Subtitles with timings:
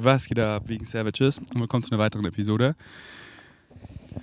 [0.00, 1.38] Was geht ab wegen Savages?
[1.38, 2.76] Und willkommen zu einer weiteren Episode.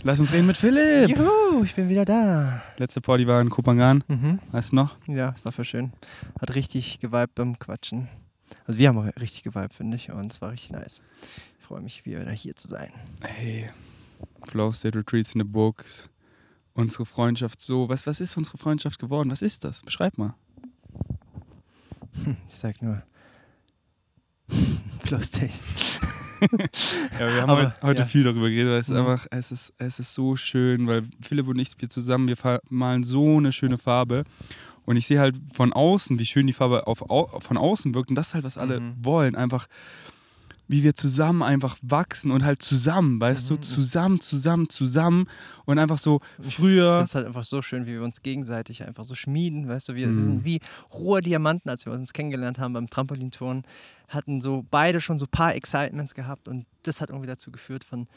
[0.04, 1.10] Lass uns reden mit Philipp.
[1.10, 2.64] Juhu, ich bin wieder da.
[2.78, 4.02] Letzte Party war in Kopangan.
[4.08, 4.40] Mhm.
[4.54, 4.96] Weißt du noch?
[5.06, 5.92] Ja, es war voll schön.
[6.40, 8.08] Hat richtig geweibt beim Quatschen.
[8.66, 10.10] Also wir haben auch richtig geweibt, finde ich.
[10.12, 11.02] Und es war richtig nice.
[11.60, 12.94] Ich freue mich, wieder hier zu sein.
[13.22, 13.70] Hey,
[14.48, 16.10] Flow State Retreats in the Books.
[16.74, 17.90] Unsere Freundschaft so.
[17.90, 19.30] Was, was ist unsere Freundschaft geworden?
[19.30, 19.82] Was ist das?
[19.82, 20.36] Beschreib mal.
[22.48, 23.04] Ich sag nur.
[25.24, 25.54] State.
[27.20, 28.06] Ja, wir haben Aber, heute, ja.
[28.06, 28.68] viel darüber geredet.
[28.74, 29.00] weil Es ist Mhm.
[29.00, 33.04] einfach, es ist, es ist so schön, weil Philipp und ich, wir zusammen, wir malen
[33.04, 34.26] so eine schöne Farbe.
[34.86, 38.10] Und ich sehe halt von außen, wie schön die Farbe auf, au, von außen wirkt.
[38.10, 38.94] Und das ist halt, was alle Mhm.
[39.04, 39.36] wollen.
[39.36, 39.68] Einfach,
[40.68, 43.56] wie wir zusammen einfach wachsen und halt zusammen, weißt Mhm.
[43.56, 45.28] du, zusammen, zusammen, zusammen.
[45.66, 47.00] Und einfach so früher.
[47.00, 49.68] Das ist halt einfach so schön, wie wir uns gegenseitig einfach so schmieden.
[49.68, 50.16] Weißt du, wir, Mhm.
[50.16, 50.60] wir sind wie
[50.94, 53.64] rohe Diamanten, als wir uns kennengelernt haben beim Trampolinturnen.
[54.08, 57.84] Hatten so beide schon so ein paar Excitements gehabt und das hat irgendwie dazu geführt,
[57.84, 58.08] von,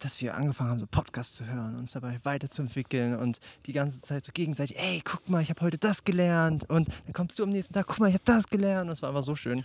[0.00, 4.24] dass wir angefangen haben, so Podcasts zu hören, uns dabei weiterzuentwickeln und die ganze Zeit
[4.24, 7.50] so gegenseitig, ey, guck mal, ich habe heute das gelernt und dann kommst du am
[7.50, 8.88] nächsten Tag, guck mal, ich habe das gelernt.
[8.88, 9.62] Und es war einfach so schön.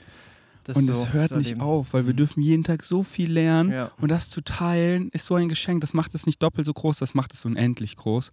[0.68, 2.18] Das Und so es hört nicht auf, weil wir Mhm.
[2.18, 3.72] dürfen jeden Tag so viel lernen.
[3.72, 3.92] Ja.
[4.00, 5.82] Und das zu teilen ist so ein Geschenk.
[5.82, 8.32] Das macht es nicht doppelt so groß, das macht es unendlich groß.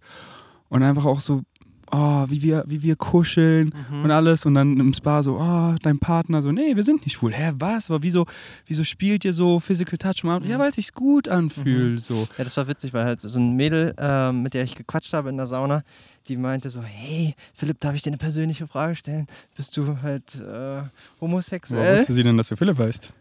[0.69, 1.43] Und einfach auch so,
[1.91, 4.03] oh, wie wir, wie wir kuscheln Mhm.
[4.05, 4.45] und alles.
[4.45, 7.31] Und dann im Spa so, oh, dein Partner so, nee, wir sind nicht schwul.
[7.33, 7.89] Hä, was?
[7.89, 8.25] Aber wieso,
[8.65, 10.23] wieso spielt ihr so Physical Touch?
[10.23, 10.43] Mal?
[10.45, 10.61] Ja, Mhm.
[10.61, 12.01] weil es sich gut anfühlt.
[12.03, 12.27] So.
[12.37, 15.29] Ja, das war witzig, weil halt so ein Mädel, ähm, mit der ich gequatscht habe
[15.29, 15.83] in der Sauna,
[16.27, 19.27] die meinte so, hey, Philipp, darf ich dir eine persönliche Frage stellen?
[19.55, 20.81] Bist du halt äh,
[21.21, 21.99] homosexuell?
[21.99, 23.11] wusste sie denn, dass du Philipp heißt?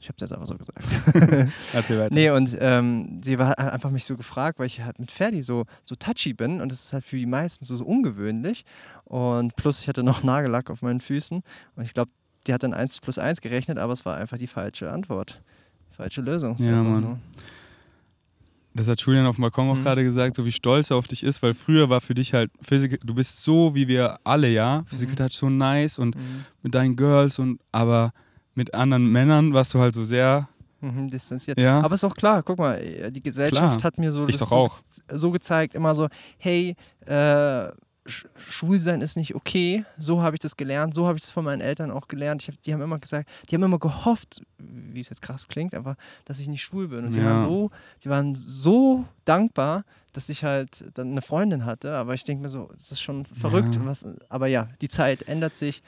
[0.00, 0.84] Ich hab's jetzt einfach so gesagt.
[1.72, 2.14] Erzähl weiter.
[2.14, 5.42] nee, und ähm, sie war hat einfach mich so gefragt, weil ich halt mit Ferdi
[5.42, 8.66] so, so touchy bin und das ist halt für die meisten so, so ungewöhnlich.
[9.04, 11.42] Und plus ich hatte noch Nagellack auf meinen Füßen
[11.76, 12.10] und ich glaube,
[12.46, 15.40] die hat dann 1 plus 1 gerechnet, aber es war einfach die falsche Antwort.
[15.88, 16.56] Falsche Lösung.
[16.58, 17.00] Ja, Mann.
[17.00, 17.18] nur-
[18.76, 19.82] Das hat Julian auf dem Balkon auch Mhm.
[19.82, 22.50] gerade gesagt, so wie stolz er auf dich ist, weil früher war für dich halt
[22.60, 24.82] Physical, du bist so wie wir alle, ja.
[24.86, 25.16] Physical Mhm.
[25.16, 26.44] Touch so nice und Mhm.
[26.62, 28.12] mit deinen Girls und aber
[28.54, 30.48] mit anderen Männern warst du halt so sehr,
[30.80, 31.58] Mhm, distanziert.
[31.58, 31.80] ja.
[31.80, 33.82] Aber ist auch klar, guck mal, die Gesellschaft Klar.
[33.84, 34.70] hat mir so, so,
[35.12, 36.08] so gezeigt, immer so,
[36.38, 36.74] hey,
[37.06, 37.68] äh,
[38.06, 39.84] Sch- schwul sein ist nicht okay.
[39.98, 42.42] So habe ich das gelernt, so habe ich das von meinen Eltern auch gelernt.
[42.46, 45.96] Hab, die haben immer gesagt, die haben immer gehofft, wie es jetzt krass klingt, einfach,
[46.26, 47.06] dass ich nicht schwul bin.
[47.06, 47.24] Und die Ja.
[47.26, 47.70] waren so,
[48.02, 51.94] die waren so dankbar, dass ich halt dann eine Freundin hatte.
[51.96, 53.76] Aber ich denke mir so, es ist schon verrückt.
[53.76, 53.84] Ja.
[53.86, 55.82] Was, aber ja, die Zeit ändert sich.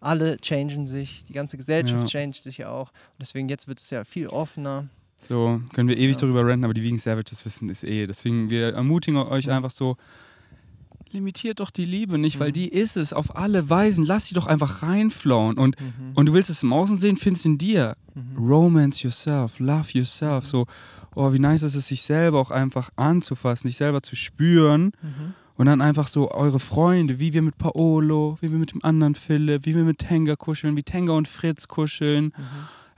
[0.00, 2.20] Alle changen sich, die ganze Gesellschaft Ja.
[2.20, 2.88] changed sich ja auch.
[2.88, 4.88] Und deswegen jetzt wird es ja viel offener.
[5.28, 6.20] So können wir ewig Ja.
[6.22, 8.06] darüber ranten, aber die Vegan Savages wissen ist eh.
[8.06, 9.96] Deswegen, wir ermutigen euch einfach so,
[11.12, 12.52] limitiert doch die Liebe nicht, weil Mhm.
[12.54, 14.04] die ist es auf alle Weisen.
[14.04, 15.58] Lass sie doch einfach reinflowen.
[15.58, 16.12] Und, Mhm.
[16.14, 17.96] und du willst es im Außen sehen, findest in dir.
[18.14, 18.36] Mhm.
[18.38, 20.46] Romance yourself, love yourself.
[20.46, 20.66] So,
[21.14, 24.92] oh, wie nice ist es, sich selber auch einfach anzufassen, sich selber zu spüren.
[25.02, 25.34] Mhm.
[25.56, 29.14] Und dann einfach so eure Freunde, wie wir mit Paolo, wie wir mit dem anderen
[29.14, 32.26] Philipp, wie wir mit Tenga kuscheln, wie Tenga und Fritz kuscheln.
[32.26, 32.32] Mhm.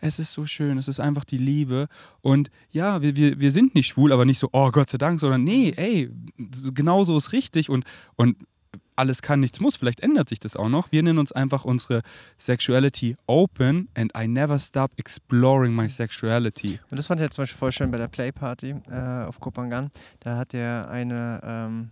[0.02, 1.88] Es ist so schön, es ist einfach die Liebe.
[2.20, 5.20] Und ja, wir, wir, wir sind nicht schwul, aber nicht so, oh Gott sei Dank,
[5.20, 6.10] sondern nee, ey,
[6.74, 7.84] genau so ist richtig und,
[8.16, 8.36] und
[8.96, 9.76] alles kann, nichts muss.
[9.76, 10.92] Vielleicht ändert sich das auch noch.
[10.92, 12.02] Wir nennen uns einfach unsere
[12.36, 16.80] Sexuality open and I never stop exploring my sexuality.
[16.90, 19.90] Und das fand ich jetzt zum Beispiel voll schön bei der Playparty äh, auf Kopangan.
[20.20, 21.90] Da hat der eine ähm,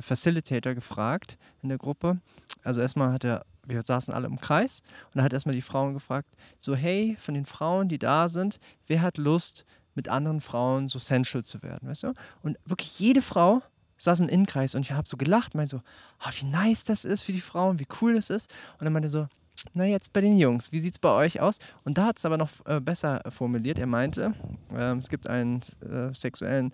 [0.00, 2.18] Facilitator gefragt in der Gruppe.
[2.62, 5.94] Also erstmal hat er, wir saßen alle im Kreis und er hat erstmal die Frauen
[5.94, 6.28] gefragt,
[6.60, 9.64] so hey, von den Frauen, die da sind, wer hat Lust,
[9.98, 12.14] mit anderen Frauen so sensual zu werden, weißt du?
[12.42, 13.62] Und wirklich jede Frau
[13.96, 15.82] saß im Innenkreis und ich habe so gelacht, meinte so,
[16.20, 18.48] ah, wie nice das ist für die Frauen, wie cool das ist.
[18.78, 19.26] Und dann meinte so,
[19.74, 21.58] na jetzt bei den Jungs, wie sieht es bei euch aus?
[21.84, 23.80] Und da hat es aber noch äh, besser formuliert.
[23.80, 24.34] Er meinte,
[24.72, 26.72] ähm, es gibt einen äh, sexuellen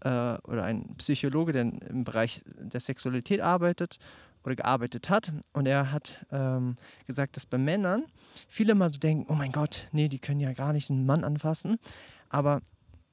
[0.00, 3.98] äh, oder einen Psychologe, der im Bereich der Sexualität arbeitet
[4.44, 5.32] oder gearbeitet hat.
[5.52, 6.76] Und er hat ähm,
[7.06, 8.04] gesagt, dass bei Männern
[8.48, 11.24] viele mal so denken, oh mein Gott, nee, die können ja gar nicht einen Mann
[11.24, 11.78] anfassen.
[12.28, 12.62] Aber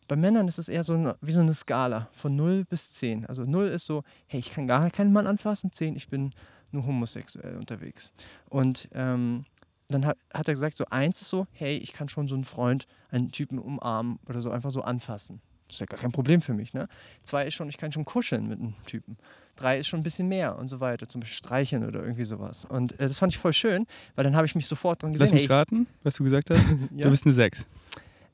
[0.08, 3.28] bei Männern ist es eher so eine, wie so eine Skala von 0 bis 10.
[3.28, 5.72] Also 0 ist so, hey, ich kann gar keinen Mann anfassen.
[5.72, 6.34] 10, ich bin
[6.72, 8.12] nur homosexuell unterwegs.
[8.50, 9.46] Und ähm,
[9.88, 12.44] dann hat, hat er gesagt, so 1 ist so, hey, ich kann schon so einen
[12.44, 15.42] Freund, einen Typen umarmen oder so einfach so anfassen.
[15.68, 16.74] Das ist ja gar kein Problem für mich.
[16.74, 16.88] Ne?
[17.24, 19.18] Zwei ist schon, ich kann schon kuscheln mit einem Typen.
[19.60, 22.66] Drei ist schon ein bisschen mehr und so weiter, zum Beispiel streicheln oder irgendwie sowas.
[22.66, 23.86] Und äh, das fand ich voll schön,
[24.16, 25.26] weil dann habe ich mich sofort dran gesehen.
[25.26, 26.64] Lass mich hey, raten, was du gesagt hast.
[26.96, 27.06] ja.
[27.06, 27.66] Du bist eine 6.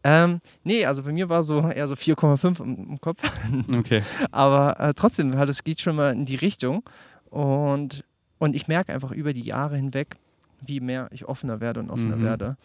[0.03, 3.21] ähm, nee, also bei mir war so eher so 4,5 im, im Kopf.
[3.73, 4.03] Okay.
[4.31, 6.83] Aber äh, trotzdem, halt, es geht schon mal in die Richtung.
[7.29, 8.03] Und,
[8.37, 10.15] und ich merke einfach über die Jahre hinweg,
[10.61, 12.23] wie mehr ich offener werde und offener Mhm.
[12.23, 12.57] werde.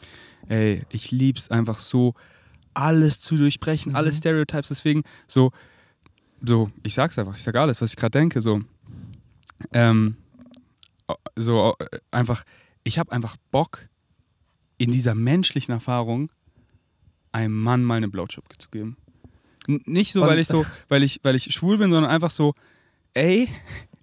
[0.48, 2.14] Ey, ich lieb's einfach so,
[2.74, 3.96] alles zu durchbrechen, Mhm.
[3.96, 4.68] alle Stereotypes.
[4.68, 5.50] Deswegen so,
[6.44, 8.40] so, ich sag's einfach, ich sag alles, was ich gerade denke.
[8.42, 8.60] So,
[9.72, 10.16] ähm,
[11.36, 11.76] so
[12.10, 12.44] einfach,
[12.84, 13.88] ich habe einfach Bock,
[14.80, 16.32] in dieser menschlichen Erfahrung
[17.32, 18.96] einem Mann mal eine Blowjob zu geben.
[19.68, 22.54] N nicht so, weil ich so, weil ich, weil ich schwul bin, sondern einfach so,
[23.12, 23.46] ey,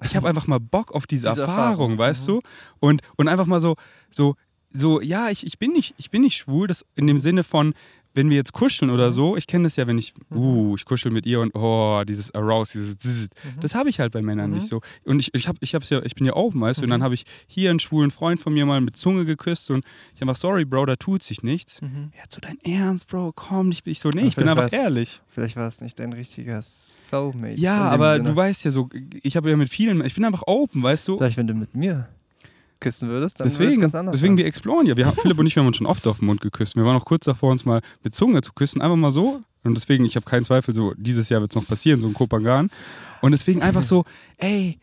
[0.04, 2.32] ich habe einfach mal Bock auf diese, Diese Erfahrung, Erfahrung, weißt mhm.
[2.32, 2.42] du?
[2.80, 3.76] Und, und einfach mal so,
[4.12, 4.36] so,
[4.72, 7.74] so, ja, ich, ich bin nicht, ich bin nicht schwul, das in dem Sinne von,
[8.18, 9.12] wenn wir jetzt kuscheln oder Mhm.
[9.14, 12.34] so, ich kenne das ja, wenn ich, uh, ich kuschel mit ihr und oh, dieses
[12.36, 13.62] Arouse, dieses Zzz, Mhm.
[13.62, 14.56] das habe ich halt bei Männern Mhm.
[14.58, 14.82] nicht so.
[15.06, 17.00] Und ich, ich, hab, ich, hab's ja, ich bin ja open, weißt du, und dann
[17.00, 17.04] Mhm.
[17.06, 19.86] habe ich hier einen schwulen Freund von mir mal mit Zunge geküsst und
[20.16, 21.82] ich einfach, sorry, Bro, da tut sich nichts.
[21.82, 22.12] Mhm.
[22.18, 23.72] Ja, zu dein Ernst, Bro, komm.
[23.86, 25.22] Ich so, nee, Aber ich bin einfach ehrlich.
[25.30, 27.60] Vielleicht war es nicht dein richtiger Soulmate.
[27.60, 28.30] Ja, aber Sinne.
[28.30, 28.90] du weißt ja so,
[29.22, 31.18] ich habe ja mit vielen, ich bin einfach open, weißt du?
[31.18, 32.10] Vielleicht, wenn du mit mir
[32.80, 34.38] küssen würdest, dann Deswegen, ganz anders deswegen sein.
[34.38, 34.96] wir exploren ja.
[34.98, 36.76] Wir, haben- Philipp und ich, wir haben uns schon oft auf den Mund geküsst.
[36.76, 38.82] Wir waren auch kurz davor, uns mal mit Zunge zu küssen.
[38.82, 39.42] Einfach mal so.
[39.64, 42.14] Und deswegen, ich habe keinen Zweifel, so dieses Jahr wird es noch passieren, so ein
[42.14, 42.70] Kopangan.
[43.22, 44.06] Und deswegen einfach so,
[44.38, 44.78] ey,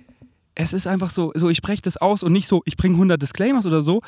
[0.55, 3.21] es ist einfach so, so ich spreche das aus und nicht so, ich bringe 100
[3.21, 4.03] Disclaimers oder so.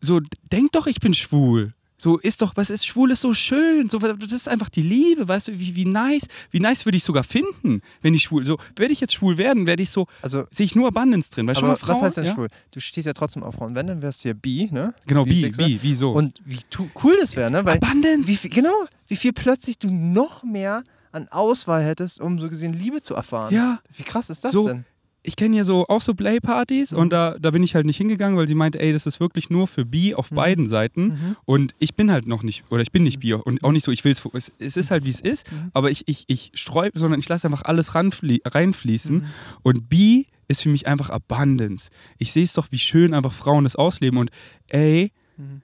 [0.00, 0.20] So,
[0.52, 1.72] denk doch, ich bin schwul.
[1.96, 3.88] So ist doch, was ist schwul ist so schön.
[3.88, 6.26] So, das ist einfach die Liebe, weißt du, wie, wie nice.
[6.50, 8.44] Wie nice würde ich sogar finden, wenn ich schwul.
[8.44, 11.46] So, werde ich jetzt schwul werden, werde ich so, Also, sehe ich nur Abundance drin.
[11.46, 12.34] Weißt du, aber was heißt denn ja?
[12.34, 12.48] schwul?
[12.72, 13.74] Du stehst ja trotzdem auf Frauen.
[13.74, 14.92] Wenn, dann wärst du ja bi, ne?
[15.06, 16.12] Genau, bi, bi, wie so.
[16.12, 16.58] Und wie
[17.02, 17.64] cool das wäre, ne?
[17.64, 18.26] Weil Abundance.
[18.28, 18.74] wie, genau,
[19.06, 20.82] wie viel plötzlich du noch mehr
[21.12, 23.54] an Auswahl hättest, um so gesehen Liebe zu erfahren.
[23.54, 24.84] Ja, Wie krass ist das So, denn?
[25.26, 26.98] Ich kenne ja so auch so Play-Partys Mhm.
[26.98, 29.48] und da, da bin ich halt nicht hingegangen, weil sie meinte, ey, das ist wirklich
[29.50, 30.36] nur für Bi auf Mhm.
[30.36, 31.04] beiden Seiten.
[31.06, 31.36] Mhm.
[31.46, 33.90] Und ich bin halt noch nicht, oder ich bin nicht Bi und auch nicht so,
[33.90, 35.70] ich will es, es ist halt wie es ist, Mhm.
[35.72, 39.16] aber ich, ich, ich streue, sondern ich lasse einfach alles ranflie reinfließen.
[39.16, 39.24] Mhm.
[39.62, 41.88] Und Bi ist für mich einfach Abundance.
[42.18, 44.30] Ich sehe es doch, wie schön einfach Frauen das ausleben und
[44.68, 45.62] ey, Mhm.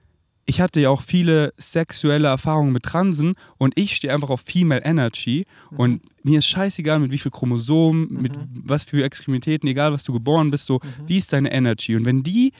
[0.51, 4.81] Ich hatte ja auch viele sexuelle Erfahrungen mit Transen und ich stehe einfach auf Female
[4.83, 8.63] Energy und mir ist scheißegal, mit wie viel Chromosomen, mit Mhm.
[8.65, 11.07] was für Extremitäten, egal was du geboren bist, so, Mhm.
[11.07, 11.95] wie ist deine Energy?
[11.95, 12.51] Und wenn die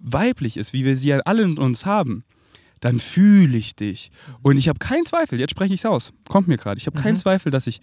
[0.00, 2.24] weiblich ist, wie wir sie ja alle in uns haben,
[2.80, 4.10] dann fühle ich dich.
[4.42, 7.00] Und ich habe keinen Zweifel, jetzt spreche ich es aus, kommt mir gerade, ich habe
[7.00, 7.18] keinen Mhm.
[7.18, 7.80] Zweifel, dass ich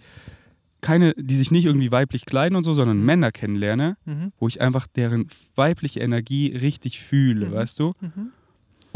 [0.82, 4.32] keine, die sich nicht irgendwie weiblich kleiden und so, sondern Männer kennenlerne, Mhm.
[4.38, 7.52] wo ich einfach deren weibliche Energie richtig fühle, Mhm.
[7.52, 7.94] weißt du?
[8.02, 8.32] Mhm.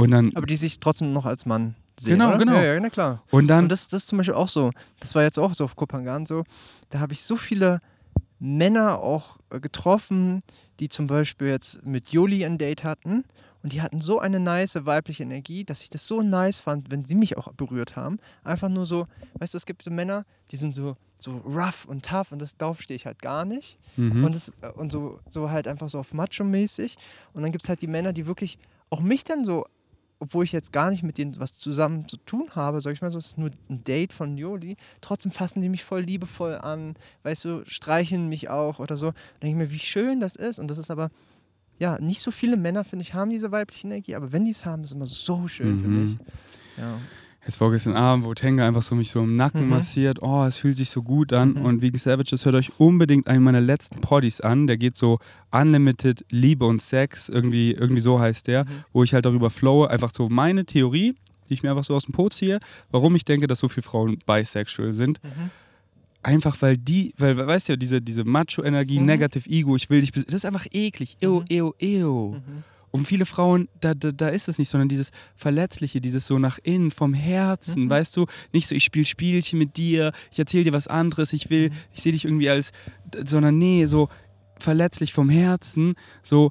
[0.01, 2.15] Und dann, Aber die sich trotzdem noch als Mann sehen.
[2.15, 2.39] Genau, oder?
[2.39, 2.55] genau.
[2.55, 3.23] Ja, ja, na klar.
[3.31, 4.71] und dann, Und das, das ist zum Beispiel auch so.
[5.01, 6.45] Das war jetzt auch so auf Kopangan so.
[6.89, 7.81] Da habe ich so viele
[8.39, 10.43] Männer auch äh, getroffen,
[10.81, 13.25] die zum Beispiel jetzt mit Joli ein Date hatten.
[13.63, 17.05] Und die hatten so eine nice weibliche Energie, dass ich das so nice fand, wenn
[17.05, 18.19] sie mich auch berührt haben.
[18.43, 19.07] Einfach nur so,
[19.39, 22.57] weißt du, es gibt so Männer, die sind so, so rough und tough und das
[22.57, 23.77] darauf stehe ich halt gar nicht.
[23.97, 24.25] mhm.
[24.25, 26.97] Und, das, äh, und so, so halt einfach so auf Macho-mäßig.
[27.35, 28.59] Und dann gibt es halt die Männer, die wirklich
[28.89, 29.67] auch mich dann so,
[30.21, 33.11] obwohl ich jetzt gar nicht mit denen was zusammen zu tun habe, sag ich mal
[33.11, 36.95] so, es ist nur ein Date von Joli, trotzdem fassen die mich voll liebevoll an,
[37.25, 39.07] weißt du, streicheln mich auch oder so.
[39.09, 39.15] Dann
[39.49, 40.59] denke ich mir, wie schön das ist.
[40.59, 41.09] Und das ist aber,
[41.79, 44.67] ja, nicht so viele Männer, finde ich, haben diese weibliche Energie, aber wenn die es
[44.67, 45.81] haben, ist es immer so schön, Mhm.
[45.81, 46.19] finde ich.
[46.79, 46.99] Ja.
[47.47, 49.71] Jetzt vorgestern Abend, wo Tenga einfach so mich so im Nacken Mhm.
[49.71, 50.19] massiert.
[50.21, 51.55] Oh, es fühlt sich so gut an.
[51.55, 51.65] Mhm.
[51.65, 54.67] Und Vegan Savages, hört euch unbedingt einen meiner letzten Poddies an.
[54.67, 55.19] Der geht so
[55.51, 57.29] Unlimited Liebe und Sex.
[57.31, 58.65] Irgendwie, irgendwie so heißt der.
[58.65, 58.69] Mhm.
[58.93, 59.89] Wo ich halt darüber flowe.
[59.91, 61.15] Einfach so meine Theorie,
[61.49, 62.61] die ich mir einfach so aus dem Po ziehe.
[62.91, 65.19] Warum ich denke, dass so viele Frauen bisexual sind.
[65.25, 65.51] Mhm.
[66.23, 69.07] Einfach weil die, weil, weißt du ja, diese, diese Macho-Energie, Mhm.
[69.07, 71.17] Negative Ego, ich will dich, das ist einfach eklig.
[71.23, 71.47] Ew, Mhm.
[71.49, 72.33] ew, ew.
[72.35, 72.65] Mhm.
[72.93, 76.59] Und viele Frauen, da, da, da ist es nicht, sondern dieses Verletzliche, dieses so nach
[76.63, 77.91] innen, vom Herzen, Mhm.
[77.91, 78.27] weißt du?
[78.53, 81.75] Nicht so, ich spiele Spielchen mit dir, ich erzähle dir was anderes, ich will, Mhm.
[81.95, 82.73] ich sehe dich irgendwie als,
[83.25, 84.09] sondern nee, so
[84.59, 86.51] verletzlich vom Herzen, so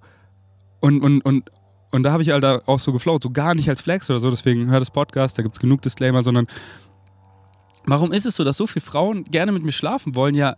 [0.80, 1.50] und, und, und,
[1.92, 4.30] und da habe ich halt auch so geflowt, so gar nicht als Flex oder so,
[4.30, 6.48] deswegen hör das Podcast, da gibt es genug Disclaimer, sondern
[7.86, 10.36] warum ist es so, dass so viele Frauen gerne mit mir schlafen wollen?
[10.36, 10.56] Ja,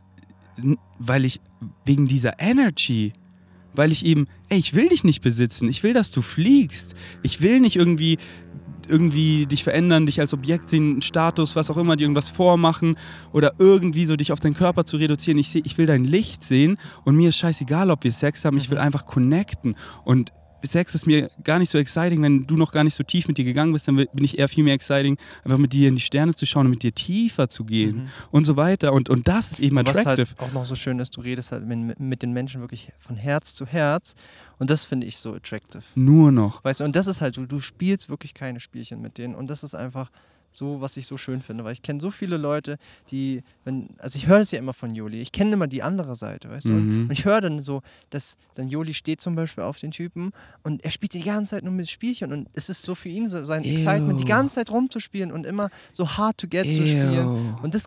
[0.99, 1.39] weil ich,
[1.85, 3.13] wegen dieser Energy,
[3.73, 7.41] weil ich eben, ey, ich will dich nicht besitzen, ich will, dass du fliegst, ich
[7.41, 8.17] will nicht irgendwie
[8.87, 12.97] irgendwie dich verändern, dich als Objekt sehen, einen Status, was auch immer, dir irgendwas vormachen
[13.31, 15.37] oder irgendwie so dich auf deinen Körper zu reduzieren.
[15.37, 18.57] Ich, seh, ich will dein Licht sehen und mir ist scheißegal, ob wir Sex haben,
[18.57, 18.83] ich will Mhm.
[18.83, 20.33] einfach connecten und
[20.67, 23.37] Sex ist mir gar nicht so exciting, wenn du noch gar nicht so tief mit
[23.37, 26.01] dir gegangen bist, dann bin ich eher viel mehr exciting, einfach mit dir in die
[26.01, 28.07] Sterne zu schauen und mit dir tiefer zu gehen Mhm.
[28.31, 28.93] und so weiter.
[28.93, 30.35] Und, und das ist eben Was attractive.
[30.39, 33.15] halt auch noch so schön ist, du redest halt mit, mit den Menschen wirklich von
[33.15, 34.15] Herz zu Herz.
[34.59, 35.81] Und das finde ich so attractive.
[35.95, 36.63] Nur noch.
[36.63, 39.33] Weißt du, und das ist halt so, du spielst wirklich keine Spielchen mit denen.
[39.35, 40.11] Und das ist einfach
[40.51, 42.77] so, was ich so schön finde, weil ich kenne so viele Leute,
[43.09, 46.15] die, wenn, also ich höre es ja immer von Joli, ich kenne immer die andere
[46.15, 47.05] Seite, weißt du, Mhm.
[47.07, 50.31] und ich höre dann so, dass dann Joli steht zum Beispiel auf den Typen
[50.63, 53.27] und er spielt die ganze Zeit nur mit Spielchen und es ist so für ihn
[53.27, 54.27] so sein Excitement, die Ew.
[54.27, 57.27] ganze Zeit rumzuspielen und immer so hard to get zu spielen
[57.63, 57.85] und das,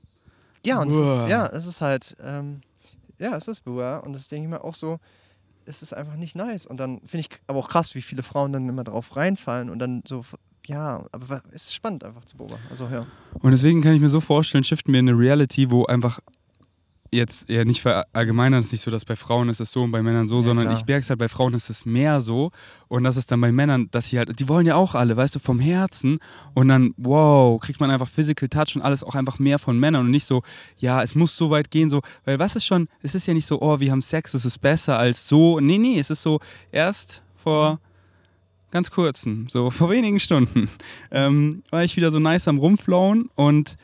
[0.64, 2.60] ja, und das ist, ja, es ist halt, ähm,
[3.18, 4.98] ja, es ist Buah und das denke ich mir auch so,
[5.66, 6.66] es ist einfach nicht nice.
[6.66, 9.78] Und dann finde ich aber auch krass, wie viele Frauen dann immer drauf reinfallen und
[9.78, 10.22] dann so,
[10.66, 12.64] ja, aber es ist spannend einfach zu beobachten.
[12.70, 13.06] Also ja.
[13.40, 16.20] Und deswegen kann ich mir so vorstellen, shiften wir in eine Reality, wo einfach
[17.10, 19.92] jetzt eher nicht verallgemeinern, es ist nicht so, dass bei Frauen ist es so und
[19.92, 20.76] bei Männern so, Ja, sondern klar.
[20.76, 22.50] ich merke es halt, bei Frauen ist es mehr so
[22.88, 25.36] und das ist dann bei Männern, dass sie halt, die wollen ja auch alle, weißt
[25.36, 26.18] du, vom Herzen
[26.54, 30.06] und dann, wow, kriegt man einfach Physical Touch und alles auch einfach mehr von Männern
[30.06, 30.42] und nicht so,
[30.78, 33.46] ja, es muss so weit gehen, so, weil was ist schon, es ist ja nicht
[33.46, 36.40] so, oh, wir haben Sex, es ist besser als so, nee, nee, es ist so,
[36.72, 37.78] erst vor
[38.74, 40.68] ganz kurzen, so vor wenigen Stunden,
[41.10, 43.76] ähm, war ich wieder so nice am Rumflown und,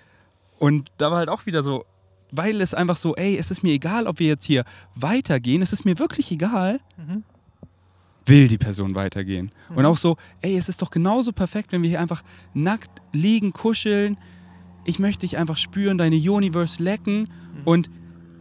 [0.58, 1.84] und da war halt auch wieder so,
[2.32, 4.64] weil es einfach so, ey, es ist mir egal, ob wir jetzt hier
[4.96, 7.22] weitergehen, es ist mir wirklich egal, Mhm.
[8.26, 9.50] will die Person weitergehen.
[9.70, 9.84] Und Mhm.
[9.86, 14.16] auch so, ey, es ist doch genauso perfekt, wenn wir hier einfach nackt liegen, kuscheln.
[14.84, 17.62] Ich möchte dich einfach spüren, deine Universe lecken Mhm.
[17.64, 17.90] und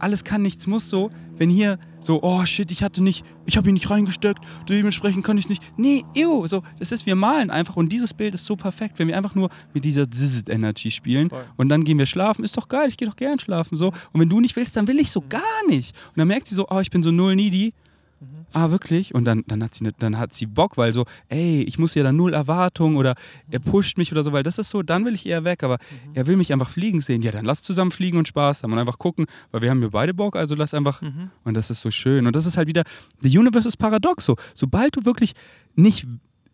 [0.00, 1.10] alles kann, nichts muss so.
[1.36, 5.38] Wenn hier so, oh shit, ich hatte nicht, ich habe ihn nicht reingesteckt, dementsprechend kann
[5.38, 5.62] ich nicht.
[5.76, 9.08] Nee, ew, so, das ist, wir malen einfach und dieses Bild ist so perfekt, wenn
[9.08, 11.44] wir einfach nur mit dieser Zizzit-Energy spielen Voll.
[11.56, 13.88] und dann gehen wir schlafen, ist doch geil, ich gehe doch gern schlafen, so.
[14.12, 15.94] Und wenn du nicht willst, dann will ich so gar nicht.
[16.08, 17.72] Und dann merkt sie so, oh, ich bin so null needy.
[18.20, 18.46] Mhm.
[18.52, 19.14] Ah, wirklich?
[19.14, 21.94] Und dann, dann, hat sie ne, dann hat sie Bock, weil so, ey, ich muss
[21.94, 23.14] ja da null Erwartung oder
[23.50, 25.78] er pusht mich oder so, weil das ist so, dann will ich eher weg, aber
[25.78, 26.10] Mhm.
[26.14, 27.22] er will mich einfach fliegen sehen.
[27.22, 29.88] Ja, dann lass zusammen fliegen und Spaß haben und einfach gucken, weil wir haben ja
[29.88, 31.00] beide Bock, also lass einfach.
[31.00, 31.30] Mhm.
[31.44, 32.26] Und das ist so schön.
[32.26, 32.84] Und das ist halt wieder,
[33.22, 34.36] the universe ist paradox so.
[34.54, 35.32] Sobald du wirklich
[35.74, 36.06] nicht,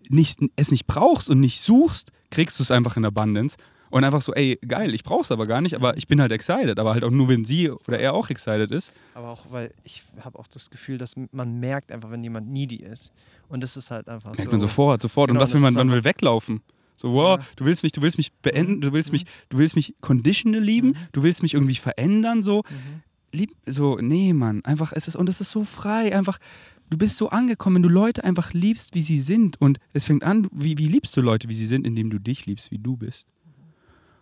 [0.08, 3.56] nicht, es nicht brauchst und nicht suchst, kriegst du es einfach in Abundance.
[3.90, 6.78] Und einfach so, ey, geil, ich brauch's aber gar nicht, aber ich bin halt excited.
[6.78, 8.93] Aber halt auch nur, wenn sie oder er auch excited ist.
[9.14, 12.76] Aber auch, weil ich habe auch das Gefühl, dass man merkt einfach, wenn jemand needy
[12.76, 13.12] ist.
[13.49, 14.50] Und das ist halt einfach Merkt so.
[14.50, 15.28] man sofort, sofort.
[15.28, 16.62] Genau, und was will man, man will weglaufen.
[16.97, 17.47] So, wow, Ja.
[17.57, 19.16] du willst mich, du willst mich beenden, du willst Mhm.
[19.16, 20.95] mich, du willst mich conditional lieben, Mhm.
[21.12, 22.62] du willst mich irgendwie verändern, so.
[22.69, 23.02] Mhm.
[23.33, 26.38] Lieb, so, nee, Mann, einfach, es ist, und es ist so frei, einfach,
[26.88, 29.61] du bist so angekommen, wenn du Leute einfach liebst, wie sie sind.
[29.61, 32.47] Und es fängt an, wie, wie liebst du Leute, wie sie sind, indem du dich
[32.47, 33.28] liebst, wie du bist.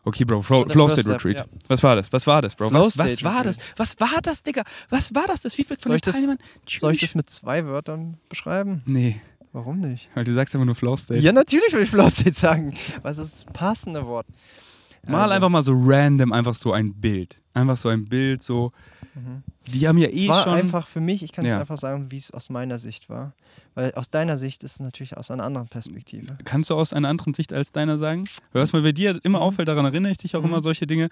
[0.07, 1.49] Okay, Bro, der Flow State Retreat.
[1.69, 2.13] Was war das?
[2.13, 2.69] Was war das, Bro?
[2.71, 3.57] Flow Was, was war das?
[3.77, 4.63] Was war das, Digga?
[4.91, 5.41] Was war das?
[5.41, 6.39] Das Feedback von Soll den ich das- Teilnehmern?
[6.69, 8.83] Soll ich das mit zwei Wörtern beschreiben?
[8.87, 9.21] Nee,
[9.53, 10.11] Warum nicht?
[10.15, 11.21] weil du sagst immer nur Flow State.
[11.21, 12.75] Ja, natürlich will ich Flow State sagen.
[13.03, 14.27] Was ist das passende Wort?
[15.07, 17.41] Mal Also, einfach mal so random, einfach so ein Bild.
[17.53, 18.73] Einfach so ein Bild, so.
[19.15, 19.43] Mhm.
[19.69, 20.53] Die haben ja Es eh war schon.
[20.55, 21.61] einfach für mich, ich kann es Ja.
[21.61, 23.33] einfach sagen, wie es aus meiner Sicht war.
[23.75, 26.37] Weil aus deiner Sicht ist es natürlich aus einer anderen Perspektive.
[26.45, 28.25] Kannst du aus einer anderen Sicht als deiner sagen?
[28.53, 29.45] Hörst mal, bei dir immer Mhm.
[29.45, 30.47] auffällt, daran erinnere ich dich auch Mhm.
[30.49, 31.09] immer solche Dinge.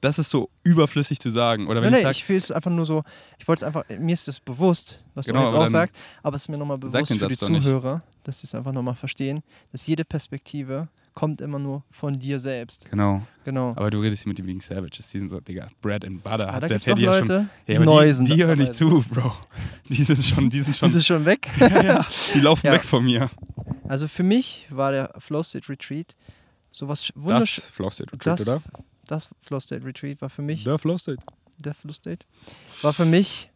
[0.00, 1.66] Das ist so überflüssig zu sagen.
[1.66, 3.04] Oder wenn Nein, ich nein, sage, ich fühle es einfach nur so,
[3.38, 6.36] ich wollte es einfach, mir ist das bewusst, was Genau, du jetzt auch sagst, aber
[6.36, 7.62] es ist mir nochmal bewusst für die doch nicht.
[7.64, 9.42] Zuhörer, dass sie es einfach nochmal verstehen,
[9.72, 10.88] dass jede Perspektive
[11.20, 12.88] kommt immer nur von dir selbst.
[12.90, 13.20] genau.
[13.44, 13.70] Genau.
[13.76, 15.08] Aber du redest hier mit den Bleeding Savages.
[15.10, 16.44] Die sind so, Digga, Bread and Butter.
[16.48, 17.26] Aber hat da der gibt es auch Paddy ja schon.
[17.28, 18.28] Leute, die Ja, neu die, sind.
[18.30, 19.34] die hören nicht zu, Bro.
[19.88, 20.92] Die sind schon, die sind Die schon.
[20.92, 21.48] sind schon weg.
[21.58, 22.72] ja, ja, die laufen Ja.
[22.72, 23.28] weg von mir.
[23.88, 26.14] Also für mich war der Flow State Retreat
[26.72, 27.70] sowas Das wunderschönes.
[27.70, 28.62] Flow State Retreat, Das, oder?
[29.06, 31.22] das Flow State Retreat war für mich Der Flow State.
[31.58, 32.24] der Flow State,
[32.82, 33.50] war für mich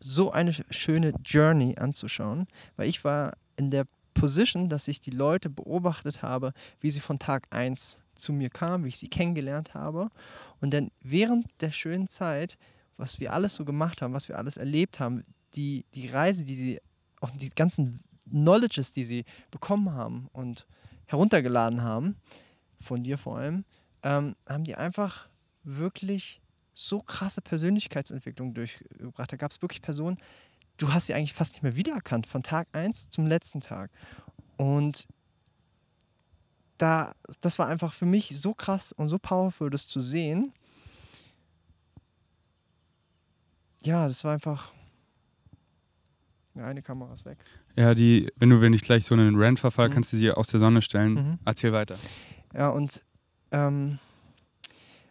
[0.00, 3.86] so eine sch- schöne Journey anzuschauen, weil ich war in der
[4.18, 8.84] Position, dass ich die Leute beobachtet habe, wie sie von Tag 1 zu mir kamen,
[8.84, 10.10] wie ich sie kennengelernt habe.
[10.60, 12.58] Und dann während der schönen Zeit,
[12.96, 16.56] was wir alles so gemacht haben, was wir alles erlebt haben, die, die Reise, die
[16.56, 16.80] sie,
[17.20, 20.66] auch die ganzen Knowledges, die sie bekommen haben und
[21.06, 22.16] heruntergeladen haben,
[22.80, 23.64] von dir vor allem,
[24.02, 25.28] ähm, haben die einfach
[25.62, 26.40] wirklich
[26.74, 29.32] so krasse Persönlichkeitsentwicklung durchgebracht.
[29.32, 30.18] Da gab es wirklich Personen,
[30.78, 33.90] du hast sie eigentlich fast nicht mehr wiedererkannt, von Tag 1 zum letzten Tag.
[34.56, 35.06] Und
[36.78, 40.52] da, das war einfach für mich so krass und so powerful, das zu sehen.
[43.82, 44.72] Ja, das war einfach.
[46.54, 47.38] Ja, eine Kamera ist weg.
[47.76, 49.92] Ja, die, wenn du, wenn ich gleich so einen Rant verfall, Mhm.
[49.94, 51.14] kannst du sie aus der Sonne stellen.
[51.14, 51.38] Mhm.
[51.44, 51.96] Erzähl weiter.
[52.52, 53.04] Ja, und
[53.52, 53.98] ähm,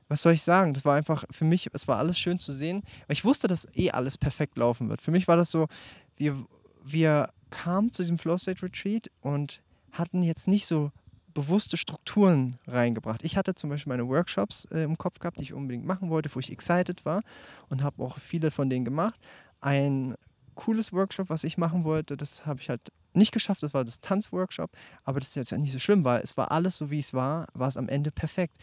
[0.07, 0.73] was soll ich sagen?
[0.73, 3.91] Das war einfach für mich, es war alles schön zu sehen, ich wusste, dass eh
[3.91, 5.01] alles perfekt laufen wird.
[5.01, 5.67] Für mich war das so,
[6.15, 6.45] wir,
[6.83, 9.61] wir kamen zu diesem Flow State Retreat und
[9.91, 10.91] hatten jetzt nicht so
[11.33, 13.23] bewusste Strukturen reingebracht.
[13.23, 16.33] Ich hatte zum Beispiel meine Workshops äh, im Kopf gehabt, die ich unbedingt machen wollte,
[16.33, 17.21] wo ich excited war
[17.69, 19.19] und habe auch viele von denen gemacht.
[19.61, 20.15] Ein
[20.55, 23.99] cooles Workshop, was ich machen wollte, das habe ich halt nicht geschafft, das war das
[23.99, 24.71] Tanzworkshop,
[25.03, 27.13] aber das ist jetzt ja nicht so schlimm, weil es war alles so, wie es
[27.13, 28.57] war, war es am Ende perfekt.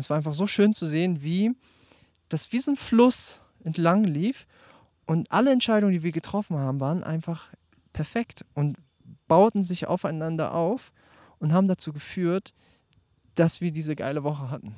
[0.00, 1.52] Es war einfach so schön zu sehen, wie
[2.28, 4.46] das wie so ein Fluss entlang lief
[5.06, 7.48] und alle Entscheidungen, die wir getroffen haben, waren einfach
[7.92, 8.76] perfekt und
[9.28, 10.92] bauten sich aufeinander auf
[11.38, 12.54] und haben dazu geführt,
[13.34, 14.74] dass wir diese geile Woche hatten.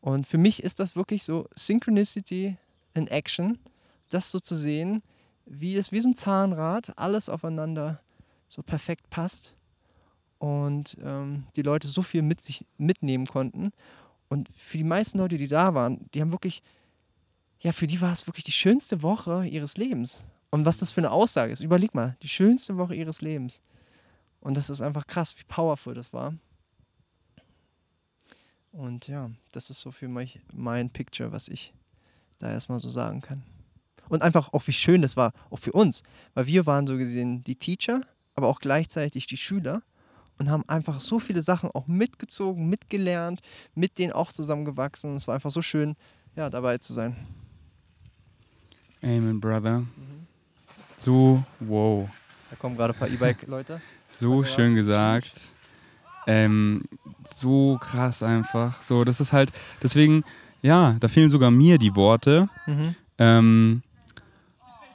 [0.00, 2.56] Und für mich ist das wirklich so Synchronicity
[2.94, 3.58] in Action,
[4.10, 5.02] das so zu sehen,
[5.44, 8.00] wie es wie so ein Zahnrad alles aufeinander
[8.48, 9.54] so perfekt passt
[10.38, 13.72] und ähm, die Leute so viel mit sich mitnehmen konnten.
[14.30, 16.62] Und für die meisten Leute, die da waren, die haben wirklich,
[17.58, 20.24] ja, für die war es wirklich die schönste Woche ihres Lebens.
[20.50, 23.60] Und was das für eine Aussage ist, überleg mal, die schönste Woche ihres Lebens.
[24.40, 26.34] Und das ist einfach krass, wie powerful das war.
[28.70, 31.74] Und ja, das ist so für mich mein Picture, was ich
[32.38, 33.42] da erstmal so sagen kann.
[34.08, 36.04] Und einfach auch, wie schön das war, auch für uns.
[36.34, 38.02] Weil wir waren so gesehen die Teacher,
[38.36, 39.82] aber auch gleichzeitig die Schüler
[40.40, 43.40] und haben einfach so viele Sachen auch mitgezogen, mitgelernt,
[43.74, 45.10] mit denen auch zusammengewachsen.
[45.10, 45.96] Und es war einfach so schön,
[46.34, 47.14] ja, dabei zu sein.
[49.02, 49.84] Amen, Brother.
[50.96, 52.08] So, wow.
[52.48, 53.82] Da kommen gerade ein paar E-Bike-Leute.
[54.08, 55.38] So schön gesagt.
[56.26, 56.84] Ähm,
[57.30, 58.80] so krass einfach.
[58.80, 60.24] So, das ist halt, deswegen,
[60.62, 62.48] ja, da fehlen sogar mir die Worte.
[62.66, 62.94] Mhm.
[63.18, 63.82] Ähm,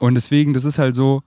[0.00, 1.22] und deswegen, das ist halt so,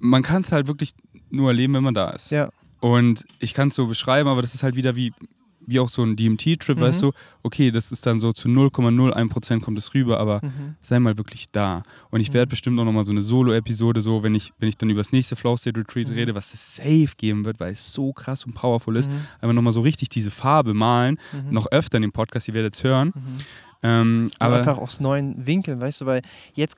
[0.00, 0.94] man kann es halt wirklich
[1.30, 2.32] nur erleben, wenn man da ist.
[2.32, 5.12] Ja, Und ich kann es so beschreiben, aber das ist halt wieder wie,
[5.68, 6.80] wie auch so ein DMT-Trip, Mhm.
[6.80, 7.12] weißt du?
[7.42, 10.76] Okay, das ist dann so zu 0,01% kommt es rüber, aber mhm.
[10.82, 11.82] sei mal wirklich da.
[12.10, 14.90] Und ich werde bestimmt auch nochmal so eine Solo-Episode, so, wenn ich, wenn ich dann
[14.90, 16.14] über das nächste Flow State Retreat Mhm.
[16.14, 19.10] rede, was es safe geben wird, weil es so krass und powerful ist.
[19.10, 19.20] Mhm.
[19.40, 21.52] Einfach nochmal so richtig diese Farbe malen, Mhm.
[21.52, 23.12] noch öfter in dem Podcast, ihr werdet es hören.
[23.14, 23.22] Mhm.
[23.82, 26.22] Ähm, aber aber einfach aus neuen Winkeln, weißt du, weil
[26.54, 26.76] jetzt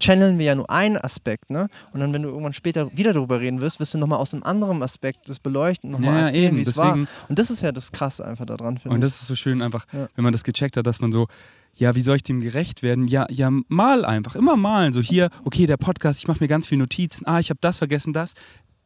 [0.00, 1.68] channeln wir ja nur einen Aspekt, ne?
[1.92, 4.42] Und dann, wenn du irgendwann später wieder darüber reden wirst, wirst du nochmal aus einem
[4.42, 6.94] anderen Aspekt das beleuchten und nochmal ja, erzählen, wie es war.
[6.94, 7.08] Und
[7.38, 9.10] das ist ja das Krasse einfach daran, finde und ich.
[9.10, 10.08] das ist so schön einfach, Ja.
[10.14, 11.28] wenn man das gecheckt hat, dass man so,
[11.76, 13.08] ja, wie soll ich dem gerecht werden?
[13.08, 14.92] Ja, ja, mal einfach, immer malen.
[14.92, 17.26] So hier, okay, der Podcast, ich mache mir ganz viele Notizen.
[17.26, 18.34] Ah, ich habe das vergessen, das.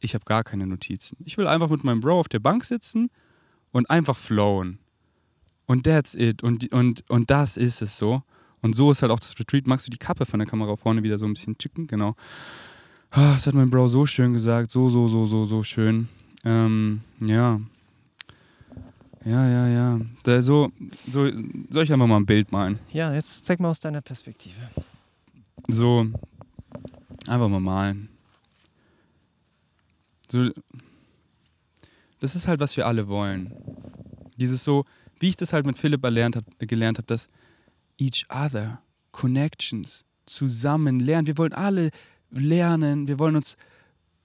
[0.01, 1.17] Ich habe gar keine Notizen.
[1.25, 3.11] Ich will einfach mit meinem Bro auf der Bank sitzen
[3.73, 4.79] und einfach flowen.
[5.67, 6.43] Und that's it.
[6.43, 8.23] Und, und, und das ist es so.
[8.63, 9.67] Und so ist halt auch das Retreat.
[9.67, 11.87] Magst du die Kappe von der Kamera vorne wieder so ein bisschen chicken?
[11.87, 12.15] Genau.
[13.11, 14.71] Ah, Das hat mein Bro so schön gesagt.
[14.71, 16.09] So, so, so, so, so schön.
[16.45, 17.61] Ähm, ja.
[19.25, 20.01] Ja, ja, ja.
[20.25, 20.73] Da, so,
[21.09, 21.29] so,
[21.71, 22.79] soll ich einfach mal ein Bild malen?
[22.93, 24.61] ja, jetzt zeig mal aus deiner Perspektive.
[25.69, 26.07] So,
[27.27, 28.09] einfach mal malen.
[30.31, 30.51] So,
[32.21, 33.53] das ist halt, was wir alle wollen.
[34.37, 34.85] Dieses so,
[35.21, 37.29] wie ich das halt mit Philipp erlernt hab, gelernt habe, dass
[37.99, 38.81] each other,
[39.13, 41.27] Connections, zusammen lernen.
[41.27, 41.91] Wir wollen alle
[42.31, 43.57] lernen, wir wollen uns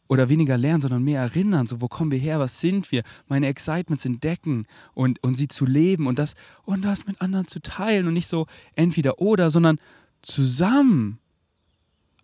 [0.08, 1.66] oder weniger lernen, sondern mehr erinnern.
[1.66, 2.40] So, wo kommen wir her?
[2.40, 3.04] Was sind wir?
[3.28, 7.62] Meine Excitements entdecken und, und sie zu leben und das, und das mit anderen zu
[7.62, 9.80] teilen und nicht so entweder oder, sondern
[10.22, 11.20] zusammen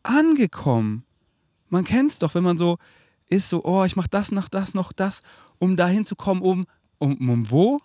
[0.04, 1.04] angekommen.
[1.70, 2.78] Man kennt es doch, wenn man so
[3.28, 5.22] ist, so, oh, ich mache das noch, das noch, das,
[5.58, 6.66] um dahin zu kommen, um,
[6.98, 7.80] um, um wo?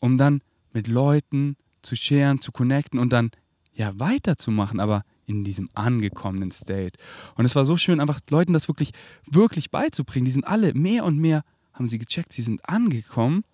[0.00, 3.30] Um dann mit Leuten zu sharen, zu connecten und dann
[3.74, 6.98] ja weiterzumachen, aber in diesem angekommenen State.
[7.36, 8.92] Und es war so schön, einfach Leuten das wirklich,
[9.30, 10.24] wirklich beizubringen.
[10.24, 13.44] Die sind alle mehr und mehr, haben sie gecheckt, sie sind angekommen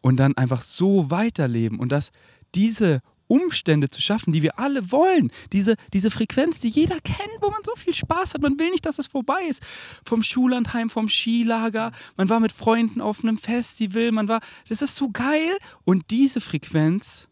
[0.00, 2.12] und dann einfach so weiterleben und dass
[2.54, 5.30] diese Umstände zu schaffen, die wir alle wollen.
[5.52, 8.42] Diese, diese Frequenz, die jeder kennt, wo man so viel Spaß hat.
[8.42, 9.62] Man will nicht, dass es vorbei ist.
[10.04, 11.92] Vom Schullandheim, vom Skilager.
[12.16, 14.10] Man war mit Freunden auf einem Festival.
[14.10, 15.56] Man war, das ist so geil.
[15.84, 17.28] Und diese Frequenz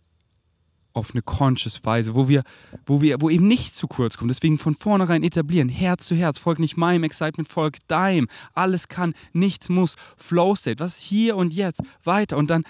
[0.92, 2.42] auf eine conscious Weise, wo wir,
[2.86, 4.30] wo wir, wo eben nichts zu kurz kommt.
[4.30, 8.28] Deswegen von vornherein etablieren, Herz zu Herz, folgt nicht meinem Excitement, folgt deinem.
[8.54, 9.96] Alles kann, nichts muss.
[10.16, 12.64] Flow State, was hier und jetzt, weiter und dann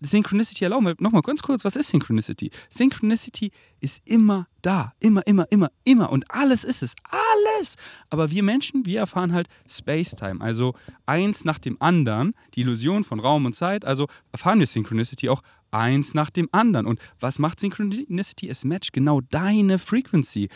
[0.00, 2.50] Synchronicity erlauben wir nochmal ganz kurz, was ist Synchronicity?
[2.70, 7.76] Synchronicity ist immer da, immer, immer, immer, immer und alles ist es, alles.
[8.08, 10.74] Aber wir Menschen, wir erfahren halt Space-Time, also
[11.06, 15.42] eins nach dem anderen, die Illusion von Raum und Zeit, also erfahren wir Synchronicity auch
[15.72, 16.86] eins nach dem anderen.
[16.86, 18.48] Und was macht Synchronicity?
[18.48, 20.48] Es matcht genau deine Frequency.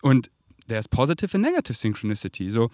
[0.00, 0.30] Und
[0.66, 2.48] there's positive and negative Synchronicity.
[2.48, 2.70] So,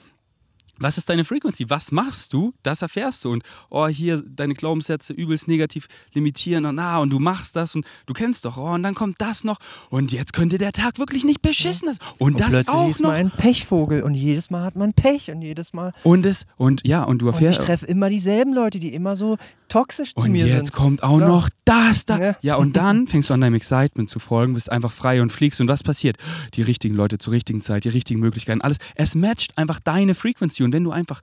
[0.78, 1.68] was ist deine Frequency?
[1.68, 2.54] Was machst du?
[2.62, 3.32] Das erfährst du.
[3.32, 7.86] Und oh, hier deine Glaubenssätze übelst negativ limitieren und ah, und du machst das und
[8.06, 9.58] du kennst doch, oh, und dann kommt das noch
[9.90, 11.98] und jetzt könnte der Tag wirklich nicht beschissen sein.
[12.18, 13.08] Und, Und das plötzlich auch ist noch.
[13.10, 15.92] man ein Pechvogel und jedes Mal hat man Pech und jedes Mal.
[16.02, 17.66] Und es, und ja, und du Und ich erfährst.
[17.66, 19.36] treffe immer dieselben Leute, die immer so
[19.68, 20.72] toxisch zu Und mir jetzt sind.
[20.72, 21.28] kommt auch Ja.
[21.28, 22.18] noch das da.
[22.18, 22.37] Ja.
[22.40, 22.57] Ja.
[22.57, 25.61] und dann fängst du an deinem Excitement zu folgen, bist einfach frei und fliegst.
[25.61, 26.16] Und was passiert?
[26.54, 28.78] Die richtigen Leute zur richtigen Zeit, die richtigen Möglichkeiten, alles.
[28.94, 30.62] Es matcht einfach deine Frequency.
[30.62, 31.20] Und wenn du einfach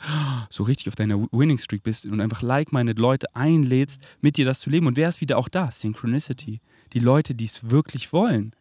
[0.50, 4.60] so richtig auf deiner Winning Streak bist und einfach like-minded Leute einlädst, mit dir das
[4.60, 4.88] zu leben.
[4.88, 5.72] Und wer ist wieder auch da?
[5.72, 6.62] Synchronicity.
[6.94, 8.54] Die Leute, die es wirklich wollen.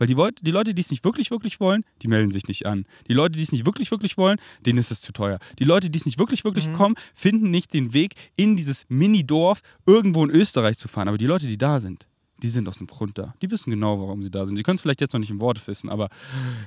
[0.00, 2.64] Weil die, Leute- die Leute, die es nicht wirklich, wirklich wollen, die melden sich nicht
[2.64, 2.86] an.
[3.06, 5.38] Die Leute, die es nicht wirklich, wirklich wollen, denen ist es zu teuer.
[5.58, 6.72] Die Leute, die es nicht wirklich, wirklich Mhm.
[6.72, 11.06] kommen, finden nicht den Weg in dieses Mini-Dorf irgendwo in Österreich zu fahren.
[11.08, 12.06] Aber die Leute, die da sind,
[12.42, 13.34] die sind aus dem Grund da.
[13.42, 14.56] Die wissen genau, warum sie da sind.
[14.56, 16.08] Sie können es vielleicht jetzt noch nicht in Worte wissen, aber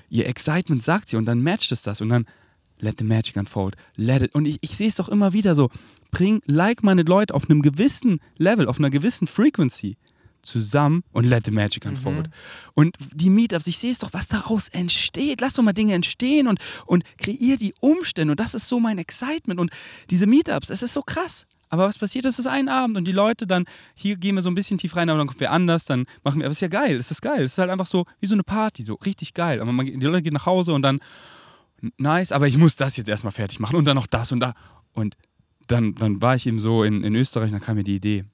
[0.10, 2.28] ihr Excitement sagt sie und dann matcht es das und dann
[2.80, 3.76] let the magic unfold.
[3.96, 4.36] Let it.
[4.36, 5.70] Und ich, ich sehe es doch immer wieder so.
[6.12, 9.98] Bring like-minded Leute auf einem gewissen Level, auf einer gewissen Frequency
[10.44, 12.30] zusammen und let the magic unfold.
[12.74, 15.42] Und die Meetups, ich sehe es doch, was daraus entsteht.
[15.42, 18.32] Lass doch mal Dinge entstehen und, und kreier die Umstände.
[18.32, 19.60] Und das ist so mein Excitement.
[19.60, 19.72] Und
[20.10, 21.48] diese Meetups, es ist so krass.
[21.70, 22.26] Aber was passiert?
[22.26, 24.96] Es ist ein Abend und die Leute dann, hier gehen wir so ein bisschen tief
[24.96, 27.10] rein, aber dann kommt wer anders, dann machen wir, aber es ist ja geil, es
[27.10, 27.42] ist geil.
[27.42, 29.60] Es ist halt einfach so wie so eine Party, so richtig geil.
[29.60, 31.00] Aber man, die Leute gehen nach Hause und dann,
[31.98, 34.54] nice, aber ich muss das jetzt erstmal fertig machen und dann noch das und da.
[34.94, 35.18] Und
[35.66, 38.26] dann, dann war ich eben so in, in Österreich, dann kam mir die Idee,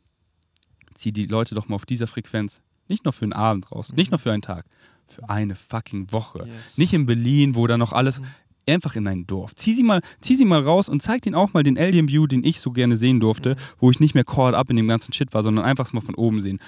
[0.99, 4.12] zieh die Leute doch mal auf dieser Frequenz, nicht nur für einen Abend raus, nicht
[4.12, 4.65] nur für einen Tag,
[5.07, 6.47] für eine fucking Woche.
[6.47, 6.77] Yes.
[6.77, 8.21] Nicht in Berlin, wo da noch alles,
[8.67, 9.55] einfach in ein Dorf.
[9.55, 12.27] Zieh sie mal, zieh sie mal raus und zeig ihnen auch mal den Alien View,
[12.27, 15.13] den ich so gerne sehen durfte, wo ich nicht mehr caught up in dem ganzen
[15.13, 16.59] Shit war, sondern einfach mal von oben sehen.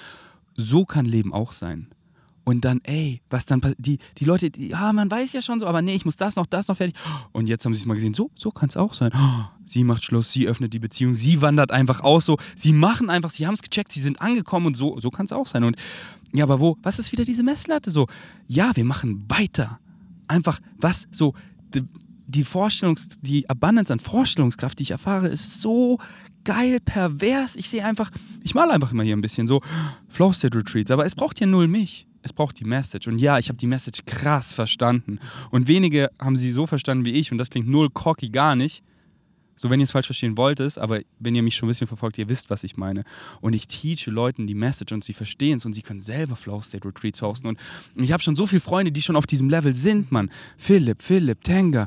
[0.56, 1.88] So kann Leben auch sein.
[2.44, 5.60] Und dann, ey, was dann passiert, die, die Leute, die, ja, man weiß ja schon
[5.60, 6.96] so, aber nee, ich muss das noch, das noch fertig.
[7.30, 9.12] Und jetzt haben sie es mal gesehen, so, so kann es auch sein.
[9.64, 13.30] Sie macht Schluss, sie öffnet die Beziehung, sie wandert einfach aus, so, sie machen einfach,
[13.30, 15.62] sie haben es gecheckt, sie sind angekommen und so, so kann es auch sein.
[15.62, 15.76] Und
[16.32, 17.90] ja, aber wo, was ist wieder diese Messlatte?
[17.90, 18.08] So,
[18.48, 19.78] ja, wir machen weiter.
[20.26, 21.34] Einfach, was, so,
[21.74, 21.84] die,
[22.26, 25.98] die Vorstellungs-, die Abundance an Vorstellungskraft, die ich erfahre, ist so
[26.44, 27.54] geil, pervers.
[27.56, 28.10] Ich sehe einfach,
[28.42, 29.60] ich male einfach immer hier ein bisschen so
[30.08, 32.06] Flow State Retreats, aber es braucht ja null mich.
[32.22, 33.08] Es braucht die Message.
[33.08, 35.18] Und ja, ich habe die Message krass verstanden.
[35.50, 37.32] Und wenige haben sie so verstanden wie ich.
[37.32, 38.82] Und das klingt null cocky, gar nicht.
[39.54, 41.86] So, wenn ihr es falsch verstehen wollt, ist, aber wenn ihr mich schon ein bisschen
[41.86, 43.04] verfolgt, ihr wisst, was ich meine.
[43.40, 46.62] Und ich teache Leuten die Message und sie verstehen es und sie können selber Flow
[46.62, 47.48] State Retreats hosten.
[47.48, 47.58] Und
[47.94, 50.30] ich habe schon so viele Freunde, die schon auf diesem Level sind, Mann.
[50.56, 51.86] Philipp, Philipp, Tenga,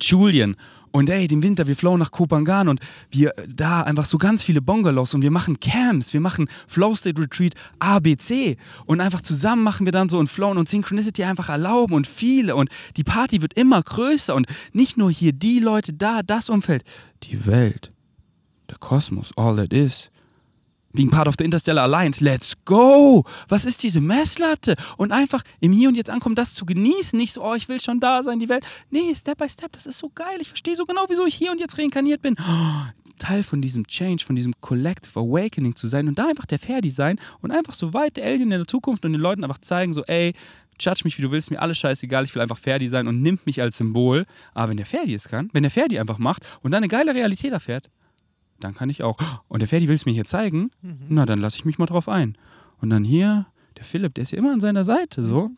[0.00, 0.56] Julian.
[0.92, 4.42] Und ey, den Winter, wir flowen nach Kopangan und wir äh, da einfach so ganz
[4.42, 9.64] viele Bungalows und wir machen Camps, wir machen Flow State Retreat ABC und einfach zusammen
[9.64, 12.54] machen wir dann so und flowen und Synchronicity einfach erlauben und viele.
[12.54, 16.84] Und die Party wird immer größer und nicht nur hier die Leute da, das Umfeld,
[17.22, 17.90] die Welt,
[18.68, 20.11] der Kosmos, all that is.
[20.92, 23.24] Being part of the Interstellar Alliance, let's go!
[23.48, 24.76] Was ist diese Messlatte?
[24.98, 27.18] Und einfach im Hier und Jetzt ankommen, das zu genießen.
[27.18, 28.66] Nicht so, oh, ich will schon da sein, die Welt.
[28.90, 30.38] Nee, Step by Step, das ist so geil.
[30.40, 32.36] Ich verstehe so genau, wieso ich hier und jetzt reinkarniert bin.
[33.18, 36.90] Teil von diesem Change, von diesem Collective Awakening zu sein und da einfach der Ferdi
[36.90, 39.92] sein und einfach so weit der Alien in der Zukunft und den Leuten einfach zeigen,
[39.92, 40.34] so, ey,
[40.80, 43.46] judge mich, wie du willst, mir alles scheißegal, ich will einfach Ferdi sein und nimmt
[43.46, 44.26] mich als Symbol.
[44.54, 47.14] Aber wenn der Ferdi es kann, wenn der Ferdi einfach macht und dann eine geile
[47.14, 47.88] Realität erfährt,
[48.64, 49.16] dann kann ich auch.
[49.48, 50.70] Und der Ferdi will es mir hier zeigen,
[51.08, 52.36] na, dann lasse ich mich mal drauf ein.
[52.80, 53.46] Und dann hier,
[53.76, 55.50] der Philipp, der ist ja immer an seiner Seite, so.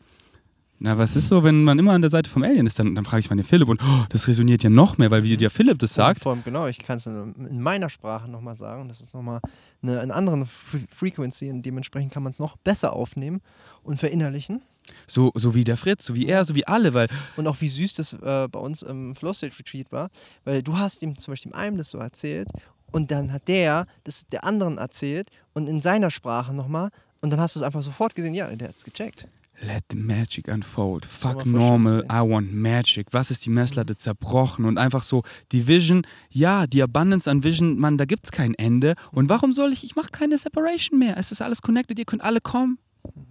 [0.77, 2.77] Na, was ist so, wenn man immer an der Seite vom Alien ist?
[2.77, 5.23] Dann, dann frage ich mal den Philipp und oh, das resoniert ja noch mehr, weil
[5.23, 8.55] wie der Philipp das sagt, allem, genau, ich kann es in, in meiner Sprache nochmal
[8.55, 8.89] sagen.
[8.89, 9.39] Das ist nochmal
[9.81, 13.41] eine, eine andere Fre Frequency und dementsprechend kann man es noch besser aufnehmen
[13.83, 14.61] und verinnerlichen.
[15.07, 17.69] so, so wie der Fritz, so wie er, so wie alle, weil Und auch wie
[17.69, 20.09] süß das äh, bei uns im Flow State Retreat war,
[20.43, 22.49] weil du hast ihm zum Beispiel einem das so erzählt
[22.91, 26.89] und dann hat der das der anderen erzählt und in seiner Sprache nochmal
[27.21, 29.27] und dann hast du es einfach sofort gesehen, ja, der hat es gecheckt.
[29.61, 31.05] Let the magic unfold.
[31.05, 32.03] Fuck normal.
[32.11, 33.07] I want magic.
[33.11, 34.65] Was ist die Messlatte zerbrochen?
[34.65, 38.95] Und einfach so, die Vision, ja, die Abundance an Vision, Mann, da gibt's kein Ende.
[39.11, 41.17] Und warum soll ich, ich mache keine Separation mehr.
[41.17, 42.79] Es ist alles connected, ihr könnt alle kommen.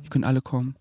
[0.03, 0.77] Ihr könnt alle kommen.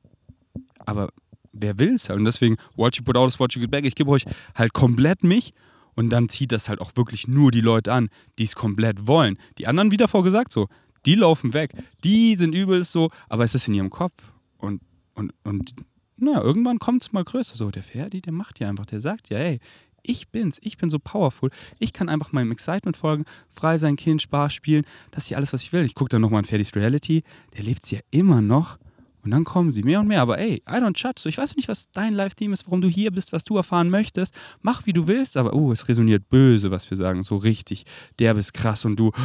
[0.86, 1.10] Aber
[1.52, 2.20] wer will's halt?
[2.20, 3.86] Und deswegen, what you put out is what you get back.
[3.86, 5.54] Ich gebe euch halt komplett mich
[5.96, 9.38] und dann zieht das halt auch wirklich nur die Leute an, die es komplett wollen.
[9.58, 10.68] Die anderen, wie davor gesagt, so,
[11.06, 11.74] die laufen weg.
[12.04, 14.32] Die sind übelst so, aber es ist in ihrem Kopf.
[14.58, 14.82] Und,
[15.14, 15.76] und, und
[16.18, 17.56] na, irgendwann kommt es mal größer.
[17.56, 19.60] So, der Ferdi, der macht ja einfach, der sagt ja, ey,
[20.04, 21.50] ich bin's, ich bin so powerful.
[21.80, 24.86] Ich kann einfach meinem Excitement folgen, frei sein Kind, Spaß spielen.
[25.12, 25.86] Das ist ja alles, was ich will.
[25.86, 27.24] Ich gucke dann nochmal in Ferdis Reality.
[27.56, 28.78] Der lebt ja immer noch.
[29.24, 30.22] Und dann kommen sie mehr und mehr.
[30.22, 31.20] Aber ey, I don't judge.
[31.20, 33.90] So, ich weiß nicht, was dein Live-Theme ist, warum du hier bist, was du erfahren
[33.90, 34.36] möchtest.
[34.62, 35.38] Mach, wie du willst.
[35.38, 37.24] Aber, oh, es resoniert böse, was wir sagen.
[37.24, 37.86] So richtig.
[38.20, 38.86] Der bist krass.
[38.86, 39.12] Und du.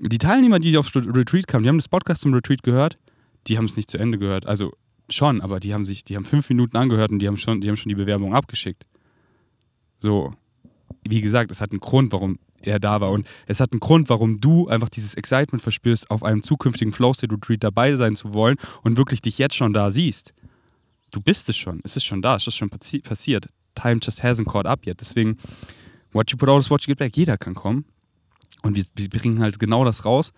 [0.00, 2.98] Die Teilnehmer, die auf Retreat kamen, die haben das Podcast zum Retreat gehört.
[3.46, 4.46] Die haben es nicht zu Ende gehört.
[4.46, 4.72] Also
[5.08, 7.68] schon, aber die haben sich, die haben fünf Minuten angehört und die haben schon, die
[7.68, 8.84] haben schon die Bewerbung abgeschickt.
[9.98, 10.32] So.
[11.04, 13.10] wie gesagt, es hat einen Grund, warum er da war.
[13.10, 17.12] Und es hat einen Grund, warum du einfach dieses Excitement verspürst, auf einem zukünftigen Flow
[17.12, 20.34] State Retreat dabei sein zu wollen und wirklich dich jetzt schon da siehst.
[21.10, 23.48] Du bist es schon, es ist schon da, es ist schon passi passiert.
[23.74, 25.00] Time just hasn't caught up yet.
[25.00, 25.38] Deswegen,
[26.12, 27.16] what you put out is what you get back.
[27.16, 27.84] Jeder kann kommen.
[28.62, 30.32] Und wir, wir bringen halt genau das raus,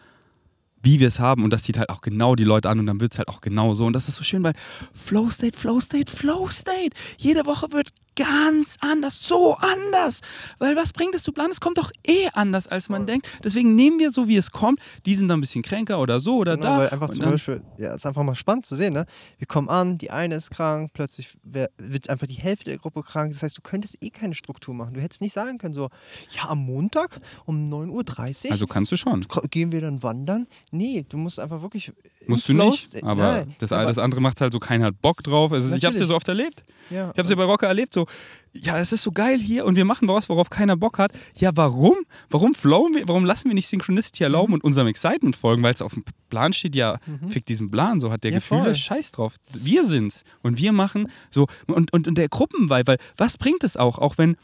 [0.82, 1.44] wie wir es haben.
[1.44, 3.40] Und das zieht halt auch genau die Leute an und dann wird es halt auch
[3.40, 3.86] genau so.
[3.86, 4.54] Und das ist so schön, weil
[4.92, 6.96] Flow State, Flow State, Flow State.
[7.18, 10.20] Jede Woche wird ganz anders, so anders.
[10.58, 11.50] Weil was bringt es zu planen?
[11.50, 13.06] Es kommt doch eh anders, als man Voll.
[13.06, 13.28] denkt.
[13.42, 14.80] Deswegen nehmen wir so, wie es kommt.
[15.06, 16.78] Die sind dann ein bisschen kränker oder so oder Genau, da.
[16.78, 19.06] weil einfach Und zum Beispiel, ja, ist einfach mal spannend zu sehen, ne?
[19.38, 23.32] Wir kommen an, die eine ist krank, plötzlich wird einfach die Hälfte der Gruppe krank.
[23.32, 24.94] Das heißt, du könntest eh keine Struktur machen.
[24.94, 25.90] Du hättest nicht sagen können, so,
[26.36, 29.24] ja, am Montag um 9.30 Uhr Also kannst du schon.
[29.50, 30.46] gehen wir dann wandern.
[30.70, 31.92] Nee, du musst einfach wirklich.
[32.26, 35.22] Musst du nicht, aber Nein, das, aber- das andere macht halt so, keiner hat Bock
[35.22, 35.52] drauf.
[35.52, 36.08] Also ich hab's ja Natürlich.
[36.08, 36.62] so oft erlebt.
[36.90, 38.06] Ja, Ich habe es ja bei Rocker erlebt, so,
[38.52, 41.12] ja, es ist so geil hier und wir machen was, worauf keiner Bock hat.
[41.34, 41.96] Ja, warum?
[42.30, 44.54] Warum flowen wir, warum lassen wir nicht Synchronicity erlauben Mhm.
[44.54, 45.62] und unserem Excitement folgen?
[45.62, 48.64] Weil es auf dem Plan steht, ja, fick diesen Plan, so hat der Ja, Gefühle,
[48.64, 48.74] voll.
[48.76, 49.34] scheiß drauf.
[49.54, 53.76] Wir sind's und wir machen so und, und, und der Gruppenvibe, weil was bringt es
[53.76, 54.36] auch, auch wenn,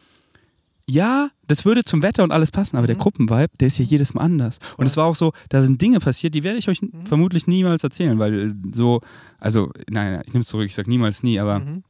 [0.91, 3.01] ja, das würde zum Wetter und alles passen, aber der Mhm.
[3.01, 4.59] Gruppenvibe, der ist ja jedes Mal anders.
[4.77, 7.07] Und es war auch so, da sind Dinge passiert, die werde ich euch Mhm.
[7.07, 9.01] vermutlich niemals erzählen, weil so,
[9.39, 11.85] also, nein, nein, ich nehme es zurück, ich sage niemals nie, aber Mhm.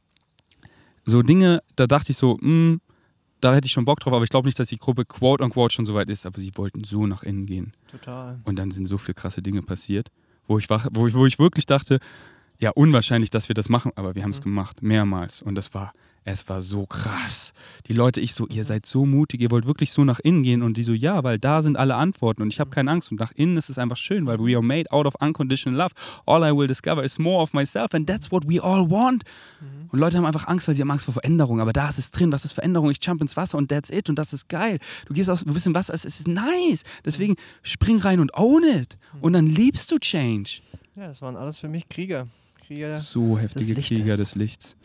[1.05, 2.77] so Dinge, da dachte ich so, mh,
[3.39, 5.73] da hätte ich schon Bock drauf, aber ich glaube nicht, dass die Gruppe quote unquote
[5.73, 7.73] schon so weit ist, aber sie wollten so nach innen gehen.
[7.89, 8.39] Total.
[8.43, 10.09] Und dann sind so viele krasse Dinge passiert,
[10.47, 11.99] wo ich, wach, wo ich, wo ich wirklich dachte,
[12.59, 14.43] ja, unwahrscheinlich, dass wir das machen, aber wir haben es Mhm.
[14.43, 15.41] gemacht, mehrmals.
[15.41, 17.51] Und das war, es war so krass.
[17.87, 20.61] Die Leute, ich so, ihr seid so mutig, ihr wollt wirklich so nach innen gehen.
[20.61, 23.11] Und die so, ja, weil da sind alle Antworten und ich habe keine Angst.
[23.11, 25.95] Und nach innen ist es einfach schön, weil we are made out of unconditional love.
[26.27, 29.23] All I will discover is more of myself and that's what we all want.
[29.91, 31.59] Und Leute haben einfach Angst, weil sie haben Angst vor Veränderung.
[31.59, 32.31] Aber da ist es drin.
[32.31, 32.91] Was ist Veränderung?
[32.91, 34.07] Ich jump ins Wasser und that's it.
[34.07, 34.77] Und das ist geil.
[35.07, 36.83] Du gehst aus, du bist im Wasser, es ist nice.
[37.03, 38.97] Deswegen spring rein und own it.
[39.21, 40.61] Und dann liebst du Change.
[40.95, 42.27] Ja, das waren alles für mich Krieger.
[42.67, 42.95] Krieger.
[42.95, 43.97] So heftige Lichtes.
[43.97, 44.75] Krieger des Lichts.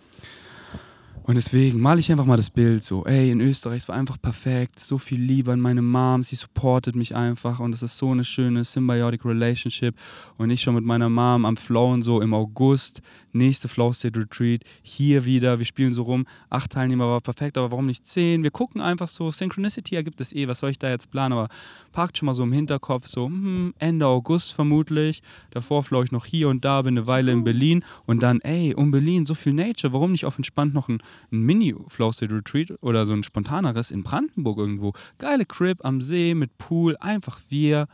[1.27, 4.17] Und deswegen male ich einfach mal das Bild so, ey, in Österreich, es war einfach
[4.23, 7.59] perfekt, so viel Liebe an meine Mom, sie supportet mich einfach.
[7.59, 9.97] Und es ist so eine schöne symbiotic Relationship.
[10.39, 14.63] Und ich schon mit meiner Mom am Flowen so im August, nächste Flow State Retreat,
[14.83, 18.43] hier wieder, wir spielen so rum, acht Teilnehmer war perfekt, aber warum nicht zehn?
[18.43, 21.49] Wir gucken einfach so, Synchronicity ergibt es eh, was soll ich da jetzt planen, aber
[21.93, 26.25] parkt schon mal so im Hinterkopf so, hm, Ende August vermutlich, davor flow ich noch
[26.25, 27.85] hier und da, bin eine Weile in Berlin.
[28.07, 31.03] Und dann, ey, um Berlin, so viel Nature, warum nicht auf entspannt noch ein,
[31.33, 34.93] ein Mini-Flow State Retreat oder so ein spontaneres in Brandenburg irgendwo.
[35.19, 37.89] Geile Crib am See mit Pool, einfach wir,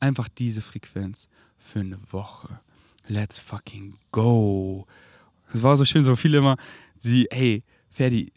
[0.00, 2.60] einfach diese Frequenz für eine Woche.
[3.08, 4.86] Let's fucking go.
[5.52, 6.56] Es war so schön, so viele immer,
[6.98, 8.32] sie, hey, Ferdi,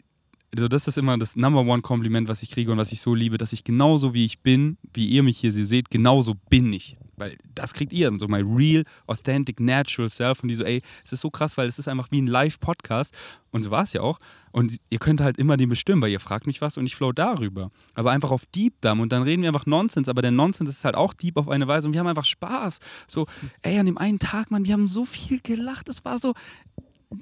[0.54, 3.14] also das ist immer das Number One Kompliment, was ich kriege und was ich so
[3.14, 6.96] liebe, dass ich genauso wie ich bin, wie ihr mich hier seht, genauso bin ich.
[7.16, 10.42] Weil das kriegt ihr, so my real, authentic, natural self.
[10.42, 13.14] Und die so, ey, es ist so krass, weil es ist einfach wie ein Live-Podcast.
[13.50, 14.18] Und so war es ja auch.
[14.52, 17.12] Und ihr könnt halt immer den bestimmen, weil ihr fragt mich was und ich flow
[17.12, 17.70] darüber.
[17.94, 20.84] Aber einfach auf Deep Dumb und dann reden wir einfach Nonsens, aber der Nonsens ist
[20.84, 22.80] halt auch deep auf eine Weise und wir haben einfach Spaß.
[23.06, 23.26] So,
[23.62, 25.88] ey, an dem einen Tag, Mann, wir haben so viel gelacht.
[25.88, 26.34] Das war so,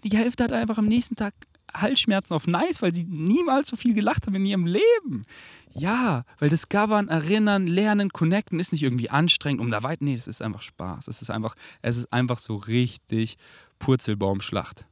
[0.05, 1.35] die Hälfte hat einfach am nächsten Tag
[1.75, 5.25] Halsschmerzen auf Nice, weil sie niemals so viel gelacht haben in ihrem Leben.
[5.73, 10.01] Ja, weil Discovern, Erinnern, Lernen, Connecten ist nicht irgendwie anstrengend, um da weit.
[10.01, 11.09] Nee, es ist einfach Spaß.
[11.09, 13.37] Es ist einfach, es ist einfach so richtig
[13.79, 14.87] Purzelbaumschlacht.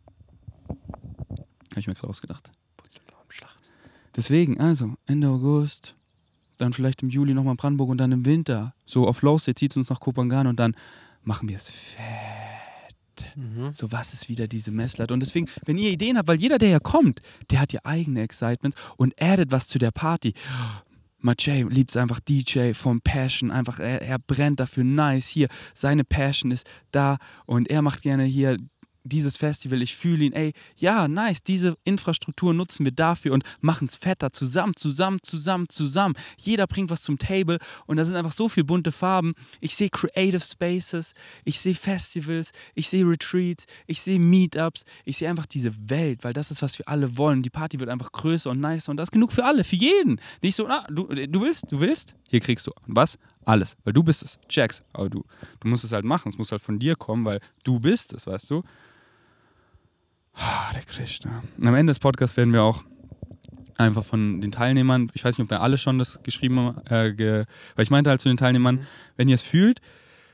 [0.68, 2.50] Habe ich mir gerade ausgedacht.
[2.76, 3.70] Purzelbaumschlacht.
[4.14, 5.94] Deswegen, also, Ende August,
[6.58, 8.74] dann vielleicht im Juli nochmal Brandenburg und dann im Winter.
[8.84, 10.76] So auf Low zieht es uns nach Kopangan und dann
[11.22, 12.45] machen wir es fett.
[13.36, 13.72] Mhm.
[13.74, 15.14] So, was ist wieder diese Messlatte?
[15.14, 18.22] Und deswegen, wenn ihr Ideen habt, weil jeder, der hier kommt, der hat ja eigene
[18.22, 20.34] Excitements und addet was zu der Party.
[21.18, 26.04] Machay liebt es einfach DJ vom Passion, einfach er, er brennt dafür, nice, hier, seine
[26.04, 28.58] Passion ist da und er macht gerne hier
[29.08, 33.88] dieses Festival, ich fühle ihn, ey, ja, nice, diese Infrastruktur nutzen wir dafür und machen
[33.88, 36.14] es fetter, zusammen, zusammen, zusammen, zusammen.
[36.38, 39.34] Jeder bringt was zum Table und da sind einfach so viele bunte Farben.
[39.60, 41.14] Ich sehe Creative Spaces,
[41.44, 46.32] ich sehe Festivals, ich sehe Retreats, ich sehe Meetups, ich sehe einfach diese Welt, weil
[46.32, 47.42] das ist, was wir alle wollen.
[47.42, 50.20] Die Party wird einfach größer und nicer und das ist genug für alle, für jeden.
[50.42, 53.18] Nicht so, ah, du, du willst, du willst, hier kriegst du was?
[53.46, 54.38] Alles, weil du bist es.
[54.48, 54.82] Checks.
[54.92, 55.24] Aber du,
[55.60, 58.26] du musst es halt machen, es muss halt von dir kommen, weil du bist es,
[58.26, 58.64] weißt du?
[60.36, 61.42] Ah, der Krishna.
[61.56, 62.84] Und am Ende des Podcasts werden wir auch
[63.78, 67.12] einfach von den Teilnehmern, ich weiß nicht, ob da alle schon das geschrieben haben, äh,
[67.12, 67.44] ge,
[67.74, 68.86] weil ich meinte halt zu den Teilnehmern, Mhm.
[69.16, 69.80] wenn ihr es fühlt,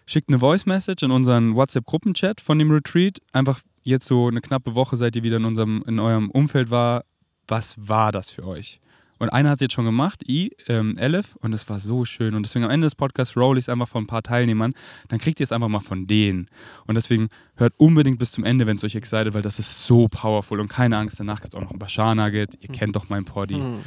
[0.06, 3.20] schickt eine Voice Message in unseren WhatsApp-Gruppenchat von dem Retreat.
[3.32, 7.04] Einfach jetzt so eine knappe Woche seid ihr wieder in unserem, in eurem Umfeld war.
[7.48, 8.80] Was war das für euch?
[9.22, 12.35] Und einer hat es jetzt schon gemacht, I, ähm, Elif, und es war so schön.
[12.35, 14.74] Und deswegen am Ende des Podcasts roll ich es einfach von ein paar Teilnehmern.
[15.06, 16.48] Dann kriegt ihr es einfach mal von denen.
[16.88, 20.08] Und deswegen hört unbedingt bis zum Ende, wenn es euch excited, weil das ist so
[20.08, 20.58] powerful.
[20.58, 22.58] Und keine Angst, danach gibt es auch noch ein Bashar-Nugget.
[22.62, 22.74] Ihr Mhm.
[22.74, 23.54] kennt doch mein Poddy.
[23.54, 23.78] Hm.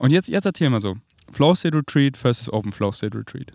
[0.00, 0.96] Und jetzt, jetzt erzähl mal so.
[1.32, 3.52] Flow State Retreat versus Open Flow State Retreat.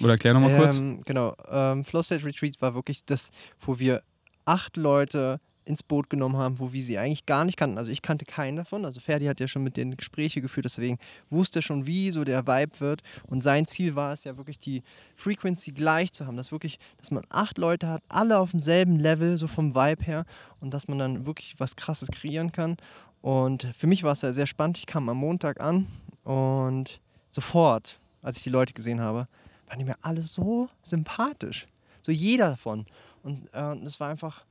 [0.00, 0.78] Oder erklär nochmal kurz.
[0.78, 3.30] Ähm, genau, ähm, Flow State Retreat war wirklich das,
[3.60, 4.02] wo wir
[4.46, 7.78] acht Leute ins Boot genommen haben, wo wir sie eigentlich gar nicht kannten.
[7.78, 8.84] Also ich kannte keinen davon.
[8.84, 12.24] Also Ferdi hat ja schon mit denen Gespräche geführt, deswegen wusste er schon, wie so
[12.24, 13.02] der Vibe wird.
[13.26, 14.82] Und sein Ziel war es ja wirklich, die
[15.16, 16.36] Frequency gleich zu haben.
[16.36, 20.24] Dass wirklich, dass man acht Leute hat, alle auf demselben Level, so vom Vibe her.
[20.60, 22.76] Und dass man dann wirklich was krasses kreieren kann.
[23.22, 24.78] Und für mich war es ja sehr spannend.
[24.78, 25.86] Ich kam am Montag an
[26.24, 29.28] und sofort, als ich die Leute gesehen habe,
[29.66, 31.66] waren die mir alle so sympathisch.
[32.02, 32.86] So jeder davon.
[33.22, 34.44] Und äh, das war einfach,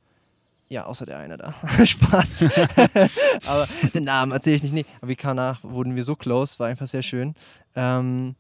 [0.70, 1.54] ja, außer der eine da.
[1.86, 2.44] Spaß.
[3.46, 4.74] aber den Namen erzähle ich nicht.
[4.74, 4.86] Nee.
[5.02, 7.36] Aber wie kam nach, wurden wir so close, war einfach sehr schön.
[7.76, 8.36] Ähm,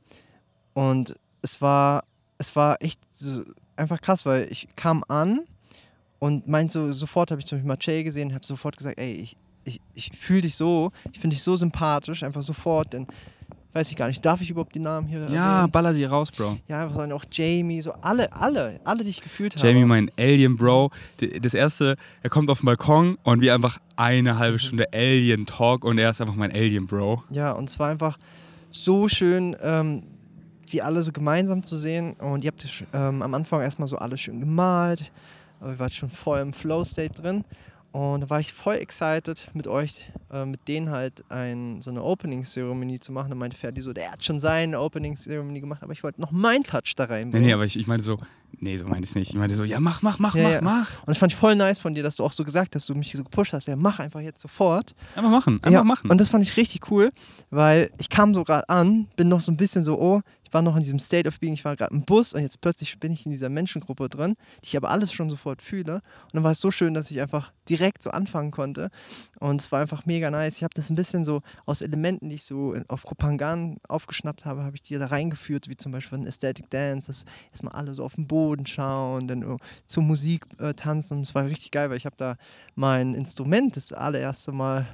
[0.73, 2.03] und es war,
[2.37, 3.43] es war echt so,
[3.75, 5.41] einfach krass, weil ich kam an
[6.19, 9.35] und meint so, sofort habe ich zum Beispiel Jay gesehen habe sofort gesagt, ey, ich,
[9.63, 13.07] ich, ich fühle dich so, ich finde dich so sympathisch, einfach sofort, denn
[13.73, 15.71] weiß ich gar nicht, darf ich überhaupt die Namen hier Ja, erwähnen?
[15.71, 16.57] baller sie raus, Bro.
[16.67, 19.67] Ja, einfach dann auch Jamie, so alle, alle, alle, die ich gefühlt habe.
[19.67, 20.91] Jamie, mein Alien Bro.
[21.41, 25.83] Das erste, er kommt auf den Balkon und wir einfach eine halbe Stunde Alien Talk
[25.83, 27.23] und er ist einfach mein Alien Bro.
[27.29, 28.17] Ja, und es war einfach
[28.71, 30.03] so schön, ähm,
[30.71, 32.13] die alle so gemeinsam zu sehen.
[32.13, 35.11] Und ihr habt ähm, am Anfang erstmal so alles schön gemalt.
[35.59, 37.43] Aber ihr wart schon voll im Flow-State drin.
[37.91, 42.03] Und da war ich voll excited, mit euch, äh, mit denen halt ein, so eine
[42.03, 43.29] Opening-Zeremonie zu machen.
[43.29, 46.63] Da meinte Ferdi so, der hat schon seine Opening-Zeremonie gemacht, aber ich wollte noch meinen
[46.63, 47.47] Touch da Nee, reinbringen.
[47.47, 48.19] nee, aber ich, ich meinte so,
[48.59, 49.29] nee, so meinte ich es nicht.
[49.29, 50.61] Ich meinte so, ja, mach, mach, mach, Ja, mach, ja.
[50.61, 50.99] mach.
[50.99, 52.93] Und das fand ich voll nice von dir, dass du auch so gesagt hast, du
[52.93, 54.93] mich so gepusht hast, ja, mach einfach jetzt sofort.
[55.15, 56.11] Einfach machen, einfach ja, machen.
[56.11, 57.11] Und das fand ich richtig cool,
[57.49, 60.63] weil ich kam so gerade an, bin noch so ein bisschen so, oh, ich war
[60.63, 63.13] noch in diesem State of Being, ich war gerade im Bus und jetzt plötzlich bin
[63.13, 65.97] ich in dieser Menschengruppe drin, die ich aber alles schon sofort fühle.
[65.97, 68.89] Und dann war es so schön, dass ich einfach direkt so anfangen konnte.
[69.39, 70.57] Und es war einfach mega nice.
[70.57, 74.63] Ich habe das ein bisschen so aus Elementen, die ich so auf Kopangan aufgeschnappt habe,
[74.63, 78.03] habe ich die da reingeführt, wie zum Beispiel ein Aesthetic Dance, dass erstmal alle so
[78.03, 81.17] auf den Boden schauen, dann zur Musik äh, tanzen.
[81.17, 82.37] Und es war richtig geil, weil ich habe da
[82.73, 84.87] mein Instrument das allererste Mal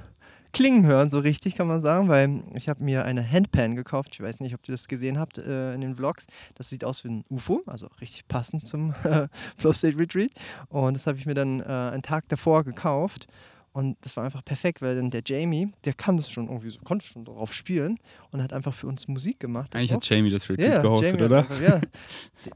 [0.56, 4.12] klingen hören, so richtig kann man sagen, weil ich habe mir eine Handpan gekauft.
[4.14, 6.26] Ich weiß nicht, ob ihr das gesehen habt äh, in den Vlogs.
[6.54, 10.30] Das sieht aus wie ein UFO, also richtig passend zum äh, Flow State Retreat.
[10.70, 13.28] Und das habe ich mir dann äh, einen Tag davor gekauft.
[13.76, 16.78] Und das war einfach perfekt, weil dann der Jamie, der kann das schon irgendwie so,
[16.82, 17.98] konnte schon darauf spielen
[18.30, 19.76] und hat einfach für uns Musik gemacht.
[19.76, 21.38] Eigentlich hat Jamie das Retreat Ja, gehostet, Jamie oder?
[21.40, 21.80] Einfach, ja.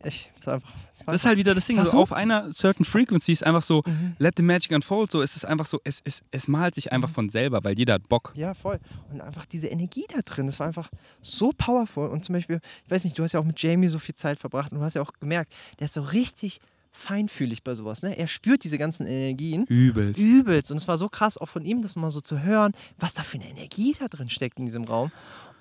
[0.04, 2.84] Ich, das einfach, das Das ist halt wieder das Ding, so so- auf einer certain
[2.84, 4.14] frequency ist einfach so, Mhm.
[4.18, 7.10] let the magic unfold, so es ist einfach so, es, es, es malt sich einfach
[7.10, 8.32] von selber, weil jeder hat Bock.
[8.34, 8.78] Ja, voll.
[9.10, 10.88] Und einfach diese Energie da drin, das war einfach
[11.20, 12.08] so powerful.
[12.08, 14.38] Und zum Beispiel, ich weiß nicht, du hast ja auch mit Jamie so viel Zeit
[14.38, 16.60] verbracht und du hast ja auch gemerkt, der ist so richtig
[16.92, 18.02] feinfühlig bei sowas.
[18.02, 18.16] Ne?
[18.18, 19.64] Er spürt diese ganzen Energien.
[19.66, 20.20] Übelst.
[20.20, 20.70] Übelst.
[20.70, 23.22] Und es war so krass, auch von ihm das mal so zu hören, was da
[23.22, 25.12] für eine Energie da drin steckt in diesem Raum.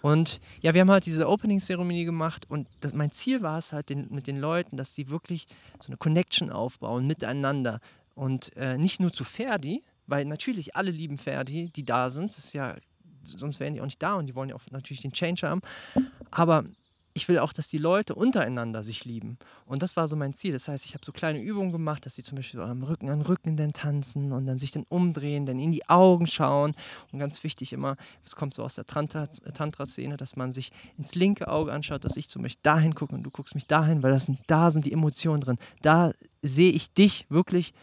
[0.02, 3.90] Und ja, wir haben halt diese Opening-Zeremonie gemacht und das, mein Ziel war es halt
[3.90, 5.48] den, mit den Leuten, dass sie wirklich
[5.80, 7.80] so eine Connection aufbauen miteinander.
[8.16, 12.32] Und äh, nicht nur zu Ferdi, weil natürlich alle lieben Ferdi, die da sind.
[12.32, 12.76] Das ist ja,
[13.24, 15.62] sonst wären die auch nicht da und die wollen ja auch natürlich den Change haben.
[16.32, 16.66] Aber
[17.20, 19.38] ich will auch, dass die Leute untereinander sich lieben.
[19.66, 20.54] Und das war so mein Ziel.
[20.54, 23.20] Das heißt, ich habe so kleine Übungen gemacht, dass sie zum Beispiel am Rücken an
[23.20, 26.76] Rücken dann tanzen und dann sich dann umdrehen, dann in die Augen schauen.
[27.12, 31.14] Und ganz wichtig immer, es kommt so aus der Tantra- Tantra-Szene, dass man sich ins
[31.14, 34.12] linke Auge anschaut, dass ich zum Beispiel dahin gucke und du guckst mich dahin, weil
[34.12, 35.58] das sind, da sind die Emotionen drin.
[35.82, 37.74] Da sehe ich dich wirklich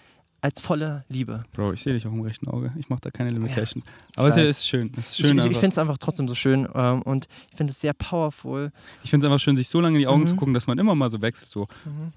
[0.47, 1.41] als volle Liebe.
[1.53, 2.73] Bro, ich sehe dich auch im rechten Auge.
[2.79, 3.83] Ich mache da keine Limitation.
[4.15, 4.93] Aber es ist schön.
[4.97, 5.61] Es ist Ich, schön ich, ich einfach.
[5.61, 8.71] finde es einfach trotzdem so schön ähm, und ich finde es sehr powerful.
[9.03, 10.27] Ich finde es einfach schön, sich so lange in die Augen Mhm.
[10.29, 11.51] zu gucken, dass man immer mal so wechselt.
[11.51, 11.67] So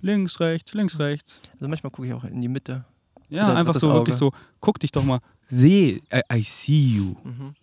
[0.02, 1.42] links, rechts, links, rechts.
[1.54, 2.86] Also manchmal gucke ich auch in die Mitte.
[3.30, 4.32] Ja, einfach so wirklich Auge.
[4.32, 5.20] so, guck dich doch mal.
[5.48, 7.16] Seh, I, I see you.
[7.24, 7.56] Mhm.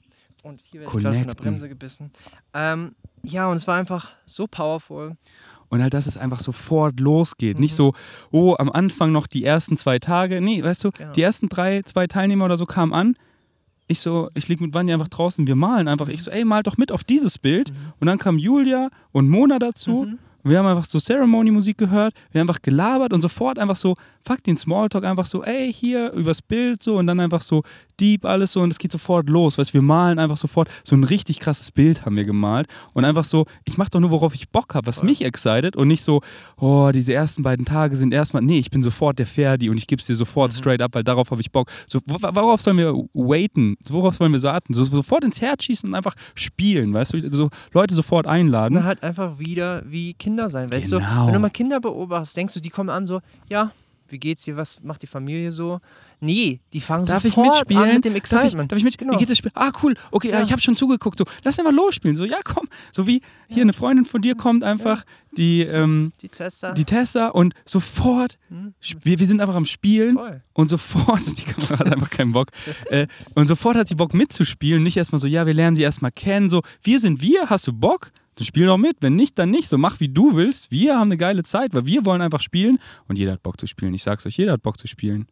[0.42, 1.34] Und hier werde ich gerade von der.
[1.34, 2.10] Bremse gebissen.
[2.54, 5.16] Ähm, ja, und es war einfach so powerful.
[5.68, 7.56] Und halt, dass es einfach sofort losgeht.
[7.56, 7.60] Mhm.
[7.62, 7.92] Nicht so,
[8.30, 10.40] oh, am Anfang noch die ersten zwei Tage.
[10.40, 11.12] Nee, weißt du, Genau.
[11.12, 13.16] die ersten drei, zwei Teilnehmer oder so kamen an.
[13.88, 16.08] Ich so, ich lieg mit Vanja einfach draußen, wir malen einfach.
[16.08, 17.70] Ich so, ey, mal doch mit auf dieses Bild.
[17.70, 17.76] Mhm.
[18.00, 20.04] Und dann kam Julia und Mona dazu.
[20.06, 20.18] Mhm.
[20.42, 23.96] Und wir haben einfach so Ceremony-Musik gehört, wir haben einfach gelabert und sofort einfach so,
[24.24, 27.64] fuck den Smalltalk, einfach so, ey, hier übers Bild so und dann einfach so
[28.00, 29.58] deep alles so und es geht sofort los.
[29.58, 33.04] Weißt du, wir malen einfach sofort so ein richtig krasses Bild haben wir gemalt und
[33.04, 36.02] einfach so, ich mache doch nur, worauf ich Bock habe, was mich excited und nicht
[36.02, 36.20] so,
[36.58, 39.86] oh, diese ersten beiden Tage sind erstmal, nee, ich bin sofort der Ferdi und ich
[39.86, 40.56] gebe es dir sofort Mhm.
[40.56, 41.70] straight up, weil darauf habe ich Bock.
[41.86, 43.76] So, wo- worauf sollen wir waiten?
[43.88, 44.72] Worauf sollen wir warten?
[44.72, 47.32] So, sofort ins Herz schießen und einfach spielen, weißt du?
[47.32, 48.74] So Leute sofort einladen.
[48.74, 50.70] Na, halt einfach wieder wie Kinder sein.
[50.72, 51.26] Weißt du, Genau.
[51.26, 53.72] wenn du mal Kinder beobachtest, denkst du, die kommen an so, ja,
[54.08, 55.80] wie geht's dir, was macht die Familie so?
[56.20, 57.82] Nee, die fangen Darf ich sofort mitspielen?
[57.82, 58.72] an mit dem Darf ich, Excitement.
[58.72, 58.96] darf ich mit?
[58.96, 59.12] Genau.
[59.14, 59.50] Wie geht das Spiel?
[59.54, 59.94] Ah, cool.
[60.10, 60.38] Okay, ja.
[60.38, 60.42] Ja.
[60.44, 61.18] ich habe schon zugeguckt.
[61.18, 62.16] So, lass einfach losspielen.
[62.16, 62.68] So, ja, komm.
[62.90, 65.04] So wie hier eine Freundin von dir kommt einfach,
[65.36, 66.72] die, ähm, Die Tester.
[66.72, 70.42] die Tessa und sofort, Hm, wir, wir sind einfach am Spielen voll.
[70.54, 72.48] und sofort, die Kamera hat einfach keinen Bock,
[72.90, 74.82] äh, und sofort hat sie Bock mitzuspielen.
[74.82, 76.48] Nicht erstmal so, ja, wir lernen sie erstmal kennen.
[76.48, 78.10] So, wir sind wir, hast du Bock?
[78.36, 78.98] Dann spiel doch mit.
[79.00, 79.66] Wenn nicht, dann nicht.
[79.68, 80.70] So, mach wie du willst.
[80.70, 83.66] Wir haben eine geile Zeit, weil wir wollen einfach spielen und jeder hat Bock zu
[83.66, 83.94] spielen.
[83.94, 85.26] Ich sag's euch, jeder hat Bock zu spielen.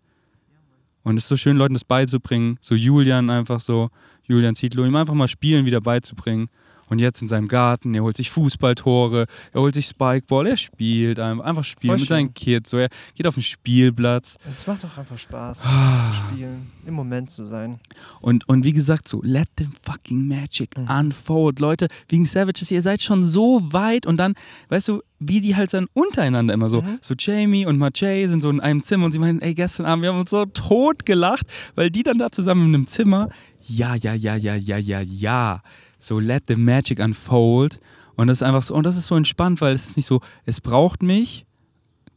[1.04, 2.58] Und es ist so schön, Leuten das beizubringen.
[2.60, 3.90] So Julian einfach so,
[4.24, 6.48] Julian Zietlow, ihm einfach mal Spielen wieder beizubringen.
[6.88, 11.18] Und jetzt in seinem Garten, er holt sich Fußballtore, er holt sich Spikeball, er spielt
[11.18, 12.34] einfach, einfach spielen Voll mit seinen.
[12.34, 12.70] Kids.
[12.70, 14.36] So, er geht auf den Spielplatz.
[14.48, 16.04] Es macht doch einfach Spaß Ah.
[16.04, 17.78] zu spielen, im Moment zu sein.
[18.20, 20.88] Und, und wie gesagt, so, let the fucking magic Mhm.
[20.90, 21.60] unfold.
[21.60, 24.34] Leute, wegen Savages, ihr seid schon so weit und dann,
[24.68, 26.98] weißt du, wie die halt dann untereinander immer so, Mhm.
[27.00, 30.02] so Jamie und Marjay sind so in einem Zimmer und sie meinen, ey, gestern Abend,
[30.02, 33.30] wir haben uns so tot gelacht, weil die dann da zusammen in einem Zimmer,
[33.66, 35.62] ja, ja, ja, ja, ja, ja, ja,
[36.04, 37.80] so let the magic unfold.
[38.16, 40.20] Und das ist einfach so, und das ist so entspannt, weil es ist nicht so,
[40.44, 41.46] es braucht mich,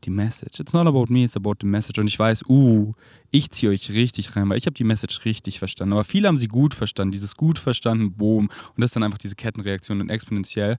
[0.03, 0.59] die Message.
[0.59, 1.99] It's not about me, it's about the message.
[1.99, 2.93] Und ich weiß, uh,
[3.31, 5.93] ich ziehe euch richtig rein, weil ich habe die Message richtig verstanden.
[5.93, 8.45] Aber viele haben sie gut verstanden, dieses gut verstanden, boom.
[8.45, 10.77] Und das ist dann einfach diese Kettenreaktion und exponentiell.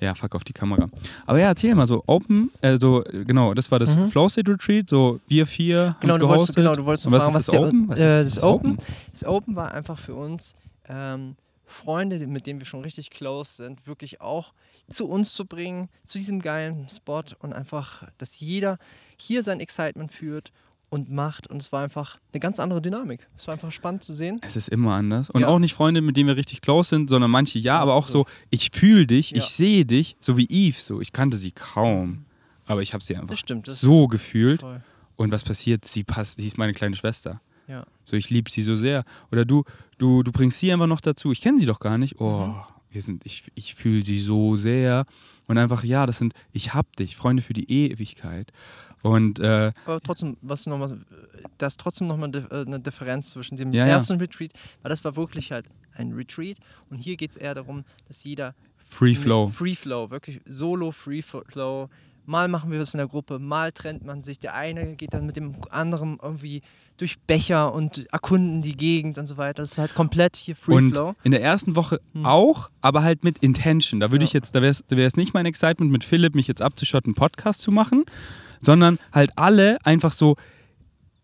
[0.00, 0.88] Ja, fuck auf die Kamera.
[1.24, 4.08] Aber ja, erzähl mal so, Open, äh, so, genau, das war das Mhm.
[4.08, 7.36] Flow State Retreat, so wir vier Genau, du wolltest, genau, du wolltest noch was fragen,
[7.36, 7.88] ist was das Open?
[7.88, 8.78] Was äh, ist das Open?
[9.12, 10.54] Das Open war einfach für uns
[10.88, 11.36] ähm,
[11.66, 14.52] Freunde, mit denen wir schon richtig close sind, wirklich auch
[14.90, 18.78] zu uns zu bringen, zu diesem geilen Spot und einfach, dass jeder
[19.16, 20.52] hier sein Excitement führt
[20.90, 21.46] und macht.
[21.46, 23.26] Und es war einfach eine ganz andere Dynamik.
[23.36, 24.40] Es war einfach spannend zu sehen.
[24.42, 25.30] Es ist immer anders.
[25.30, 25.48] Und Ja.
[25.48, 28.26] auch nicht Freunde, mit denen wir richtig close sind, sondern manche ja, aber auch so,
[28.50, 29.38] ich fühle dich, Ja.
[29.38, 31.00] ich sehe dich, so wie Eve, so.
[31.00, 32.26] Ich kannte sie kaum,
[32.66, 33.66] aber ich habe sie einfach Das stimmt.
[33.68, 34.60] Das so gefühlt.
[34.60, 34.82] voll.
[35.16, 35.84] Und was passiert?
[35.84, 37.40] Sie passt, sie ist meine kleine Schwester.
[37.66, 37.84] Ja.
[38.04, 39.04] So, ich liebe sie so sehr.
[39.32, 39.64] Oder du,
[39.98, 41.32] du, du bringst sie einfach noch dazu.
[41.32, 42.20] Ich kenne sie doch gar nicht.
[42.20, 42.54] Oh, Mhm.
[42.90, 45.04] wir sind, ich, ich fühle sie so sehr.
[45.46, 48.52] Und einfach, ja, das sind, ich hab dich, Freunde für die Ewigkeit.
[49.02, 50.98] Und äh, Aber trotzdem, was nochmal,
[51.58, 53.92] da ist trotzdem nochmal eine Differenz zwischen dem Ja, ja.
[53.94, 54.52] ersten Retreat,
[54.82, 56.56] weil das war wirklich halt ein Retreat
[56.88, 58.54] und hier geht es eher darum, dass jeder
[58.88, 59.48] Free Flow.
[59.48, 61.90] Free Flow, wirklich solo Free Flow.
[62.24, 64.38] Mal machen wir das in der Gruppe, mal trennt man sich.
[64.38, 66.62] Der eine geht dann mit dem anderen irgendwie
[66.96, 69.62] durch Becher und erkunden die Gegend und so weiter.
[69.62, 71.14] Das ist halt komplett hier Free Und Flow.
[71.24, 72.24] in der ersten Woche Hm.
[72.24, 74.00] auch, aber halt mit Intention.
[74.00, 74.28] Da würde Ja.
[74.28, 77.08] ich jetzt, da wäre es da wär's nicht mein Excitement mit Philipp, mich jetzt abzuschotten,
[77.10, 78.04] einen Podcast zu machen,
[78.60, 80.36] sondern halt alle einfach so.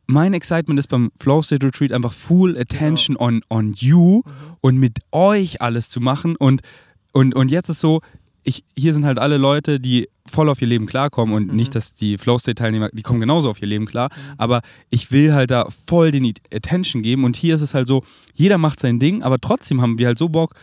[0.06, 4.32] Mein Excitement ist beim Flow State Retreat einfach full attention on, on you Mhm.
[4.60, 6.34] und mit euch alles zu machen.
[6.34, 6.62] Und,
[7.12, 8.00] und, und jetzt ist so,
[8.42, 11.56] ich, hier sind halt alle Leute, die voll auf ihr Leben klarkommen und Mhm.
[11.56, 14.34] nicht, dass die Flow State Teilnehmer, die kommen genauso auf ihr Leben klar, Mhm.
[14.38, 18.04] aber ich will halt da voll den Attention geben und hier ist es halt so,
[18.34, 20.54] jeder macht sein Ding, aber trotzdem haben wir halt so Bock,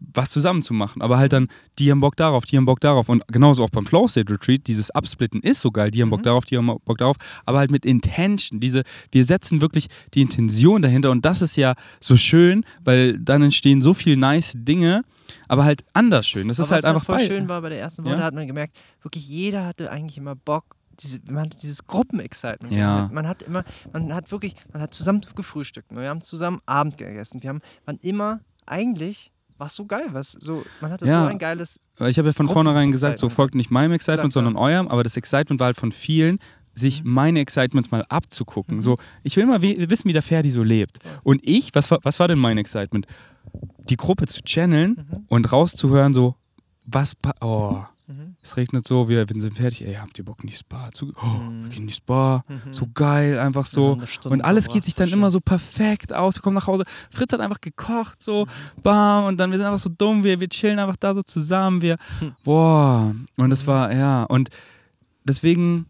[0.00, 1.02] was zusammen zu machen.
[1.02, 3.08] Aber halt dann, die haben Bock darauf, die haben Bock darauf.
[3.08, 6.20] Und genauso auch beim Flow State Retreat, dieses Absplitten ist so geil, die haben Bock
[6.20, 6.24] Mhm.
[6.24, 8.60] darauf, die haben Bock darauf, aber halt mit Intention.
[8.60, 13.42] Diese, wir setzen wirklich die Intention dahinter und das ist ja so schön, weil dann
[13.42, 15.02] entstehen so viele nice Dinge,
[15.48, 16.48] aber halt anders schön.
[16.48, 18.20] Das ist Aber halt was einfach voll schön war bei der ersten Woche, Ja.
[18.22, 20.76] hat man gemerkt, wirklich jeder hatte eigentlich immer Bock.
[21.00, 22.72] Diese, man hat dieses Gruppenexcitement.
[22.74, 23.08] Ja.
[23.12, 26.60] Man, hat, man hat immer, man hat wirklich, man hat zusammen gefrühstückt, wir haben zusammen
[26.66, 31.24] Abend gegessen, wir haben, waren immer, eigentlich war so geil, was so, man hatte Ja.
[31.24, 34.32] so ein geiles, ich habe ja von Gruppen- vornherein gesagt, so folgt nicht meinem Excitement,
[34.32, 36.38] sondern eurem, aber das Excitement war halt von vielen,
[36.74, 37.10] sich Mhm.
[37.12, 38.76] meine Excitements mal abzugucken.
[38.76, 38.82] Mhm.
[38.82, 40.98] So, ich will mal wissen, wie der Ferdi so lebt.
[41.24, 43.06] Und ich, was war, was war denn mein Excitement?
[43.90, 45.24] Die Gruppe zu channeln Mhm.
[45.28, 46.36] und rauszuhören, so,
[46.84, 48.36] was, oh, Mhm.
[48.42, 50.90] es regnet so, wir, wir sind fertig, ey, habt ihr Bock die Spa?
[50.92, 51.64] Zu, oh, Mhm.
[51.64, 52.72] wir gehen die Spa, Mhm.
[52.72, 54.00] so geil, einfach so.
[54.06, 56.36] Stunde Und alles geht sich dann immer so perfekt aus.
[56.36, 56.84] Wir kommen nach Hause.
[57.10, 58.82] Fritz hat einfach gekocht, so, Mhm.
[58.82, 59.24] bam.
[59.26, 60.24] Und dann wir sind einfach so dumm.
[60.24, 61.82] Wir, wir chillen einfach da so zusammen.
[61.82, 62.34] Wir, Hm.
[62.44, 63.14] boah.
[63.36, 63.66] Und das Mhm.
[63.66, 64.22] war, ja.
[64.24, 64.48] Und
[65.24, 65.84] deswegen,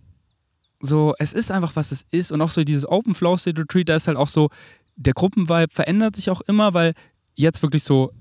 [0.81, 2.33] so, es ist einfach, was es ist.
[2.33, 4.51] Und auch so dieses Open Flow State Retreat, da ist halt auch so,
[4.97, 6.95] der Gruppenvibe verändert sich auch immer, weil
[7.37, 8.13] jetzt wirklich so,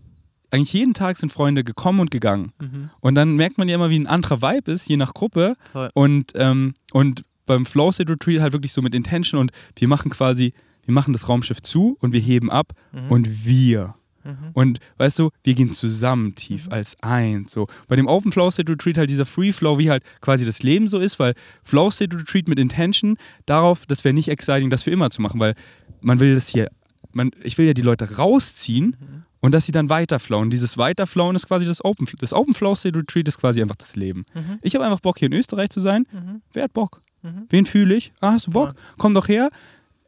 [0.51, 2.51] eigentlich jeden Tag sind Freunde gekommen und gegangen.
[2.59, 2.89] Mhm.
[3.01, 5.55] Und dann merkt man ja immer, wie ein anderer Vibe ist, je nach Gruppe.
[5.71, 5.89] Voll.
[5.93, 10.09] Und, ähm, und beim Flow State Retreat halt wirklich so mit Intention und wir machen
[10.11, 10.53] quasi,
[10.85, 13.11] wir machen das Raumschiff zu und wir heben ab Mhm.
[13.11, 13.95] und wir.
[14.23, 14.37] Mhm.
[14.53, 16.71] Und weißt du, wir gehen zusammen tief Mhm.
[16.73, 17.51] als eins.
[17.53, 17.67] So.
[17.87, 20.87] Bei dem Open Flow State Retreat halt dieser Free Flow, wie halt quasi das Leben
[20.89, 21.33] so ist, weil
[21.63, 25.39] Flow State Retreat mit Intention darauf, das wäre nicht exciting, das für immer zu machen,
[25.39, 25.55] weil
[26.01, 26.69] man will das hier,
[27.13, 29.23] man, ich will ja die Leute rausziehen Mhm.
[29.39, 30.49] Und dass sie dann weiterflowen.
[30.49, 33.95] Dieses Weiterflowen ist quasi das Open, das Open Flow State Retreat ist quasi einfach das
[33.95, 34.25] Leben.
[34.33, 34.59] Mhm.
[34.61, 36.05] Ich habe einfach Bock, hier in Österreich zu sein.
[36.11, 36.41] Mhm.
[36.53, 37.01] Wer hat Bock?
[37.21, 37.45] Mhm.
[37.49, 38.11] Wen fühle ich?
[38.19, 38.75] Ah, hast du Bock?
[38.97, 39.49] Komm doch her.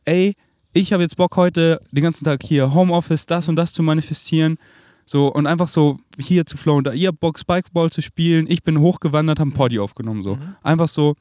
[0.06, 0.36] Ey,
[0.74, 4.58] ich habe jetzt Bock heute den ganzen Tag hier Homeoffice, das und das zu manifestieren.
[5.06, 6.84] So und einfach so hier zu flowen.
[6.84, 8.46] Da ihr habt Bock Spikeball zu spielen.
[8.48, 10.36] Ich bin hochgewandert, habe ein Poddy aufgenommen so.
[10.36, 10.56] Mhm.
[10.62, 11.16] Einfach so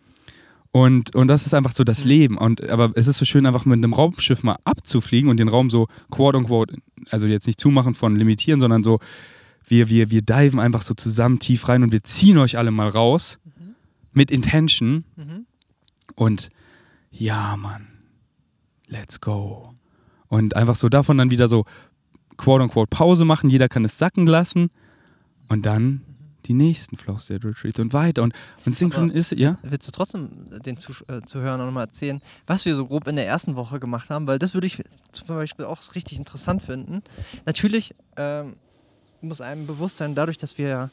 [0.71, 2.05] und, und das ist einfach so das.
[2.05, 2.37] Leben.
[2.39, 5.71] Und, aber es ist so schön, einfach mit einem Raumschiff mal abzufliegen und den Raum
[5.71, 6.77] so quote unquote,
[7.11, 9.01] also jetzt nicht zumachen von limitieren, sondern so,
[9.67, 12.89] wir, wir, wir diven einfach so zusammen tief rein und wir ziehen euch alle mal
[12.89, 13.75] raus Mhm.
[14.13, 15.05] mit Intention.
[15.17, 15.47] Mhm.
[16.15, 16.49] Und
[17.11, 17.89] ja, Mann,
[18.87, 19.75] let's go.
[20.29, 21.65] Und einfach so davon dann wieder so
[22.37, 24.71] quote unquote Pause machen, jeder kann es sacken lassen
[25.49, 26.03] und dann
[26.47, 28.23] die nächsten Flow State Retreats und weiter.
[28.23, 28.35] Und,
[28.65, 29.59] und Synchron ist, ja?
[29.63, 30.31] Willst du trotzdem
[30.65, 34.09] den Zuh äh, Zuhörern nochmal erzählen, was wir so grob in der ersten Woche gemacht
[34.11, 34.27] haben?
[34.27, 34.83] Weil das würde ich
[35.13, 37.03] zum Beispiel auch richtig interessant finden.
[37.45, 38.57] Natürlich ähm,
[39.21, 40.91] muss einem bewusst sein, dadurch, dass wir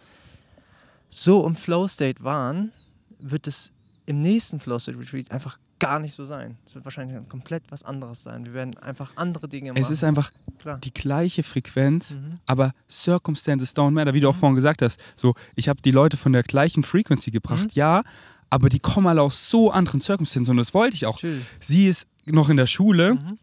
[1.10, 2.72] so im Flow State waren,
[3.20, 3.72] wird es
[4.06, 6.58] im nächsten Flow State Retreat einfach gar nicht so sein.
[6.66, 8.46] Es wird wahrscheinlich komplett was anderes sein.
[8.46, 9.82] Wir werden einfach andere Dinge machen.
[9.84, 10.78] Es ist einfach klar.
[10.80, 12.40] die gleiche Frequenz, Mhm.
[12.46, 14.40] aber Circumstances don't matter, wie du auch Mhm.
[14.40, 15.00] vorhin gesagt hast.
[15.16, 17.70] So, ich habe die Leute von der gleichen Frequency gebracht, Mhm.
[17.74, 18.04] ja,
[18.50, 21.16] aber die kommen alle aus so anderen Circumstances und das wollte ich auch.
[21.22, 21.46] Natürlich.
[21.60, 23.38] Sie ist noch in der Schule, Mhm.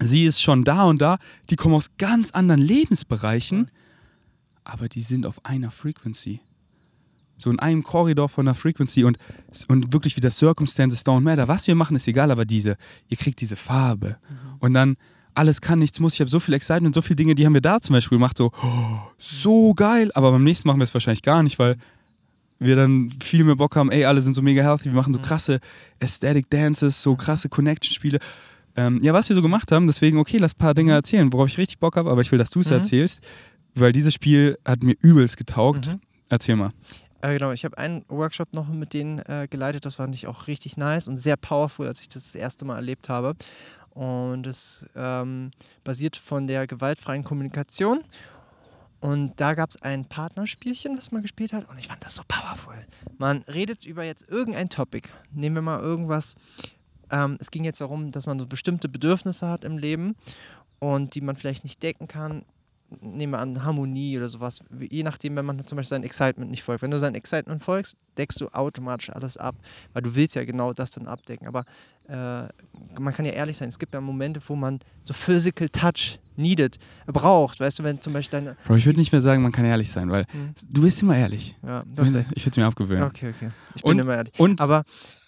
[0.00, 1.18] sie ist schon da und da,
[1.50, 3.70] die kommen aus ganz anderen Lebensbereichen,
[4.64, 6.40] aber die sind auf einer Frequency.
[7.44, 9.18] So in einem Korridor von einer Frequency und,
[9.68, 11.46] und wirklich wieder Circumstances don't matter.
[11.46, 12.76] Was wir machen, ist egal, aber diese,
[13.08, 14.16] ihr kriegt diese Farbe.
[14.60, 14.96] Und dann
[15.34, 16.14] alles kann, nichts muss.
[16.14, 18.36] Ich habe so viel Excitement, so viele Dinge, die haben wir da zum Beispiel gemacht,
[18.38, 21.76] so, oh, so geil, aber beim nächsten machen wir es wahrscheinlich gar nicht, weil
[22.60, 25.18] wir dann viel mehr Bock haben, ey, alle sind so mega healthy, wir machen so
[25.18, 25.24] Mhm.
[25.24, 25.60] krasse
[26.00, 28.20] Aesthetic Dances, so krasse Connection-Spiele.
[28.76, 31.48] Ähm, ja, was wir so gemacht haben, deswegen, okay, lass ein paar Dinge erzählen, worauf
[31.48, 32.76] ich richtig Bock habe, aber ich will, dass du es Mhm.
[32.76, 33.20] erzählst,
[33.74, 35.88] weil dieses Spiel hat mir übelst getaugt.
[35.88, 36.00] Mhm.
[36.30, 36.70] Erzähl mal.
[37.24, 39.86] Äh, genau, ich habe einen Workshop noch mit denen äh, geleitet.
[39.86, 42.76] Das fand ich auch richtig nice und sehr powerful, als ich das das erste Mal
[42.76, 43.34] erlebt habe.
[43.94, 45.50] Und es ähm,
[45.84, 48.04] basiert von der gewaltfreien Kommunikation.
[49.00, 51.66] Und da gab es ein Partnerspielchen, was man gespielt hat.
[51.70, 52.74] Und ich fand das so powerful.
[53.16, 55.08] Man redet über jetzt irgendein Topic.
[55.32, 56.34] Nehmen wir mal irgendwas.
[57.10, 60.14] Ähm, es ging jetzt darum, dass man so bestimmte Bedürfnisse hat im Leben
[60.78, 62.44] und die man vielleicht nicht decken kann
[63.00, 66.62] nehmen wir an, Harmonie oder sowas, je nachdem, wenn man zum Beispiel sein Excitement nicht
[66.62, 66.82] folgt.
[66.82, 69.56] Wenn du sein Excitement folgst, deckst du automatisch alles ab,
[69.92, 71.48] weil du willst ja genau das dann abdecken.
[71.48, 71.64] Aber
[72.08, 72.46] äh,
[73.00, 76.78] man kann ja ehrlich sein, es gibt ja Momente, wo man so Physical Touch needed,
[77.06, 77.58] braucht.
[77.60, 78.56] Weißt du, wenn zum Beispiel deine...
[78.66, 81.16] Bro, ich würde nicht mehr sagen, man kann ehrlich sein, weil Hm, du bist immer
[81.16, 81.56] ehrlich.
[81.66, 82.10] ja, du hast.
[82.10, 83.04] Ich würde es mir abgewöhnen.
[83.04, 83.50] Okay, okay.
[83.74, 84.38] Ich bin Und- immer ehrlich.
[84.38, 84.84] Und, Aber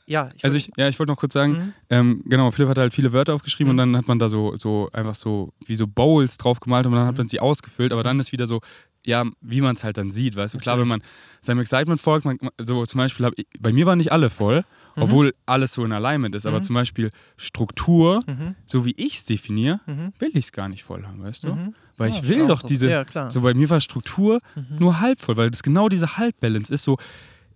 [0.06, 1.72] ja, ich also ich, ja, ich wollte noch kurz sagen, Mhm.
[1.90, 3.70] Ähm, genau, Philipp hat halt viele Wörter aufgeschrieben Mhm.
[3.70, 6.92] und dann hat man da so, so einfach so wie so Bowls drauf gemalt und
[6.92, 7.18] dann hat Mhm.
[7.18, 8.60] man sie ausgefüllt, aber dann ist wieder so,
[9.04, 11.00] ja, wie man es halt dann sieht, weißt du, klar, wenn man
[11.40, 14.64] seinem Excitement folgt, man, so zum Beispiel, hab bei mir waren nicht alle voll,
[14.96, 15.02] Mhm.
[15.02, 16.62] obwohl alles so in Alignment ist, aber Mhm.
[16.62, 18.56] zum Beispiel Struktur, Mhm.
[18.66, 20.12] so wie ich es definiere, Mhm.
[20.18, 21.48] will ich es gar nicht voll haben, weißt du?
[21.54, 21.74] Mhm.
[21.96, 24.76] Weil Ja, ich will doch diese, Ja, so bei mir war Struktur Mhm.
[24.80, 26.82] nur halb voll, weil das genau diese Halbbalance ist.
[26.82, 26.98] So,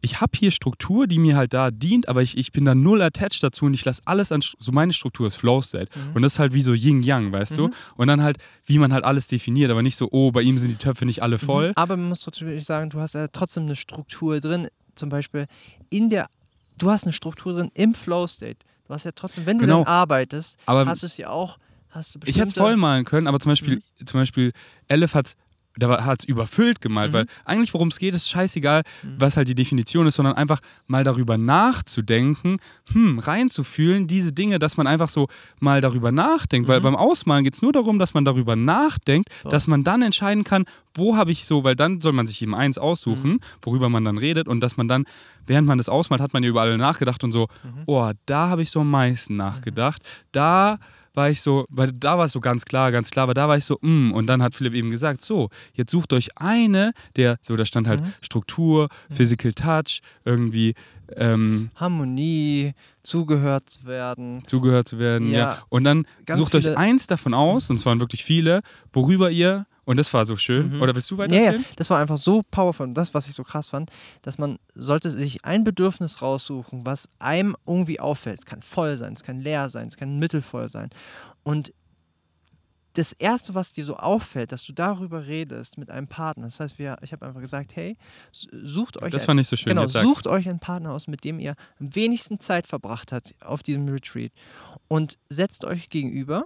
[0.02, 3.02] ich habe hier Struktur, die mir halt da dient, aber ich, ich bin da null
[3.02, 5.88] attached dazu und ich lasse alles an, so meine Struktur ist Flow State.
[5.94, 6.16] Mhm.
[6.16, 7.68] Und das ist halt wie so Yin-Yang, weißt du?
[7.68, 7.74] Mhm.
[7.96, 10.70] Und dann halt, wie man halt alles definiert, aber nicht so, oh, bei ihm sind
[10.70, 11.68] die Töpfe nicht alle voll.
[11.68, 11.74] Mhm.
[11.76, 14.68] Aber man muss trotzdem wirklich sagen, du hast ja trotzdem eine Struktur drin.
[14.94, 15.46] Zum Beispiel
[15.90, 16.28] in der,
[16.78, 18.58] du hast eine Struktur drin im Flow State.
[18.86, 19.84] Du hast ja trotzdem, wenn du Genau.
[19.84, 21.58] dann arbeitest, Aber hast du es ja auch,
[21.90, 24.52] hast du ich hätte es voll malen können, aber zum Beispiel, zum Beispiel
[24.88, 25.36] Elif hat
[25.80, 27.14] da hat es überfüllt gemalt, Mhm.
[27.14, 29.14] weil eigentlich worum es geht, ist scheißegal, Mhm.
[29.18, 32.58] was halt die Definition ist, sondern einfach mal darüber nachzudenken,
[32.92, 35.28] hm, reinzufühlen, diese Dinge, dass man einfach so
[35.58, 36.84] mal darüber nachdenkt, weil Mhm.
[36.84, 39.48] beim Ausmalen geht es nur darum, dass man darüber nachdenkt, So.
[39.48, 40.64] dass man dann entscheiden kann,
[40.94, 43.40] wo habe ich so, weil dann soll man sich eben eins aussuchen, Mhm.
[43.62, 45.04] worüber man dann redet und dass man dann,
[45.46, 47.82] während man das ausmalt, hat man ja über alle nachgedacht und so, Mhm.
[47.86, 50.02] oh, da habe ich so am meisten nachgedacht,
[50.32, 50.78] da
[51.14, 53.56] war ich so, weil da war es so ganz klar, ganz klar, aber da war
[53.56, 57.38] ich so, mm, und dann hat Philipp eben gesagt, so, jetzt sucht euch eine, der,
[57.42, 58.12] so, da stand halt Mhm.
[58.20, 60.74] Struktur, Physical Touch, irgendwie
[61.16, 64.42] ähm, Harmonie, zugehört zu werden.
[64.46, 65.38] zugehört zu werden, ja.
[65.38, 68.60] Ja, Und dann ganz sucht euch eins davon aus, und es waren wirklich viele,
[68.92, 70.82] worüber ihr, und das war so schön, Mhm.
[70.82, 72.86] oder willst du weiter Ja, ja, das war einfach so powerful.
[72.86, 73.90] Und das, was ich so krass fand,
[74.22, 78.38] dass man sollte sich ein Bedürfnis raussuchen, was einem irgendwie auffällt.
[78.38, 80.90] Es kann voll sein, es kann leer sein, es kann mittelvoll sein.
[81.42, 81.72] Und
[82.94, 86.78] das Erste, was dir so auffällt, dass du darüber redest mit einem Partner, das heißt,
[86.78, 87.96] wir, ich habe einfach gesagt, hey,
[88.32, 89.70] sucht euch Das ein- fand ich so schön.
[89.76, 93.62] Genau, sucht euch einen Partner aus, mit dem ihr am wenigsten Zeit verbracht habt auf
[93.62, 94.32] diesem Retreat
[94.88, 96.44] und setzt euch gegenüber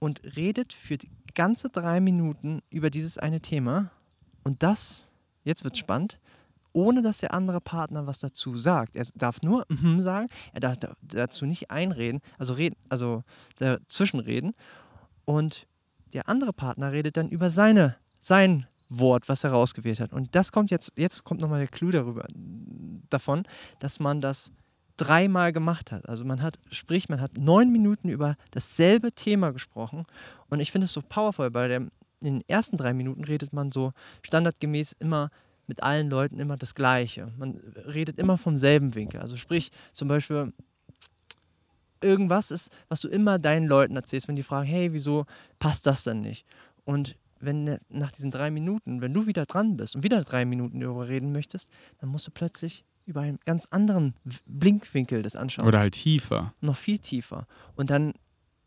[0.00, 1.08] und redet für die
[1.40, 3.90] ganze drei Minuten über dieses eine Thema
[4.44, 5.06] und das,
[5.42, 6.18] jetzt wird spannend,
[6.74, 8.94] ohne dass der andere Partner was dazu sagt.
[8.94, 13.24] Er darf nur mhm sagen, er darf da- dazu nicht einreden, also reden, also
[13.56, 14.52] dazwischenreden
[15.24, 15.66] und
[16.12, 20.12] der andere Partner redet dann über seine, sein Wort, was er rausgewählt hat.
[20.12, 22.26] Und das kommt jetzt, jetzt kommt nochmal der Clou darüber,
[23.08, 23.44] davon,
[23.78, 24.50] dass man das
[25.00, 26.08] dreimal gemacht hat.
[26.08, 30.06] Also man hat, sprich, man hat neun Minuten über dasselbe Thema gesprochen.
[30.48, 31.90] Und ich finde es so powerful, weil der, in
[32.20, 33.92] den ersten drei Minuten redet man so
[34.22, 35.30] standardgemäß immer
[35.66, 37.32] mit allen Leuten immer das Gleiche.
[37.38, 39.20] Man redet immer vom selben Winkel.
[39.20, 40.52] Also sprich, zum Beispiel
[42.02, 45.26] irgendwas ist, was du immer deinen Leuten erzählst, wenn die fragen, hey, wieso
[45.58, 46.44] passt das denn nicht?
[46.84, 50.44] Und wenn ne- nach diesen drei Minuten, wenn du wieder dran bist und wieder drei
[50.44, 54.14] Minuten darüber reden möchtest, dann musst du plötzlich über einen ganz anderen
[54.46, 55.66] Blinkwinkel das anschauen.
[55.66, 56.54] Oder halt tiefer.
[56.60, 57.46] noch viel tiefer.
[57.76, 58.14] Und dann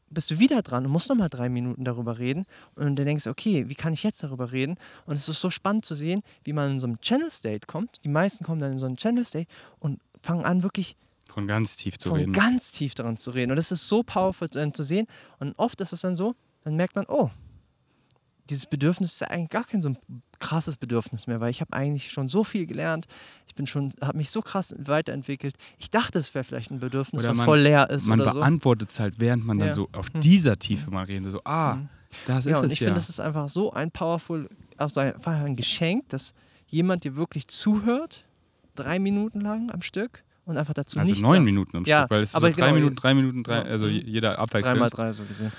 [0.10, 2.46] bist du wieder dran und musst nochmal drei Minuten darüber reden.
[2.76, 4.78] Und dann denkst du, okay, wie kann ich jetzt darüber reden?
[5.06, 8.00] Und es ist so spannend zu sehen, wie man in so einem Channel State kommt.
[8.04, 9.48] Die meisten kommen dann in so einen Channel State
[9.80, 10.96] und fangen an, wirklich
[11.28, 12.34] Von ganz tief zu von reden.
[12.34, 13.52] ganz tief daran zu reden.
[13.52, 15.08] Und das ist so powerful dann zu sehen.
[15.40, 17.32] Und oft ist es dann so, dann merkt man, oh,
[18.50, 19.98] dieses Bedürfnis ist ja eigentlich gar kein so ein
[20.40, 23.06] krasses Bedürfnis mehr, weil ich habe eigentlich schon so viel gelernt.
[23.48, 25.56] Ich bin schon, habe mich so krass weiterentwickelt.
[25.78, 28.40] Ich dachte, es wäre vielleicht ein Bedürfnis, was voll leer ist Man oder so.
[28.40, 29.74] beantwortet es halt, während man dann Ja.
[29.74, 30.22] so auf Hm.
[30.22, 31.32] dieser Tiefe mal redet.
[31.32, 31.90] So, ah, Mhm.
[32.26, 32.88] das Ja, ist und es ich ja.
[32.88, 36.34] finde, das ist einfach so ein powerful, also einfach ein Geschenk, dass
[36.68, 38.26] jemand dir wirklich zuhört,
[38.76, 41.46] drei Minuten lang am Stück und einfach dazu also nichts neun sagt.
[41.46, 43.92] Minuten am Stück, weil es ist so drei genau, Minuten, drei Minuten, drei, also Mhm.
[44.06, 44.76] jeder abwechselnd.
[44.76, 45.52] Drei mal drei so gesehen.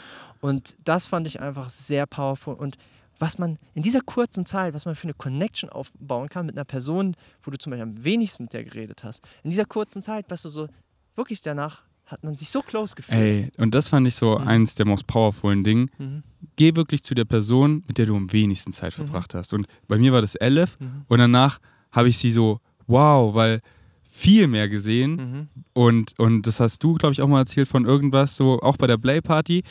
[0.44, 2.52] Und das fand ich einfach sehr powerful.
[2.54, 2.76] Und
[3.18, 6.66] was man in dieser kurzen Zeit, was man für eine Connection aufbauen kann mit einer
[6.66, 9.22] Person, wo du zum Beispiel am wenigsten mit der geredet hast.
[9.42, 10.68] In dieser kurzen Zeit, weißt du, so
[11.16, 13.18] wirklich danach hat man sich so close gefühlt.
[13.18, 14.46] Ey, und das fand ich so Mhm.
[14.48, 15.86] eins der most powerfulen Dinge.
[15.96, 16.22] Mhm.
[16.56, 19.04] Geh wirklich zu der Person, mit der du am wenigsten Zeit Mhm.
[19.06, 19.54] verbracht hast.
[19.54, 21.04] Und bei mir war das Elif Mhm.
[21.08, 21.58] und danach
[21.92, 23.60] habe ich sie so, wow, weil
[24.02, 25.16] viel mehr gesehen.
[25.16, 25.48] Mhm.
[25.72, 28.86] Und, und das hast du, glaube ich, auch mal erzählt von irgendwas, so auch bei
[28.86, 29.62] der Play Party.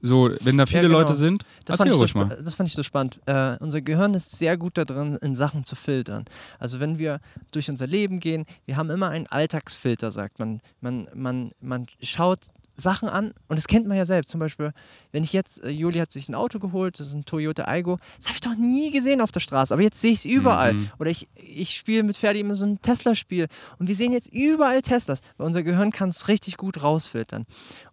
[0.00, 1.00] So, wenn da viele genau.
[1.00, 2.38] Leute sind, Das fand, ich so mal.
[2.42, 3.18] das fand ich so spannend.
[3.26, 6.24] Äh, unser Gehirn ist sehr gut darin, in Sachen zu filtern.
[6.58, 7.20] Also wenn wir
[7.50, 10.60] durch unser Leben gehen, wir haben immer einen Alltagsfilter, sagt man.
[10.80, 12.40] Man, man, man schaut
[12.80, 14.30] Sachen an und das kennt man ja selbst.
[14.30, 14.72] Zum Beispiel,
[15.12, 17.98] wenn ich jetzt, äh, Juli hat sich ein Auto geholt, das ist ein Toyota Aygo,
[18.16, 20.74] das habe ich doch nie gesehen auf der Straße, aber jetzt sehe ich es überall.
[20.74, 20.90] Mhm.
[20.98, 23.48] Oder ich, ich spiele mit Ferdi immer so ein Tesla-Spiel
[23.78, 27.44] und wir sehen jetzt überall Teslas, weil unser Gehirn kann es richtig gut rausfiltern.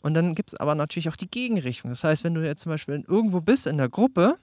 [0.02, 1.90] Und dann gibt es aber natürlich auch die Gegenrichtung.
[1.90, 4.38] Das heißt, wenn du jetzt zum Beispiel irgendwo bist in der Gruppe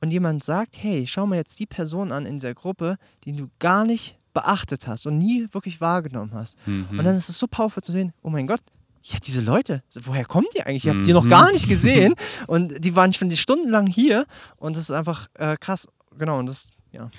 [0.00, 3.48] und jemand sagt, hey, schau mal jetzt die Person an in dieser Gruppe, die du
[3.58, 6.56] gar nicht beachtet hast und nie wirklich wahrgenommen hast.
[6.66, 6.86] Mhm.
[6.90, 8.60] Und dann ist es so powerful zu sehen, oh mein Gott,
[9.02, 10.84] ja, diese Leute, woher kommen die eigentlich?
[10.84, 11.28] Ich habe die noch Mhm.
[11.30, 12.14] gar nicht gesehen
[12.46, 14.26] und die waren schon die stundenlang hier
[14.56, 15.88] und das ist einfach äh, krass.
[16.18, 17.10] Genau, und das, ja.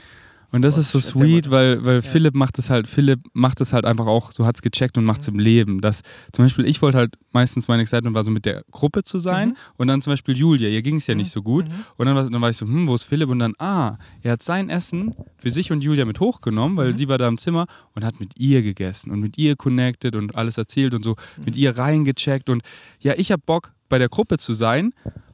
[0.54, 2.02] Und das ist so sweet, weil, weil Ja.
[2.02, 5.06] Philipp macht es halt, Philipp macht es halt einfach auch, so hat es gecheckt und
[5.06, 5.36] macht es Mhm.
[5.36, 5.82] im Leben.
[5.82, 6.02] Dass
[6.34, 9.50] zum Beispiel, ich wollte halt meistens meine Excitement war so mit der Gruppe zu sein
[9.50, 9.56] Mhm.
[9.78, 11.68] und dann zum Beispiel Julia, ihr ging es ja nicht so gut.
[11.70, 11.74] Mhm.
[11.98, 13.30] Und dann war, dann war ich so, hm, wo ist Philipp?
[13.30, 16.98] Und dann, ah, er hat sein Essen für sich und Julia mit hochgenommen, weil Mhm.
[16.98, 20.36] sie war da im Zimmer und hat mit ihr gegessen und mit ihr connected und
[20.36, 21.46] alles erzählt und so Mhm.
[21.46, 22.50] mit ihr reingecheckt.
[22.50, 22.62] Und
[23.00, 24.94] ja, ich habe Bock, bei der Gruppe zu sein.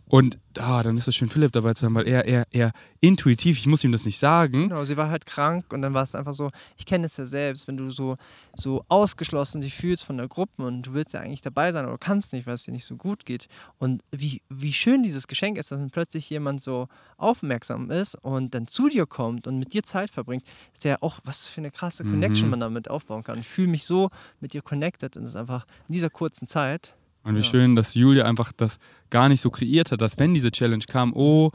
[0.09, 3.57] Und ah, dann ist es schön, Philipp dabei zu haben, weil er, er, er intuitiv,
[3.57, 6.15] ich muss ihm das nicht sagen, Genau, sie war halt krank und dann war es
[6.15, 8.15] einfach so, ich kenne es ja selbst, wenn du so,
[8.55, 11.93] so ausgeschlossen dich fühlst von der Gruppe und du willst ja eigentlich dabei sein, aber
[11.93, 13.47] du kannst nicht, weil es dir nicht so gut geht.
[13.79, 16.87] Und wie, wie schön dieses Geschenk ist, dass dann plötzlich jemand so
[17.17, 20.43] aufmerksam ist und dann zu dir kommt und mit dir Zeit verbringt,
[20.73, 22.11] ist ja auch, was für eine krasse Mhm.
[22.11, 23.39] Connection man damit aufbauen kann.
[23.39, 26.93] Ich fühle mich so mit dir connected und es ist einfach in dieser kurzen Zeit.
[27.27, 27.45] Und wie Ja.
[27.45, 31.13] schön, dass Julia einfach das gar nicht so kreiert hat, dass wenn diese Challenge kam,
[31.13, 31.51] oh,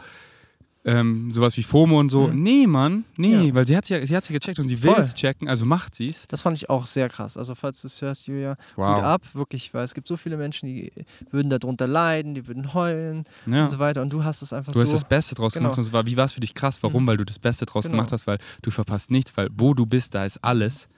[0.84, 2.26] ähm, sowas wie FOMO und so.
[2.26, 2.42] Mhm.
[2.42, 3.54] Nee, Mann, nee, Ja.
[3.54, 6.08] weil sie hat ja, sie ja gecheckt und sie will es checken, also macht sie
[6.08, 6.26] es.
[6.26, 7.36] Das fand ich auch sehr krass.
[7.36, 8.96] Also falls du es hörst, Julia, Wow.
[8.96, 10.90] Hut ab, wirklich, weil es gibt so viele Menschen, die
[11.30, 13.62] würden darunter leiden, die würden heulen Ja.
[13.62, 14.02] und so weiter.
[14.02, 14.94] Und du hast es einfach Du hast so.
[14.96, 15.66] das Beste draus Genau.
[15.68, 16.82] gemacht und es war, wie war es für dich krass?
[16.82, 17.04] Warum?
[17.04, 17.06] Mhm.
[17.06, 17.98] Weil du das Beste draus Genau.
[17.98, 20.88] gemacht hast, weil du verpasst nichts, weil wo du bist, da ist alles.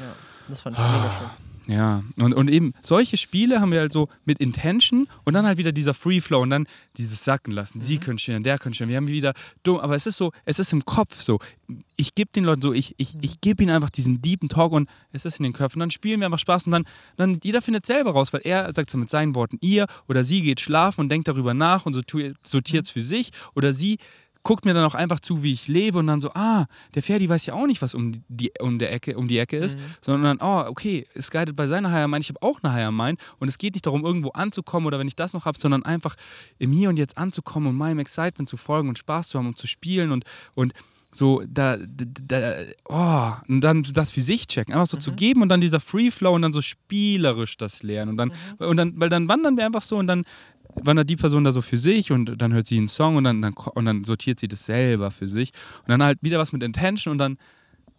[0.00, 0.12] ja,
[0.48, 1.30] das fand ich mega schön.
[1.66, 5.56] Ja, und, und eben solche Spiele haben wir halt so mit Intention und dann halt
[5.56, 6.66] wieder dieser Free Flow und dann
[6.98, 7.80] dieses Sacken lassen.
[7.80, 8.90] Sie können stehen, der können stehen.
[8.90, 11.38] Wir haben wieder dumm, aber es ist so, es ist im Kopf so.
[11.96, 14.90] Ich gebe den Leuten so, ich, ich, ich gebe ihnen einfach diesen deepen Talk und
[15.12, 15.80] es ist in den Köpfen.
[15.80, 16.84] Dann spielen wir einfach Spaß und dann,
[17.16, 20.42] dann jeder findet selber raus, weil er sagt so mit seinen Worten, ihr oder sie
[20.42, 23.98] geht schlafen und denkt darüber nach und sortiert es für sich oder sie
[24.44, 27.28] guckt mir dann auch einfach zu, wie ich lebe und dann so, ah, der Ferdi
[27.28, 29.82] weiß ja auch nicht, was um die, um der Ecke, um die Ecke ist, mhm.
[30.02, 33.18] sondern, oh, okay, es guidet bei seiner Higher Mind, ich habe auch eine Higher Mind
[33.38, 36.14] und es geht nicht darum, irgendwo anzukommen oder wenn ich das noch habe, sondern einfach
[36.58, 39.58] im Hier und Jetzt anzukommen und meinem Excitement zu folgen und Spaß zu haben und
[39.58, 40.24] zu spielen und,
[40.54, 40.74] und
[41.16, 45.00] so da, da, oh, und dann das für sich checken, einfach so mhm.
[45.00, 48.32] zu geben und dann dieser Free Flow und dann so spielerisch das lernen und dann,
[48.58, 48.66] mhm.
[48.66, 50.24] und dann, weil dann wandern wir einfach so und dann
[50.82, 53.42] wandert die Person da so für sich und dann hört sie einen Song und dann,
[53.42, 55.52] dann, und dann sortiert sie das selber für sich.
[55.82, 57.38] Und dann halt wieder was mit Intention und dann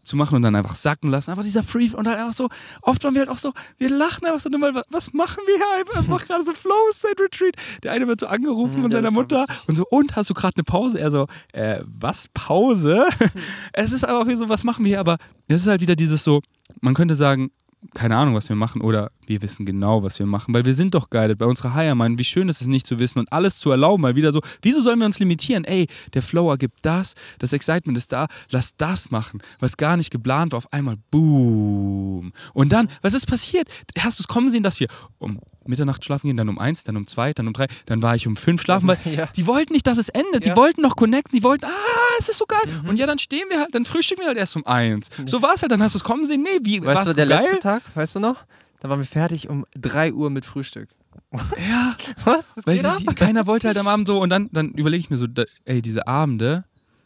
[0.05, 1.31] zu machen und dann einfach sacken lassen.
[1.31, 2.49] Einfach dieser Free und dann einfach so,
[2.81, 5.97] oft waren wir halt auch so, wir lachen einfach so, mal, was machen wir hier?
[5.97, 7.55] Einfach gerade so Flow State Retreat.
[7.83, 10.55] Der eine wird so angerufen mhm, von seiner Mutter und so, und hast du gerade
[10.57, 10.99] eine Pause?
[10.99, 13.05] Er so, äh, was Pause?
[13.73, 14.99] es ist einfach wie so, was machen wir hier?
[14.99, 15.17] Aber
[15.47, 16.41] es ist halt wieder dieses so,
[16.81, 17.51] man könnte sagen,
[17.93, 20.93] keine Ahnung, was wir machen oder wir wissen genau, was wir machen, weil wir sind
[20.93, 22.19] doch guided bei unserer Higher Mind.
[22.19, 24.81] Wie schön ist es nicht zu wissen und alles zu erlauben, mal wieder so, wieso
[24.81, 25.63] sollen wir uns limitieren?
[25.63, 30.11] Ey, der Flow ergibt das, das Excitement ist da, lass das machen, was gar nicht
[30.11, 32.31] geplant war, auf einmal boom.
[32.53, 33.69] Und dann, was ist passiert?
[33.99, 36.97] Hast du es kommen sehen, dass wir um Mitternacht schlafen gehen, dann um eins, dann
[36.97, 39.27] um zwei, dann um drei, dann war ich um fünf schlafen, weil ja.
[39.35, 40.45] die wollten nicht, dass es endet.
[40.45, 40.53] Ja.
[40.53, 42.81] Die wollten noch connecten, die wollten, ah, es ist so geil.
[42.83, 42.89] Mhm.
[42.89, 45.09] Und ja, dann stehen wir halt, dann frühstücken wir halt erst um eins.
[45.25, 47.25] So war es halt, dann hast du es kommen sehen, nee, wie, Weißt du, der
[47.25, 47.41] geil?
[47.41, 48.45] letzte Tag, weißt du noch?
[48.79, 50.89] Da waren wir fertig um 3 Uhr mit Frühstück.
[51.31, 51.95] Ja.
[52.23, 52.55] Was?
[52.55, 55.09] Das Weil die, die, keiner wollte halt am Abend so und dann, dann überlege ich
[55.09, 56.65] mir so, da, ey, diese Abende,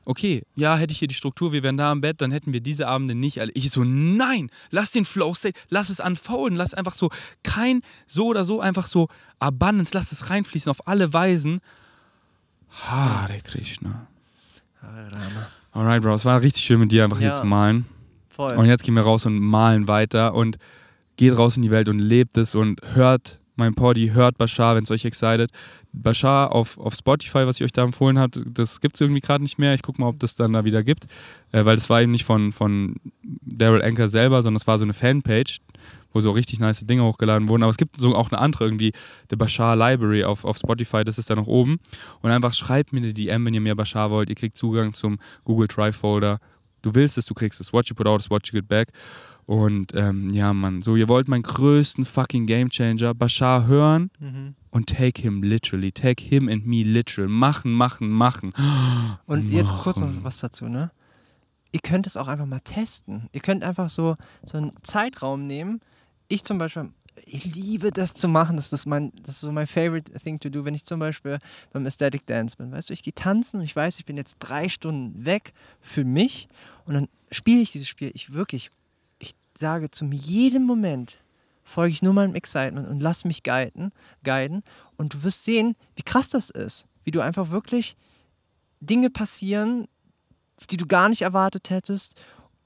[0.09, 2.61] okay, ja, hätte ich hier die Struktur, wir wären da im Bett, dann hätten wir
[2.61, 3.51] diese Abende nicht alle.
[3.53, 7.11] Ich so, nein, lass den Flow State, lass es unfolden, lass einfach so
[7.43, 9.07] kein so oder so einfach so
[9.37, 11.61] Abundance, lass es reinfließen auf alle Weisen.
[12.71, 14.07] Hare Krishna.
[14.81, 15.47] Hare Rama.
[15.73, 17.29] Alright, Bro, es war richtig schön mit dir einfach ja.
[17.29, 17.85] hier zu malen.
[18.31, 18.53] Voll.
[18.53, 20.57] Und jetzt gehen wir raus und malen weiter und
[21.17, 24.83] geht raus in die Welt und lebt es und hört mein Poddy, hört Bashar, wenn
[24.83, 25.51] es euch excited.
[25.93, 29.43] Bashar auf, auf Spotify, was ich euch da empfohlen habe, das gibt es irgendwie gerade
[29.43, 29.75] nicht mehr.
[29.75, 31.05] Ich gucke mal, ob das dann da wieder gibt.
[31.51, 34.85] Äh, weil das war eben nicht von, von Daryl Anker selber, sondern es war so
[34.85, 35.59] eine Fanpage,
[36.11, 37.63] wo so richtig nice Dinge hochgeladen wurden.
[37.63, 38.93] Aber es gibt so auch eine andere irgendwie,
[39.29, 41.79] The Bashar Library auf, auf Spotify, das ist da noch oben.
[42.21, 44.29] Und einfach schreibt mir eine DM, wenn ihr mehr Bashar wollt.
[44.29, 46.39] Ihr kriegt Zugang zum Google Drive Folder.
[46.81, 47.73] Du willst es, du kriegst es.
[47.73, 48.89] What you put out is what you get back.
[49.49, 54.89] Und ähm, ja, Mann, so, ihr wollt meinen größten fucking Gamechanger, Bashar, hören und und
[54.89, 57.27] take him literally, take him and me literal.
[57.27, 58.53] Machen, machen, machen.
[59.25, 59.51] Und machen.
[59.51, 60.91] jetzt kurz noch was dazu, ne?
[61.71, 63.27] Ihr könnt es auch einfach mal testen.
[63.31, 65.81] Ihr könnt einfach so, so einen Zeitraum nehmen.
[66.27, 66.91] Ich zum Beispiel,
[67.25, 68.55] ich liebe das zu machen.
[68.55, 71.39] Das ist, mein, das ist so mein favorite thing to do, wenn ich zum Beispiel
[71.73, 72.71] beim Aesthetic Dance bin.
[72.71, 76.05] Weißt du, ich gehe tanzen und ich weiß, ich bin jetzt drei Stunden weg für
[76.05, 76.47] mich
[76.85, 78.11] und dann spiele ich dieses Spiel.
[78.13, 78.78] Ich wirklich, ich
[79.57, 81.17] sage zu jedem Moment,
[81.63, 83.91] folge ich nur meinem Excitement und lass mich guiden,
[84.23, 84.63] guiden.
[84.97, 86.85] Und du wirst sehen, wie krass das ist.
[87.03, 87.95] Wie du einfach wirklich
[88.81, 89.87] Dinge passieren,
[90.69, 92.15] die du gar nicht erwartet hättest.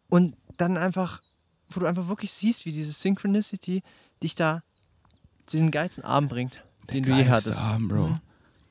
[0.10, 1.22] Und dann einfach,
[1.70, 3.84] wo du einfach wirklich siehst, wie diese Synchronicity
[4.22, 4.64] dich da
[5.46, 7.60] zu den geilsten Abend bringt, Der den du je hattest.
[7.60, 8.08] Abend, Bro.
[8.08, 8.22] Mhm.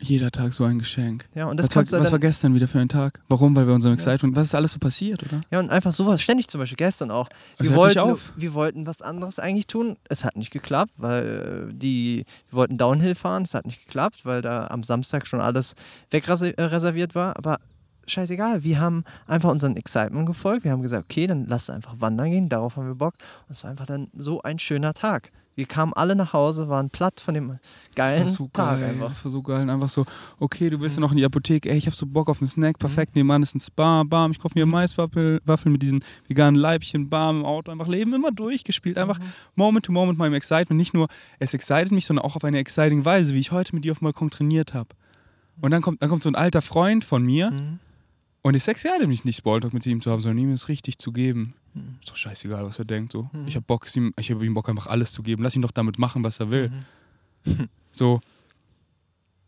[0.03, 1.29] Jeder Tag so ein Geschenk.
[1.35, 3.21] Ja, und das was, war, was war gestern wieder für ein Tag?
[3.29, 3.55] Warum?
[3.55, 4.35] Weil wir unserem Excitement.
[4.35, 4.41] Ja.
[4.41, 5.43] Was ist alles so passiert, oder?
[5.51, 6.21] Ja, und einfach sowas.
[6.21, 7.29] Ständig zum Beispiel gestern auch.
[7.59, 9.97] Wir wollten, wir wollten was anderes eigentlich tun.
[10.09, 13.45] Es hat nicht geklappt, weil äh, die, wir wollten Downhill fahren.
[13.45, 15.77] Es hat nicht geklappt, weil da am Samstag schon alles
[16.11, 17.37] wegreserviert war.
[17.37, 17.59] Aber
[18.07, 18.65] scheißegal.
[18.65, 20.65] Wir haben einfach unseren Excitement gefolgt.
[20.65, 22.49] Wir haben gesagt, okay, dann lass einfach wandern gehen.
[22.49, 23.15] Darauf haben wir Bock.
[23.47, 25.31] Und es war einfach dann so ein schöner Tag.
[25.55, 27.59] Wir kamen alle nach Hause, waren platt von dem
[27.95, 29.09] geilen das war so Tag geil, einfach.
[29.09, 29.69] Das war so geil.
[29.69, 30.07] Einfach so,
[30.39, 31.03] okay, du willst mhm.
[31.03, 32.79] ja noch in die Apotheke, ey, ich hab so Bock auf einen Snack, mhm.
[32.79, 33.21] perfekt, mhm.
[33.21, 34.73] nebenan ist ein Spa, bam, ich kaufe mir mhm.
[34.73, 38.97] Maiswaffeln mit diesen veganen Leibchen, bam, im Auto, einfach leben, immer durchgespielt.
[38.97, 39.25] Einfach mhm.
[39.55, 40.79] Moment to Moment meinem Excitement.
[40.79, 43.85] Nicht nur, es excited mich, sondern auch auf eine exciting Weise, wie ich heute mit
[43.85, 44.89] dir auf dem Balkon trainiert habe.
[45.61, 47.79] Und dann kommt, dann kommt so ein alter Freund von mir mhm.
[48.41, 51.13] und ich sage, ja, nicht Smalltalk mit ihm zu haben, sondern ihm es richtig zu
[51.13, 51.55] geben.
[51.75, 51.99] Mhm.
[52.01, 53.13] Ist doch scheißegal, was er denkt.
[53.13, 53.29] So.
[53.33, 53.47] Mhm.
[53.47, 55.43] Ich habe Bock, ihm, ich habe ihm Bock, einfach alles zu geben.
[55.43, 56.71] Lass ihn doch damit machen, was er will.
[57.45, 57.69] Mhm.
[57.93, 58.21] so,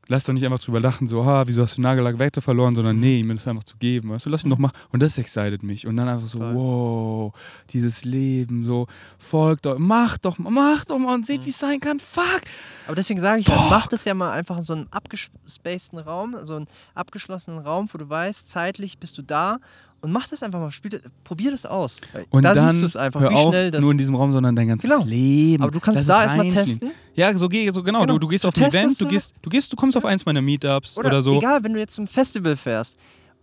[0.09, 2.97] lass doch nicht einfach drüber lachen, so, ha, wieso hast du Nagellack weiter verloren, sondern
[2.97, 3.03] mhm.
[3.03, 4.11] nee, ihm das einfach zu geben.
[4.11, 4.77] Weißt du, lass ihn doch machen.
[4.91, 5.87] Und das excited mich.
[5.87, 6.55] Und dann einfach so, Voll.
[6.55, 7.35] wow,
[7.71, 8.87] dieses Leben, so,
[9.19, 11.47] folgt doch, mach doch, mach doch mal und seht, mhm.
[11.47, 12.01] wie es sein kann.
[12.01, 12.43] Fuck!
[12.87, 13.67] Aber deswegen sage ich, Boah.
[13.71, 17.99] mach das ja mal einfach in so einem abgespaceden Raum, so einen abgeschlossenen Raum, wo
[17.99, 19.59] du weißt, zeitlich bist du da
[20.05, 20.71] und mach das einfach mal.
[20.71, 21.99] Spiel, probier das aus.
[22.31, 23.81] Und da dann siehst du es einfach, hör wie auf, schnell das.
[23.81, 25.03] nur in diesem Raum, sondern dein ganzes Genau.
[25.05, 25.63] Leben.
[25.63, 26.91] aber du kannst da erstmal testen.
[27.15, 28.03] Ja, so, geh, so genau.
[28.03, 28.13] Genau.
[28.15, 30.27] Du, du gehst Du auf ein Event, du gehst, du gehst, du kommst auf eins
[30.27, 31.39] meiner Meetups oder, so.
[31.39, 32.99] Egal, wenn du jetzt zum Festival fährst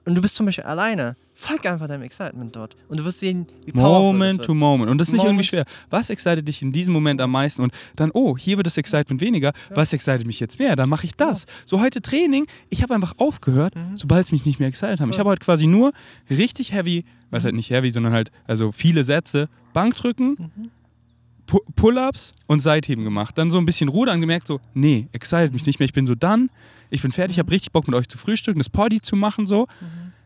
[0.05, 2.75] und du bist zum Beispiel alleine, folg einfach deinem Excitement dort.
[2.87, 4.53] Und du wirst sehen, wie powerful Moment das to.
[4.53, 4.89] Moment.
[4.91, 5.47] Und das ist nicht irgendwie Moment.
[5.47, 5.65] schwer.
[5.89, 7.61] Was excited dich in diesem Moment am meisten?
[7.63, 9.51] Und dann, oh, hier wird das Excitement weniger.
[9.71, 10.75] Was excited mich jetzt mehr?
[10.75, 11.45] Dann mache ich das.
[11.65, 13.97] So heute Training, ich habe einfach aufgehört, Mhm.
[13.97, 15.09] sobald es mich nicht mehr excited haben.
[15.11, 15.93] Ich habe heute quasi nur
[16.29, 20.69] richtig heavy, was halt nicht heavy, sondern halt, also viele Sätze, Bankdrücken, Mhm.
[21.51, 23.37] Pu- Pull-ups und Seitheben gemacht.
[23.37, 25.85] Dann so ein bisschen Rudern gemerkt, so, nee, excited mich nicht mehr.
[25.85, 26.49] Ich bin so dann,
[26.89, 29.45] ich bin fertig, ich habe richtig Bock mit euch zu frühstücken, das Party zu machen,
[29.45, 29.67] so.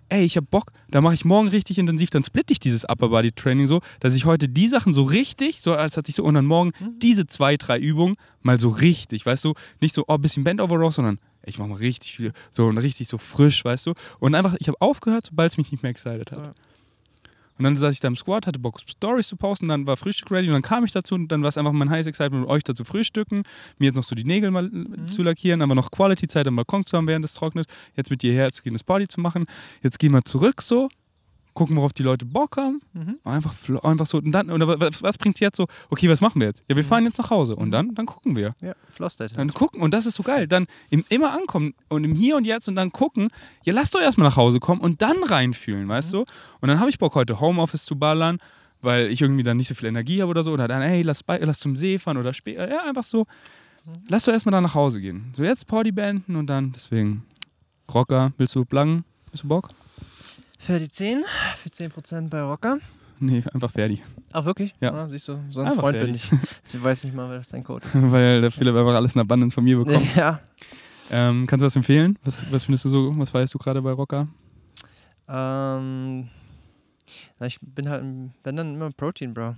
[0.07, 3.09] Ey, ich habe Bock, da mache ich morgen richtig intensiv, dann splitte ich dieses Upper
[3.09, 6.23] Body Training so, dass ich heute die Sachen so richtig, so als hatte ich so,
[6.23, 10.19] und dann morgen diese zwei, drei Übungen mal so richtig, weißt du, nicht so, oh,
[10.19, 13.65] bisschen Bend Over Row, sondern ich mache mal richtig viel, so und richtig so frisch,
[13.65, 13.93] weißt du.
[14.19, 16.38] Und einfach, ich habe aufgehört, sobald es mich nicht mehr excited hat.
[16.45, 16.53] Ja.
[17.58, 20.30] Und dann saß ich da im Squad, hatte Bock, Stories zu posten, dann war Frühstück
[20.32, 22.49] ready und dann kam ich dazu und dann war es einfach mein heißes Excitement, mit
[22.49, 23.43] euch da zu frühstücken,
[23.78, 26.86] mir jetzt noch so die Nägel mal äh, zu lackieren, aber noch Quality-Zeit am Balkon
[26.86, 29.45] zu haben, während es trocknet, jetzt mit dir herzugehen, das Party zu machen.
[29.82, 30.89] Jetzt gehen wir zurück so,
[31.56, 32.82] gucken, worauf die Leute Bock haben.
[32.93, 33.18] Mhm.
[33.24, 34.20] Einfach, einfach so.
[34.20, 36.64] Und dann, oder was, was bringt jetzt so, okay, was machen wir jetzt?
[36.70, 38.53] Ja, wir fahren jetzt nach Hause und dann, dann gucken wir.
[38.62, 39.36] Ja, Floss Date.
[39.36, 40.47] Dann gucken und das ist so geil.
[40.47, 43.30] Dann im, immer ankommen und im Hier und Jetzt und dann gucken.
[43.64, 46.20] Ja, lass doch erstmal nach Hause kommen und dann reinfühlen, weißt du?
[46.62, 48.38] Und dann habe ich Bock, heute Homeoffice zu ballern,
[48.82, 50.51] weil ich irgendwie dann nicht so viel Energie habe oder so.
[50.51, 52.70] Oder dann, hey, lass, lass zum See fahren oder später.
[52.70, 53.26] Ja, einfach so.
[54.10, 55.32] Lass doch erstmal dann nach Hause gehen.
[55.36, 57.24] So jetzt Party beenden und dann, deswegen.
[57.93, 59.06] Rocker, willst du plagen?
[59.32, 59.70] Bist du Bock?
[60.60, 61.24] Für die 10,
[61.58, 62.80] für 10% bei Rocker.
[63.20, 64.03] Nee, einfach fertig.
[64.34, 64.76] Ach, wirklich?
[64.82, 64.93] Ja.
[64.93, 66.30] Ah, siehst du, so ein Einfach Freund bin fertig.
[66.32, 66.49] ich.
[66.64, 67.95] Sie weiß nicht mal, wer das dein Code ist.
[68.12, 70.16] weil der Philipp einfach alles in Abundance von mir bekommt.
[70.16, 70.39] ja.
[71.12, 72.18] Ähm, kannst du was empfehlen?
[72.24, 74.28] Was, was findest du so, was feierst du gerade bei Rocker?
[75.30, 76.28] Ähm,
[77.39, 78.03] na, ich bin halt,
[78.43, 79.56] wenn dann immer Protein, Bro.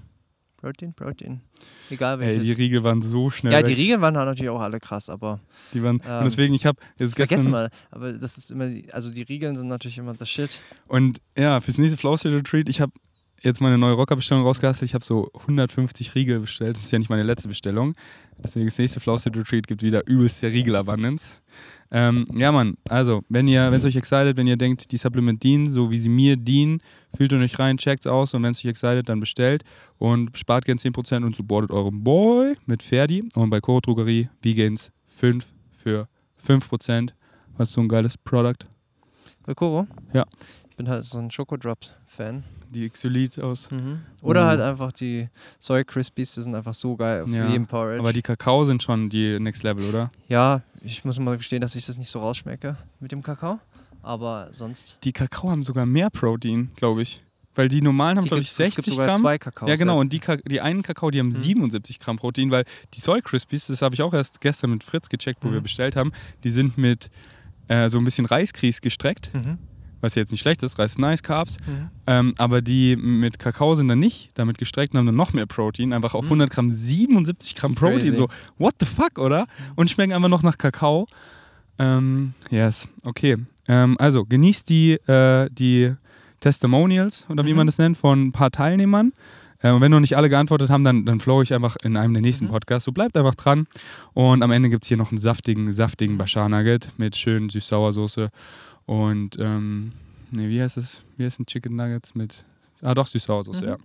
[0.58, 1.42] Protein, Protein.
[1.90, 2.48] Egal Ey, welches.
[2.48, 3.68] die Riegel waren so schnell ja, weg.
[3.68, 5.40] die Riegel waren halt natürlich auch alle krass, aber
[5.74, 7.70] Die waren, Ähm, und deswegen, ich habe jetzt vergessen gestern mal.
[7.92, 10.50] Aber das ist immer, die, also die Riegeln sind natürlich immer das Shit.
[10.88, 12.92] und ja, fürs nächste Flow State Retreat, ich habe
[13.44, 14.90] jetzt meine neue Rocker-Bestellung rausgehasselt.
[14.90, 16.76] Ich habe so 150 Riegel bestellt.
[16.76, 17.94] Das ist ja nicht meine letzte Bestellung.
[18.44, 21.36] Deswegen das nächste Flow State Retreat gibt wieder übelste Riegel-Abundance.
[21.92, 25.42] Ähm, ja, Mann, also, wenn ihr, wenn es euch excited, wenn ihr denkt, die Supplement
[25.42, 26.82] dienen, so wie sie mir dienen,
[27.18, 29.64] fühlt ihr euch rein, checkt's aus und wenn es euch excited, dann bestellt
[29.98, 34.92] und spart gern 10% und supportet euren Boy mit Ferdi und bei Coro Drogerie Vegans
[35.08, 35.46] 5
[35.76, 36.08] für
[36.46, 37.10] 5%.
[37.58, 38.66] Was so ein geiles Product?
[39.46, 39.88] Bei Koro?
[40.14, 40.26] Ja.
[40.70, 42.44] Ich bin halt so ein Schokodrops-Fan.
[42.70, 43.72] Die Xylit aus.
[43.72, 44.02] Mhm.
[44.22, 44.48] Oder Mhm.
[44.48, 48.00] halt einfach die Soy Crispies, die sind einfach so geil auf Ja, jedem Porridge.
[48.00, 50.12] Aber die Kakao sind schon die Next Level, oder?
[50.28, 53.60] ja, ich muss mal gestehen, dass ich das nicht so rausschmecke mit dem Kakao.
[54.08, 54.98] Aber sonst.
[55.04, 57.22] Die Kakao haben sogar mehr Protein, glaube ich.
[57.56, 59.22] Weil die normalen haben, glaube ich, gibt's- 60 es gibt sogar Gramm.
[59.22, 59.68] zwei Kakao.
[59.68, 60.00] Ja, genau.
[60.00, 63.82] Und die, die einen Kakao, die haben 77 Gramm Protein, weil die Soy Crispies, das
[63.82, 65.54] habe ich auch erst gestern mit Fritz gecheckt, wo Mhm.
[65.54, 66.12] wir bestellt haben,
[66.44, 67.10] die sind mit
[67.68, 69.58] äh, so ein bisschen Reiskries gestreckt, Mhm.
[70.02, 71.58] was ja jetzt nicht schlecht ist, Reis ist nice, Carbs.
[71.68, 71.90] Mhm.
[72.06, 75.48] Ähm, aber die mit Kakao sind dann nicht damit gestreckt und haben dann noch mehr
[75.48, 75.92] Protein.
[75.94, 76.30] Einfach auf Mhm.
[76.30, 78.00] 100 Gramm 77 Gramm Protein.
[78.02, 78.16] Crazy.
[78.16, 78.30] So,
[78.60, 79.48] what the fuck, oder?
[79.76, 81.08] Und schmecken einfach noch nach Kakao.
[81.80, 83.38] Ähm, yes, okay.
[83.68, 85.94] Ähm, also, genießt die, äh, die
[86.40, 87.58] Testimonials, oder wie Mhm.
[87.58, 89.12] man das nennt, von ein paar Teilnehmern.
[89.62, 92.14] Äh, und wenn noch nicht alle geantwortet haben, dann, dann flow ich einfach in einem
[92.14, 92.50] der nächsten Mhm.
[92.52, 92.86] Podcasts.
[92.86, 93.66] So bleibt einfach dran.
[94.14, 96.18] Und am Ende gibt es hier noch einen saftigen, saftigen Mhm.
[96.20, 98.28] Bashar Nugget mit schön süß-sauer-Soße.
[98.86, 99.94] Und, ähm,
[100.32, 101.04] nee, wie heißt es?
[101.18, 102.46] Wie heißt ein Chicken Nuggets mit.
[102.84, 103.70] Ah, doch, süß-sauer-Soße, Mhm.
[103.72, 103.78] ja.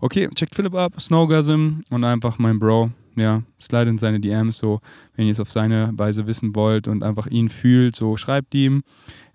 [0.00, 2.90] Okay, checkt Philipp ab, Snowgasm und einfach mein Bro.
[3.16, 4.80] Ja, slide in seine DMs, so,
[5.16, 8.82] wenn ihr es auf seine Weise wissen wollt und einfach ihn fühlt, so schreibt ihm.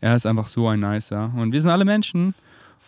[0.01, 1.33] Er ist einfach so ein Nicer.
[1.35, 2.33] Und wir sind alle Menschen.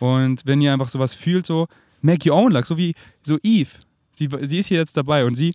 [0.00, 1.68] Und wenn ihr einfach sowas fühlt, so,
[2.00, 3.70] make your own luck, so wie so Eve.
[4.14, 5.54] Sie, sie ist hier jetzt dabei und sie,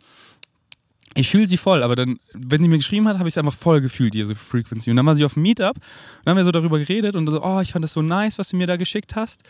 [1.15, 3.53] ich fühle sie voll, aber dann, wenn sie mir geschrieben hat, habe ich es einfach
[3.53, 4.89] voll gefühlt, diese Frequency.
[4.89, 5.81] Und dann war sie auf dem Meetup und
[6.25, 8.49] dann haben wir so darüber geredet und so, oh, ich fand das so nice, was
[8.49, 9.43] du mir da geschickt hast.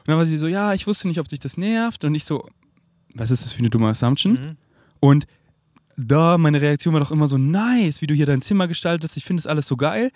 [0.00, 2.04] Und dann war sie so, ja, ich wusste nicht, ob dich das nervt.
[2.04, 2.48] Und ich so,
[3.14, 4.32] was ist das für eine dumme Assumption?
[4.32, 4.56] Mhm.
[5.00, 5.26] Und
[5.96, 9.24] da, meine Reaktion war doch immer so, nice, wie du hier dein Zimmer gestaltest, ich
[9.24, 10.10] finde das alles so geil.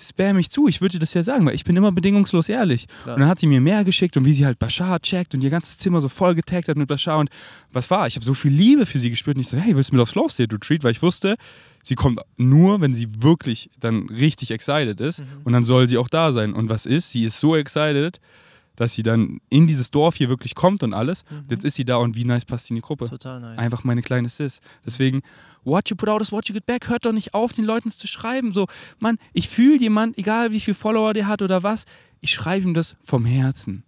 [0.00, 2.86] Spam mich zu, ich würde dir das ja sagen, weil ich bin immer bedingungslos ehrlich.
[3.02, 3.16] Klar.
[3.16, 5.50] Und dann hat sie mir mehr geschickt und wie sie halt Bashar checkt und ihr
[5.50, 7.30] ganzes Zimmer so voll getaggt hat mit Bashar und
[7.72, 8.06] was war?
[8.06, 10.02] Ich habe so viel Liebe für sie gespürt und ich so, hey, willst du mit
[10.02, 10.84] aufs Slow State Retreat?
[10.84, 11.34] Weil ich wusste,
[11.82, 15.24] sie kommt nur, wenn sie wirklich dann richtig excited ist Mhm.
[15.42, 16.52] und dann soll sie auch da sein.
[16.52, 17.10] Und was ist?
[17.10, 18.20] Sie ist so excited,
[18.78, 21.24] dass sie dann in dieses Dorf hier wirklich kommt und alles.
[21.28, 21.38] Mhm.
[21.38, 23.08] Und jetzt ist sie da und wie nice passt sie in die Gruppe.
[23.08, 23.58] Total nice.
[23.58, 24.60] Einfach meine kleine Sis.
[24.86, 25.22] Deswegen,
[25.64, 26.88] what you put out is what you get back.
[26.88, 28.54] Hört doch nicht auf, den Leuten zu schreiben.
[28.54, 28.68] So,
[29.00, 31.86] Mann, ich fühle jemand, egal wie viel Follower der hat oder was.
[32.20, 33.82] ich schreibe ihm das vom Herzen.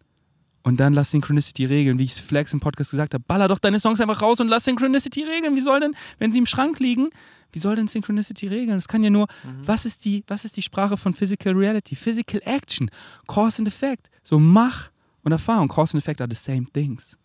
[0.63, 3.25] Und dann lass Synchronicity regeln, wie ich es Flex im Podcast gesagt habe.
[3.27, 5.57] Baller doch deine Songs einfach raus und lass Synchronicity regeln.
[5.57, 7.11] Wie soll denn, wenn sie im Schrank liegen,
[7.53, 8.77] wie soll denn Synchronicity regeln?
[8.77, 9.67] Das kann ja nur, mhm.
[9.67, 11.97] was, ist die, was ist die Sprache von Physical Reality?
[11.97, 12.91] Physical Action,
[13.27, 14.11] Cause and Effect.
[14.23, 14.91] So mach
[15.23, 15.69] und Erfahrung.
[15.69, 17.17] Cause and Effect are the same things.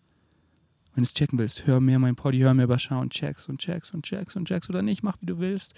[0.94, 3.58] Wenn du es checken willst, hör mir mein Poddy, hör mir Bashar und checks und
[3.58, 5.74] checks und checks und checks oder nicht, mach wie du willst.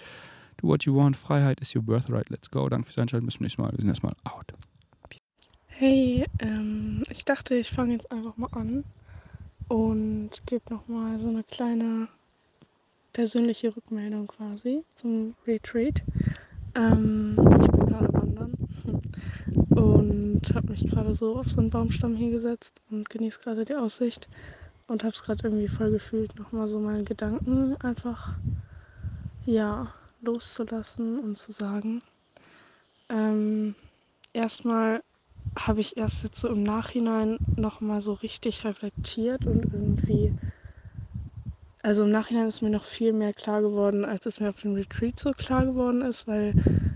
[0.61, 1.15] Do what you want.
[1.17, 2.29] Freiheit is your birthright.
[2.29, 2.67] Let's go.
[2.67, 3.25] Danke fürs Einschalten.
[3.25, 3.71] Bis zum nächsten Mal.
[3.71, 4.53] Wir sind erstmal out.
[5.81, 8.83] Hey, ähm, ich dachte, ich fange jetzt einfach mal an
[9.69, 12.09] und gebe nochmal so eine kleine
[13.13, 16.03] persönliche Rückmeldung quasi zum Retreat.
[16.75, 18.57] Ähm, ich bin gerade wandern
[19.75, 24.27] und habe mich gerade so auf so einen Baumstamm hingesetzt und genieße gerade die Aussicht
[24.89, 28.33] und habe es gerade irgendwie voll gefühlt, nochmal so meine Gedanken einfach,
[29.45, 32.01] ja, loszulassen und zu sagen.
[33.07, 33.75] Ähm,
[34.33, 35.01] erstmal
[35.57, 40.33] habe ich erst jetzt so im Nachhinein nochmal so richtig reflektiert und irgendwie,
[41.81, 44.73] also im Nachhinein ist mir noch viel mehr klar geworden, als es mir auf dem
[44.73, 46.53] Retreat so klar geworden ist, weil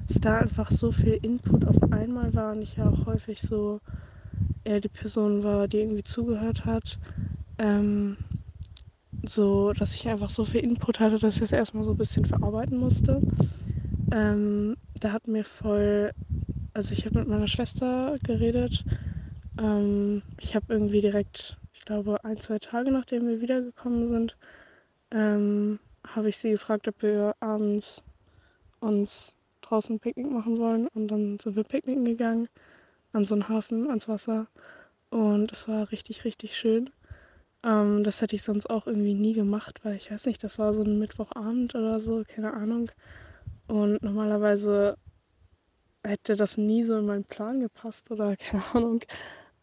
[0.09, 3.79] es da einfach so viel Input auf einmal war und ich ja auch häufig so
[4.63, 6.99] eher die Person war, die irgendwie zugehört hat.
[7.57, 8.17] Ähm,
[9.25, 12.25] so, dass ich einfach so viel Input hatte, dass ich das erstmal so ein bisschen
[12.25, 13.21] verarbeiten musste.
[14.11, 16.11] Ähm, da hat mir voll
[16.73, 18.85] also ich habe mit meiner Schwester geredet.
[19.57, 24.37] Ähm, ich habe irgendwie direkt, ich glaube, ein, zwei Tage nachdem wir wiedergekommen sind,
[25.11, 28.03] ähm, habe ich sie gefragt, ob wir abends
[28.79, 30.87] uns draußen Picknick machen wollen.
[30.89, 32.49] Und dann sind wir picknicken gegangen
[33.13, 34.47] an so einen Hafen, ans Wasser.
[35.09, 36.89] Und es war richtig, richtig schön.
[37.63, 40.73] Ähm, das hätte ich sonst auch irgendwie nie gemacht, weil ich weiß nicht, das war
[40.73, 42.91] so ein Mittwochabend oder so, keine Ahnung.
[43.67, 44.97] Und normalerweise
[46.03, 49.01] hätte das nie so in meinen Plan gepasst oder keine Ahnung.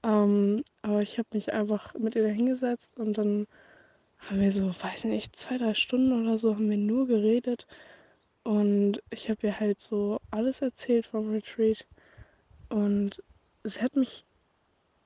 [0.02, 3.46] Ähm, aber ich habe mich einfach mit ihr hingesetzt und dann
[4.18, 7.66] haben wir so, weiß nicht, zwei, drei Stunden oder so, haben wir nur geredet.
[8.42, 11.86] Und ich habe ihr halt so alles erzählt vom Retreat.
[12.68, 13.22] Und
[13.64, 14.24] sie hat mich,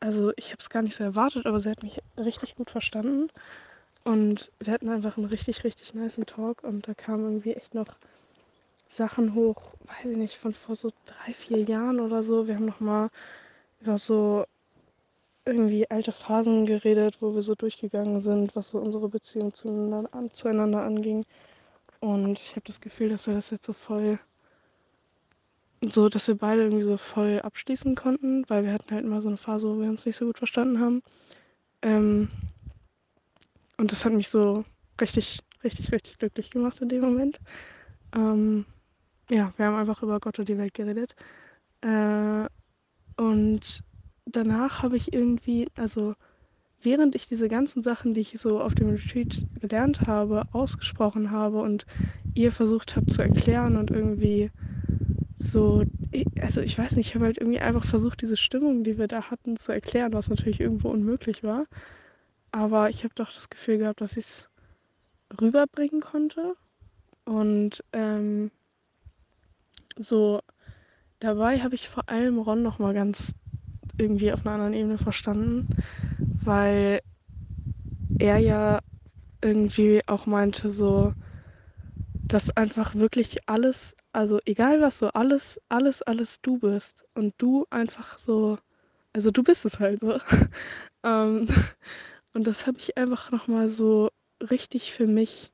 [0.00, 3.28] also ich habe es gar nicht so erwartet, aber sie hat mich richtig gut verstanden.
[4.04, 6.62] Und wir hatten einfach einen richtig, richtig nice Talk.
[6.62, 7.96] Und da kam irgendwie echt noch
[8.88, 12.46] Sachen hoch, weiß ich nicht, von vor so drei, vier Jahren oder so.
[12.46, 13.10] Wir haben nochmal
[13.80, 14.44] über so
[15.44, 20.82] irgendwie alte Phasen geredet, wo wir so durchgegangen sind, was so unsere Beziehung zueinander, zueinander
[20.82, 21.24] anging.
[22.00, 24.18] Und ich habe das Gefühl, dass wir das jetzt so voll,
[25.82, 29.28] so, dass wir beide irgendwie so voll abschließen konnten, weil wir hatten halt immer so
[29.28, 31.02] eine Phase, wo wir uns nicht so gut verstanden haben.
[31.82, 32.30] Ähm,
[33.76, 34.64] und das hat mich so
[35.00, 37.40] richtig, richtig, richtig glücklich gemacht in dem Moment.
[38.14, 38.64] Ähm,
[39.30, 41.14] ja, wir haben einfach über Gott und die Welt geredet.
[41.80, 42.46] Äh,
[43.16, 43.82] und
[44.26, 46.14] danach habe ich irgendwie, also
[46.82, 51.60] während ich diese ganzen Sachen, die ich so auf dem Retreat gelernt habe, ausgesprochen habe
[51.60, 51.86] und
[52.34, 54.50] ihr versucht habt zu erklären und irgendwie
[55.36, 55.84] so,
[56.40, 59.30] also ich weiß nicht, ich habe halt irgendwie einfach versucht, diese Stimmung, die wir da
[59.30, 61.66] hatten, zu erklären, was natürlich irgendwo unmöglich war.
[62.50, 64.48] Aber ich habe doch das Gefühl gehabt, dass ich es
[65.40, 66.54] rüberbringen konnte.
[67.24, 68.50] Und ähm,
[69.98, 70.40] so
[71.20, 73.34] dabei habe ich vor allem Ron noch mal ganz
[73.98, 75.66] irgendwie auf einer anderen Ebene verstanden,
[76.44, 77.00] weil
[78.18, 78.80] er ja
[79.42, 81.12] irgendwie auch meinte so,
[82.28, 87.66] dass einfach wirklich alles, also egal was so, alles, alles, alles du bist und du
[87.70, 88.58] einfach so,
[89.12, 90.18] also du bist es halt so.
[91.04, 91.48] ähm,
[92.32, 94.10] und das habe ich einfach noch mal so
[94.50, 95.52] richtig für mich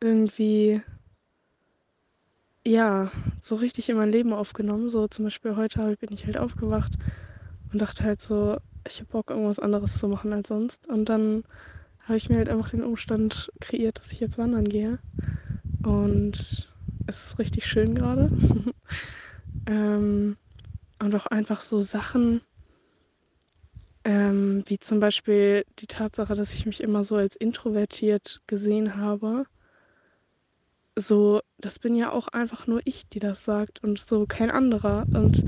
[0.00, 0.82] irgendwie
[2.66, 3.10] ja,
[3.40, 4.90] so richtig in mein Leben aufgenommen.
[4.90, 6.96] So zum Beispiel heute bin ich halt aufgewacht
[7.72, 10.86] und dachte halt so, ich habe Bock, irgendwas anderes zu machen als sonst.
[10.88, 11.44] Und dann
[12.00, 14.98] habe ich mir halt einfach den Umstand kreiert, dass ich jetzt wandern gehe.
[15.82, 16.68] Und
[17.06, 18.32] es ist richtig schön gerade.
[19.66, 20.36] ähm,
[21.00, 22.42] und auch einfach so Sachen,
[24.04, 29.46] ähm, wie zum Beispiel die Tatsache, dass ich mich immer so als introvertiert gesehen habe
[30.98, 35.06] so, das bin ja auch einfach nur ich, die das sagt und so kein anderer.
[35.12, 35.44] Und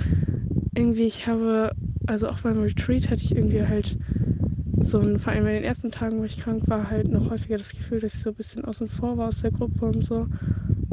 [0.75, 1.73] irgendwie, ich habe,
[2.07, 3.99] also auch beim Retreat hatte ich irgendwie halt
[4.81, 7.59] so, ein, vor allem in den ersten Tagen, wo ich krank war, halt noch häufiger
[7.59, 10.29] das Gefühl, dass ich so ein bisschen außen vor war aus der Gruppe und so.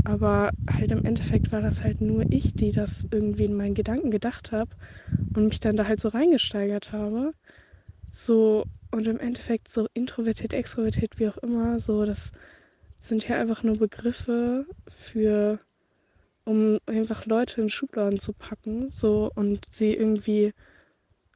[0.04, 4.12] Aber halt im Endeffekt war das halt nur ich, die das irgendwie in meinen Gedanken
[4.12, 4.72] gedacht habe
[5.36, 7.34] und mich dann da halt so reingesteigert habe.
[8.10, 12.32] So, und im Endeffekt so introvertiert, extrovertiert, wie auch immer, so das
[13.02, 15.60] sind ja einfach nur Begriffe für,
[16.46, 20.54] um einfach Leute in Schubladen zu packen, so und sie irgendwie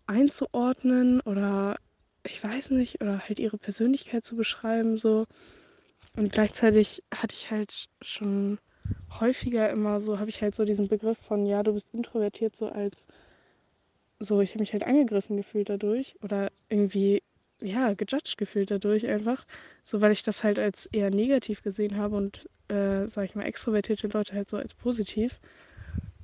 [0.07, 1.77] einzuordnen oder
[2.23, 5.25] ich weiß nicht, oder halt ihre Persönlichkeit zu beschreiben, so.
[6.15, 8.59] Und gleichzeitig hatte ich halt schon
[9.19, 12.67] häufiger immer so, habe ich halt so diesen Begriff von, ja, du bist introvertiert, so
[12.67, 13.07] als,
[14.19, 17.21] so, ich habe mich halt angegriffen gefühlt dadurch oder irgendwie,
[17.61, 19.45] ja, gejudged gefühlt dadurch einfach,
[19.83, 23.43] so, weil ich das halt als eher negativ gesehen habe und, äh, sag ich mal,
[23.45, 25.39] extrovertierte Leute halt so als positiv.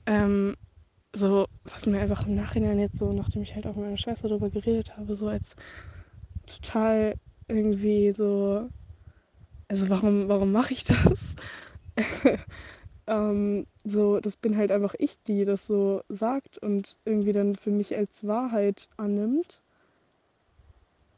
[0.05, 0.55] Ähm,
[1.15, 4.29] so, was mir einfach im Nachhinein jetzt so, nachdem ich halt auch mit meiner Schwester
[4.29, 5.55] darüber geredet habe, so als
[6.47, 7.15] total
[7.47, 8.69] irgendwie so,
[9.67, 11.35] also warum, warum mache ich das?
[13.07, 17.71] ähm, so, das bin halt einfach ich, die das so sagt und irgendwie dann für
[17.71, 19.61] mich als Wahrheit annimmt.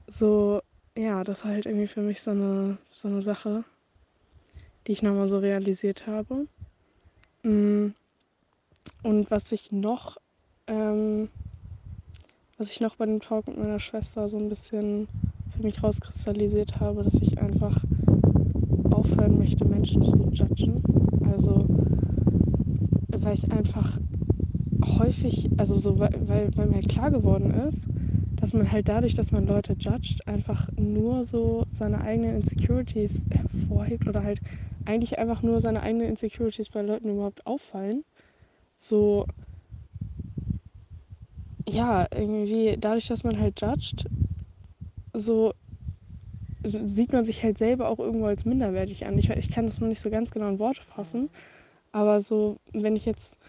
[0.08, 0.62] So,
[0.98, 3.64] ja, das war halt irgendwie für mich so eine, so eine Sache,
[4.86, 6.48] die ich nochmal so realisiert habe.
[7.44, 7.94] Mm.
[9.02, 10.18] Und was ich noch,
[10.68, 11.30] ähm,
[12.58, 15.08] was ich noch bei dem Talk mit meiner Schwester so ein bisschen
[15.56, 17.84] für mich rauskristallisiert habe, dass ich einfach
[18.92, 20.82] aufhören möchte, Menschen zu judgen.
[21.32, 21.66] Also,
[23.10, 24.00] weil ich einfach
[25.00, 27.88] häufig, also so, weil, weil mir halt klar geworden ist,
[28.44, 34.06] dass man halt dadurch, dass man Leute judgt, einfach nur so seine eigenen Insecurities hervorhebt
[34.06, 34.42] oder halt
[34.84, 38.04] eigentlich einfach nur seine eigenen Insecurities bei Leuten überhaupt auffallen.
[38.76, 39.28] So,
[41.68, 44.10] ja, irgendwie dadurch, dass man halt judgt,
[45.16, 45.54] so
[46.66, 49.18] sieht man sich halt selber auch irgendwo als minderwertig an.
[49.18, 51.30] Ich, ich kann das noch nicht so ganz genau in Worte fassen,
[51.92, 53.40] aber so, wenn ich jetzt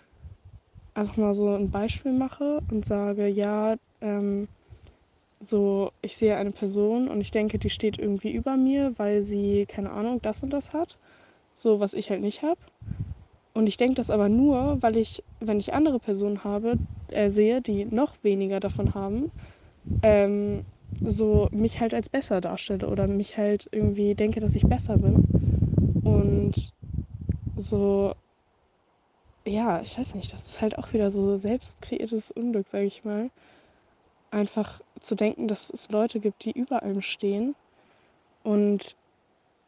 [0.94, 4.48] einfach mal so ein Beispiel mache und sage, ja, ähm,
[5.40, 9.66] so, ich sehe eine Person und ich denke, die steht irgendwie über mir, weil sie,
[9.66, 10.98] keine Ahnung, das und das hat,
[11.54, 12.60] so was ich halt nicht habe.
[13.54, 16.78] Und ich denke das aber nur, weil ich, wenn ich andere Personen habe,
[17.08, 19.30] äh, sehe, die noch weniger davon haben,
[20.02, 20.64] ähm,
[21.04, 25.24] so mich halt als besser darstelle oder mich halt irgendwie denke, dass ich besser bin.
[26.04, 26.72] Und
[27.56, 28.14] so,
[29.46, 33.04] ja, ich weiß nicht, das ist halt auch wieder so selbst kreiertes Unglück, sage ich
[33.04, 33.30] mal.
[34.34, 37.54] Einfach zu denken, dass es Leute gibt, die über allem stehen
[38.42, 38.96] und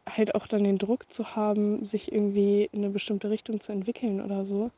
[0.08, 4.20] halt auch dann den Druck zu haben, sich irgendwie in eine bestimmte Richtung zu entwickeln
[4.20, 4.72] oder so.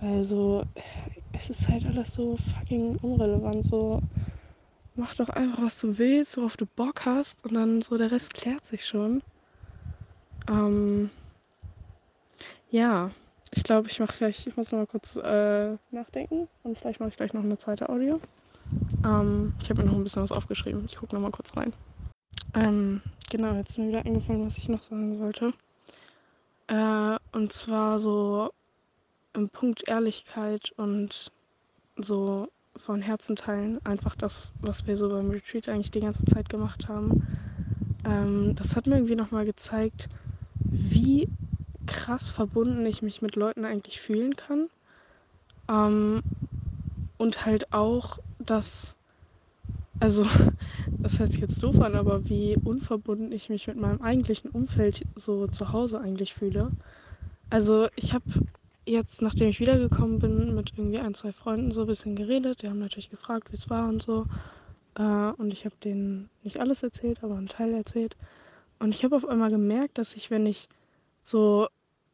[0.00, 0.64] Weil so,
[1.32, 3.64] es ist halt alles so fucking unrelevant.
[3.64, 4.02] So,
[4.96, 8.34] mach doch einfach, was du willst, worauf du Bock hast und dann so der Rest
[8.34, 9.22] klärt sich schon.
[10.48, 11.10] Ähm,
[12.70, 13.10] ja,
[13.54, 17.10] ich glaube, ich mache gleich, ich muss noch mal kurz äh, nachdenken und vielleicht mache
[17.10, 18.20] ich gleich noch eine zweite Audio.
[19.04, 20.84] Ähm, ich habe mir noch ein bisschen was aufgeschrieben.
[20.86, 21.72] Ich gucke noch mal kurz rein.
[22.54, 25.52] Ähm, genau, jetzt ist mir wieder eingefallen, was ich noch sagen wollte.
[26.68, 28.50] Äh, und zwar so
[29.34, 31.30] im Punkt Ehrlichkeit und
[31.96, 33.80] so von Herzen teilen.
[33.84, 37.26] Einfach das, was wir so beim Retreat eigentlich die ganze Zeit gemacht haben.
[38.04, 40.08] Ähm, das hat mir irgendwie nochmal gezeigt,
[40.58, 41.28] wie
[41.86, 44.68] krass verbunden ich mich mit Leuten eigentlich fühlen kann.
[45.68, 46.22] Ähm,
[47.18, 48.96] und halt auch, dass,
[49.98, 50.24] also,
[51.02, 55.06] das hört sich jetzt doof an, aber wie unverbunden ich mich mit meinem eigentlichen Umfeld
[55.14, 56.72] so zu Hause eigentlich fühle.
[57.50, 58.24] Also, ich habe
[58.86, 62.62] jetzt, nachdem ich wiedergekommen bin, mit irgendwie ein, zwei Freunden so ein bisschen geredet.
[62.62, 64.26] Die haben natürlich gefragt, wie es war und so.
[64.96, 65.02] Äh,
[65.38, 68.16] und ich habe denen nicht alles erzählt, aber einen Teil erzählt.
[68.78, 70.68] Und ich habe auf einmal gemerkt, dass ich, wenn ich
[71.22, 71.68] so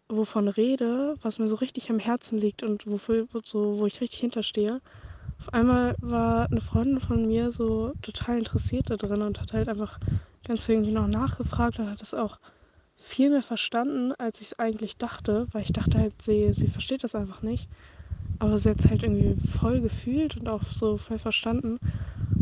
[0.08, 4.20] wovon rede, was mir so richtig am Herzen liegt und wofür, so, wo ich richtig
[4.20, 4.80] hinterstehe,
[5.42, 9.68] auf einmal war eine Freundin von mir so total interessiert da drin und hat halt
[9.68, 9.98] einfach
[10.46, 12.38] ganz irgendwie noch nachgefragt und hat es auch
[12.94, 17.02] viel mehr verstanden, als ich es eigentlich dachte, weil ich dachte halt, sie, sie versteht
[17.02, 17.68] das einfach nicht.
[18.38, 21.80] Aber sie hat es halt irgendwie voll gefühlt und auch so voll verstanden.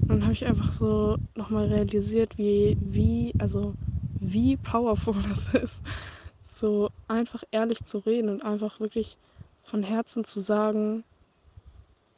[0.02, 3.76] Und dann habe ich einfach so nochmal realisiert, wie, wie, also
[4.18, 5.82] wie powerful das ist,
[6.42, 9.16] so einfach ehrlich zu reden und einfach wirklich
[9.62, 11.02] von Herzen zu sagen,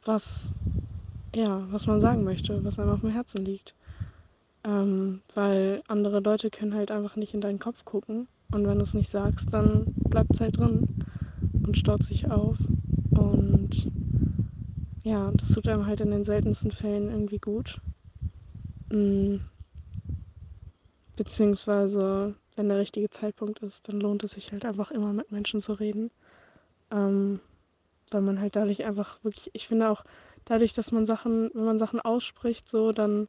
[0.05, 0.51] was,
[1.35, 3.75] ja, was man sagen möchte, was einem auf dem Herzen liegt.
[4.63, 8.27] Ähm, weil andere Leute können halt einfach nicht in deinen Kopf gucken.
[8.51, 10.85] Und wenn du es nicht sagst, dann bleibt es halt drin
[11.63, 12.69] und staut sich auf.
[13.13, 13.89] Und
[15.03, 17.81] ja, das tut einem halt in den seltensten Fällen irgendwie gut.
[18.91, 19.41] Mhm.
[21.15, 25.61] Beziehungsweise, wenn der richtige Zeitpunkt ist, dann lohnt es sich halt einfach immer mit Menschen
[25.61, 26.11] zu reden.
[26.91, 27.39] Ähm,
[28.11, 30.03] weil man halt dadurch einfach wirklich, ich finde auch
[30.45, 33.27] dadurch, dass man Sachen, wenn man Sachen ausspricht, so, dann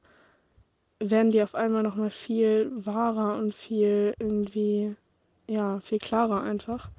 [1.00, 4.96] werden die auf einmal nochmal viel wahrer und viel irgendwie,
[5.48, 6.90] ja, viel klarer einfach.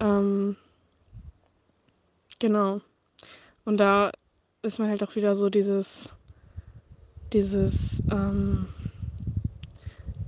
[0.00, 0.56] Ähm,
[2.38, 2.80] genau.
[3.64, 4.10] Und da
[4.62, 6.14] ist mir halt auch wieder so dieses,
[7.32, 8.68] dieses ähm,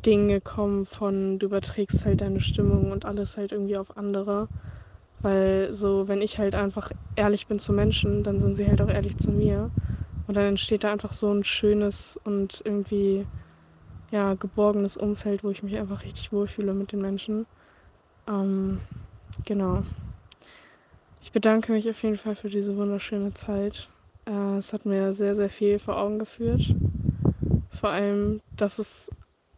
[0.04, 4.48] Ding gekommen von, du überträgst halt deine Stimmung und alles halt irgendwie auf andere.
[5.22, 8.88] Weil so, wenn ich halt einfach ehrlich bin zu Menschen, dann sind sie halt auch
[8.88, 9.70] ehrlich zu mir.
[10.26, 13.26] Und dann entsteht da einfach so ein schönes und irgendwie
[14.10, 17.46] ja, geborgenes Umfeld, wo ich mich einfach richtig wohlfühle mit den Menschen.
[18.28, 18.80] Ähm,
[19.44, 19.84] genau.
[21.20, 23.88] Ich bedanke mich auf jeden Fall für diese wunderschöne Zeit.
[24.26, 26.76] Äh, es hat mir sehr, sehr viel vor Augen geführt.
[27.70, 29.10] Vor allem, dass es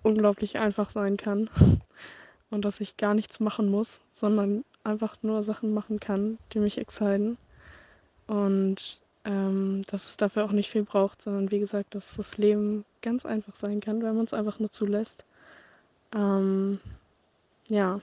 [0.03, 1.51] unglaublich einfach sein kann
[2.51, 6.79] und dass ich gar nichts machen muss, sondern einfach nur Sachen machen kann, die mich
[6.79, 7.37] exciten.
[8.27, 12.85] Und ähm, dass es dafür auch nicht viel braucht, sondern wie gesagt, dass das Leben
[13.03, 15.25] ganz einfach sein kann, wenn man es einfach nur zulässt.
[16.15, 16.81] Ähm,
[17.69, 18.01] ja.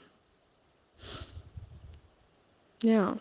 [2.84, 3.18] Ja.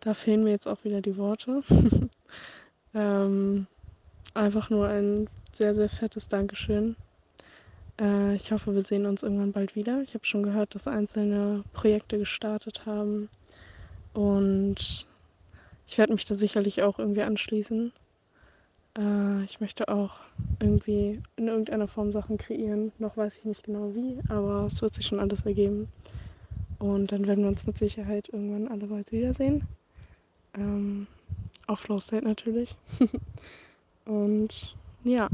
[0.00, 1.62] Da fehlen mir jetzt auch wieder die Worte.
[2.94, 3.66] ähm,
[4.34, 6.96] einfach nur ein sehr, sehr fettes Dankeschön.
[8.02, 10.02] Äh, ich hoffe, wir sehen uns irgendwann bald wieder.
[10.02, 13.28] Ich habe schon gehört, dass einzelne Projekte gestartet haben.
[14.12, 15.06] Und
[15.86, 17.92] ich werde mich da sicherlich auch irgendwie anschließen.
[18.98, 20.16] Äh, ich möchte auch
[20.60, 22.92] irgendwie in irgendeiner Form Sachen kreieren.
[22.98, 25.88] Noch weiß ich nicht genau wie, aber es wird sich schon alles ergeben.
[26.78, 29.62] Und dann werden wir uns mit Sicherheit irgendwann alle bald wiedersehen.
[30.54, 31.06] Ähm,
[31.68, 32.74] auf Flow State natürlich.
[34.04, 34.74] Und
[35.04, 35.28] ja,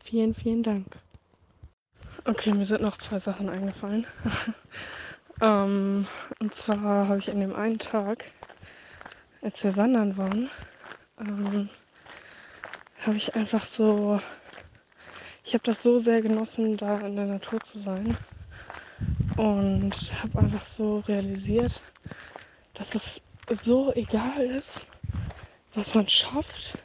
[0.00, 1.03] vielen, vielen Dank.
[2.26, 4.06] Okay, mir sind noch zwei Sachen eingefallen.
[5.40, 6.06] ähm,
[6.38, 8.24] und zwar habe ich an dem einen Tag
[9.44, 10.48] als wir wandern waren,
[11.20, 11.68] ähm,
[13.02, 14.18] habe ich einfach so,
[15.44, 18.16] ich habe das so sehr genossen, da in der Natur zu sein
[19.36, 19.92] und
[20.22, 21.82] habe einfach so realisiert,
[22.72, 23.20] dass es
[23.50, 24.86] so egal ist,
[25.74, 26.78] was man schafft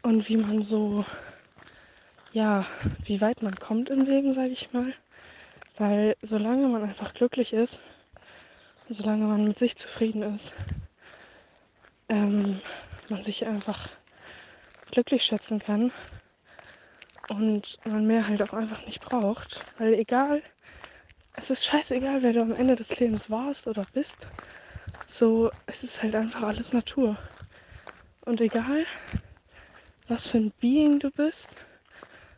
[0.00, 1.04] und wie man so,
[2.32, 2.66] ja,
[3.04, 4.94] wie weit man kommt im Leben, sage ich mal.
[5.76, 7.80] Weil solange man einfach glücklich ist,
[8.88, 10.54] solange man mit sich zufrieden ist,
[12.08, 12.60] ähm,
[13.08, 13.88] man sich einfach
[14.90, 15.92] glücklich schätzen kann
[17.28, 19.62] und man mehr halt auch einfach nicht braucht.
[19.78, 20.42] Weil egal,
[21.36, 24.26] es ist scheißegal, wer du am Ende des Lebens warst oder bist.
[25.06, 27.18] So, es ist halt einfach alles Natur.
[28.24, 28.86] Und egal,
[30.08, 31.56] was für ein Being du bist,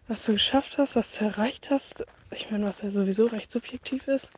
[0.07, 4.09] was du geschafft hast, was du erreicht hast, ich meine, was ja sowieso recht subjektiv
[4.09, 4.31] ist,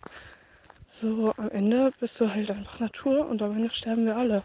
[0.88, 4.44] so am Ende bist du halt einfach Natur und am Ende sterben wir alle.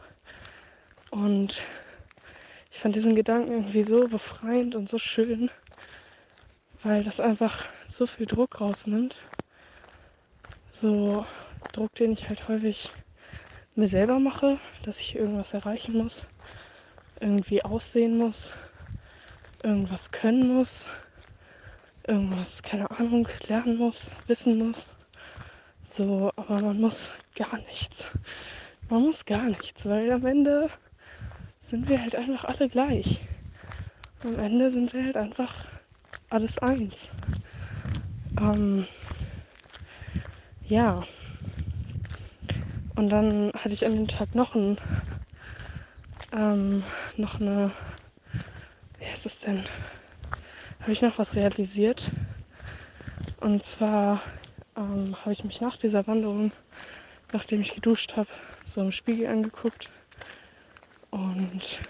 [1.12, 1.62] Und
[2.72, 5.52] ich fand diesen Gedanken irgendwie so befreiend und so schön,
[6.82, 9.16] weil das einfach so viel Druck rausnimmt.
[10.72, 11.26] So
[11.74, 12.92] Druck, den ich halt häufig
[13.76, 16.26] mir selber mache, dass ich irgendwas erreichen muss,
[17.20, 18.54] irgendwie aussehen muss,
[19.64, 20.88] irgendwas können muss,
[22.08, 24.88] irgendwas, keine Ahnung, lernen muss, wissen muss.
[25.84, 28.08] So, aber man muss gar nichts.
[28.90, 30.70] Man muss gar nichts, weil am Ende
[31.60, 33.20] sind wir halt einfach alle gleich.
[34.24, 35.66] Am Ende sind wir halt einfach
[36.30, 37.10] alles eins.
[38.40, 38.88] Ähm,
[40.68, 41.04] ja.
[42.96, 44.78] Und dann hatte ich an dem Tag noch ein,
[46.34, 46.84] ähm,
[47.18, 47.72] noch eine,
[49.00, 49.66] wie heißt es denn?
[50.82, 52.10] Habe ich noch was realisiert?
[53.40, 54.20] Und zwar
[54.76, 56.52] ähm, habe ich mich nach dieser Wanderung,
[57.32, 58.30] nachdem ich geduscht habe,
[58.66, 59.92] so im Spiegel angeguckt
[61.12, 61.82] und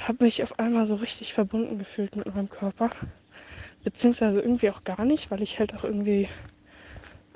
[0.00, 2.90] habe mich auf einmal so richtig verbunden gefühlt mit meinem Körper.
[3.84, 6.28] Beziehungsweise irgendwie auch gar nicht, weil ich halt auch irgendwie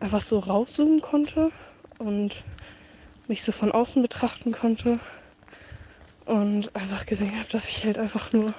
[0.00, 1.52] einfach so rauszoomen konnte
[1.98, 2.42] und
[3.28, 4.98] mich so von außen betrachten konnte
[6.24, 8.52] und einfach gesehen habe, dass ich halt einfach nur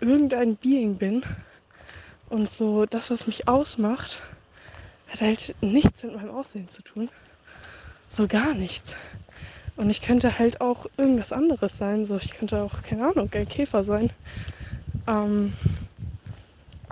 [0.00, 1.22] irgendein Being bin
[2.28, 4.20] und so das, was mich ausmacht,
[5.08, 7.08] hat halt nichts mit meinem Aussehen zu tun.
[8.08, 8.96] So gar nichts.
[9.76, 12.04] Und ich könnte halt auch irgendwas anderes sein.
[12.04, 14.10] So, ich könnte auch, keine Ahnung, ein Käfer sein.
[15.06, 15.52] Ähm,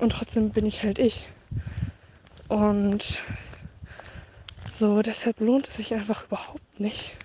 [0.01, 1.29] und trotzdem bin ich halt ich.
[2.49, 3.23] Und
[4.71, 7.17] so, deshalb lohnt es sich einfach überhaupt nicht,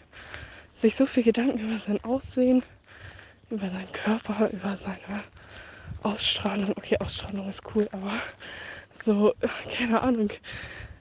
[0.74, 2.64] sich so viel Gedanken über sein Aussehen,
[3.50, 5.24] über seinen Körper, über seine
[6.02, 6.72] Ausstrahlung.
[6.78, 8.12] Okay, Ausstrahlung ist cool, aber
[8.94, 9.34] so,
[9.78, 10.30] keine Ahnung,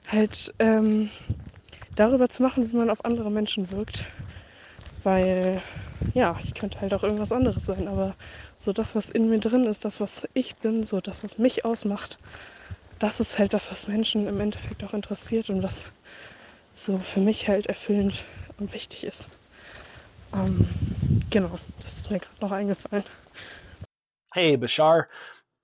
[0.07, 1.11] halt ähm,
[1.95, 4.07] darüber zu machen, wie man auf andere Menschen wirkt.
[5.03, 5.63] Weil,
[6.13, 8.15] ja, ich könnte halt auch irgendwas anderes sein, aber
[8.57, 11.65] so das, was in mir drin ist, das, was ich bin, so das, was mich
[11.65, 12.19] ausmacht,
[12.99, 15.93] das ist halt das, was Menschen im Endeffekt auch interessiert und was
[16.73, 18.25] so für mich halt erfüllend
[18.57, 19.29] und wichtig ist.
[20.33, 20.69] Ähm,
[21.31, 23.05] genau, das ist mir gerade noch eingefallen.
[24.35, 25.05] Hey, Bashar.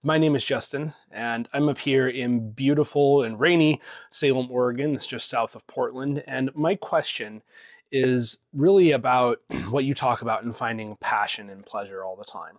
[0.02, 3.80] My name is Justin, and I'm up here in beautiful and rainy
[4.10, 4.96] Salem, Oregon.
[4.96, 6.24] It's just south of Portland.
[6.26, 7.44] And my question
[7.92, 9.38] is really about
[9.70, 12.58] what you talk about in finding passion and pleasure all the time.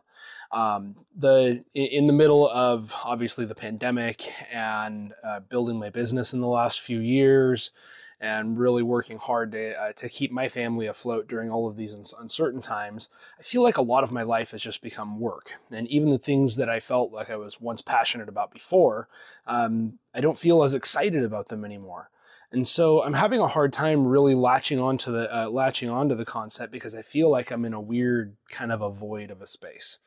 [0.52, 6.40] Um, the in the middle of obviously the pandemic and uh, building my business in
[6.40, 7.72] the last few years,
[8.20, 12.14] and really working hard to, uh, to keep my family afloat during all of these
[12.18, 15.50] uncertain times, I feel like a lot of my life has just become work.
[15.70, 19.08] And even the things that I felt like I was once passionate about before,
[19.46, 22.10] um, I don't feel as excited about them anymore.
[22.52, 26.24] And so I'm having a hard time really latching onto the uh, latching onto the
[26.24, 29.46] concept because I feel like I'm in a weird kind of a void of a
[29.46, 29.98] space.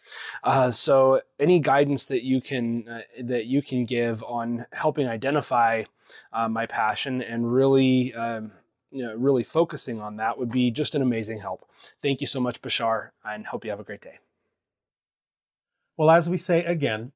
[0.43, 5.83] Uh, so any guidance that you can uh, that you can give on helping identify
[6.33, 8.51] uh, my passion and really um,
[8.91, 11.65] you know really focusing on that would be just an amazing help.
[12.01, 14.19] Thank you so much, Bashar, and hope you have a great day.
[15.97, 17.11] Well, as we say again,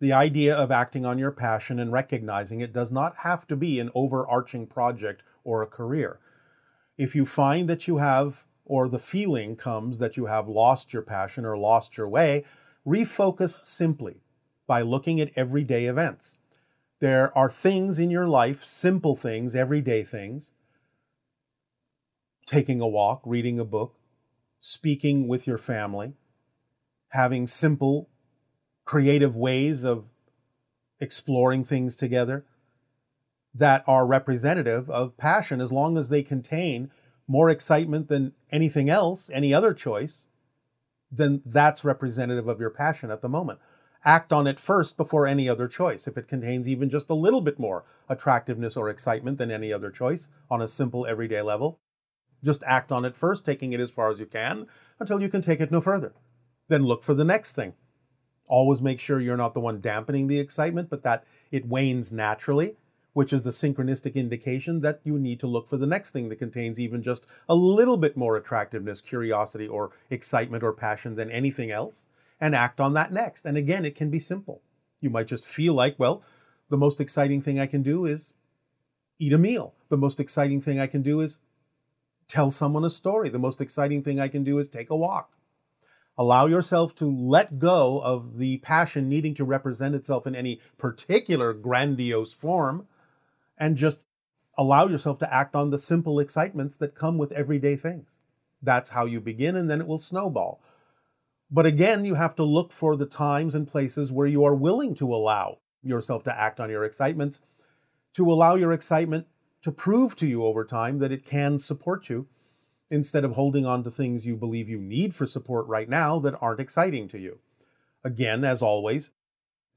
[0.00, 3.78] the idea of acting on your passion and recognizing it does not have to be
[3.78, 6.18] an overarching project or a career.
[6.98, 11.02] If you find that you have, or the feeling comes that you have lost your
[11.02, 12.44] passion or lost your way,
[12.86, 14.20] refocus simply
[14.66, 16.36] by looking at everyday events.
[17.04, 20.54] There are things in your life, simple things, everyday things,
[22.46, 23.96] taking a walk, reading a book,
[24.58, 26.14] speaking with your family,
[27.08, 28.08] having simple
[28.86, 30.06] creative ways of
[30.98, 32.46] exploring things together
[33.52, 36.90] that are representative of passion as long as they contain
[37.28, 40.24] more excitement than anything else, any other choice,
[41.12, 43.60] then that's representative of your passion at the moment.
[44.04, 46.06] Act on it first before any other choice.
[46.06, 49.90] If it contains even just a little bit more attractiveness or excitement than any other
[49.90, 51.78] choice on a simple everyday level,
[52.44, 54.66] just act on it first, taking it as far as you can
[55.00, 56.12] until you can take it no further.
[56.68, 57.74] Then look for the next thing
[58.48, 62.76] always make sure you're not the one dampening the excitement, but that it wanes naturally,
[63.12, 66.36] which is the synchronistic indication that you need to look for the next thing that
[66.36, 71.70] contains even just a little bit more attractiveness, curiosity, or excitement or passion than anything
[71.70, 72.08] else,
[72.40, 73.44] and act on that next.
[73.44, 74.62] And again, it can be simple.
[75.00, 76.22] You might just feel like, well,
[76.70, 78.32] the most exciting thing I can do is
[79.18, 79.74] eat a meal.
[79.88, 81.38] The most exciting thing I can do is
[82.26, 83.28] tell someone a story.
[83.28, 85.30] The most exciting thing I can do is take a walk.
[86.16, 91.52] Allow yourself to let go of the passion needing to represent itself in any particular
[91.52, 92.86] grandiose form
[93.58, 94.06] and just
[94.56, 98.20] allow yourself to act on the simple excitements that come with everyday things.
[98.62, 100.62] That's how you begin, and then it will snowball.
[101.54, 104.92] But again, you have to look for the times and places where you are willing
[104.96, 107.40] to allow yourself to act on your excitements,
[108.14, 109.28] to allow your excitement
[109.62, 112.26] to prove to you over time that it can support you
[112.90, 116.36] instead of holding on to things you believe you need for support right now that
[116.40, 117.38] aren't exciting to you.
[118.02, 119.10] Again, as always,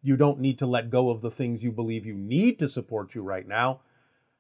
[0.01, 3.13] you don't need to let go of the things you believe you need to support
[3.13, 3.81] you right now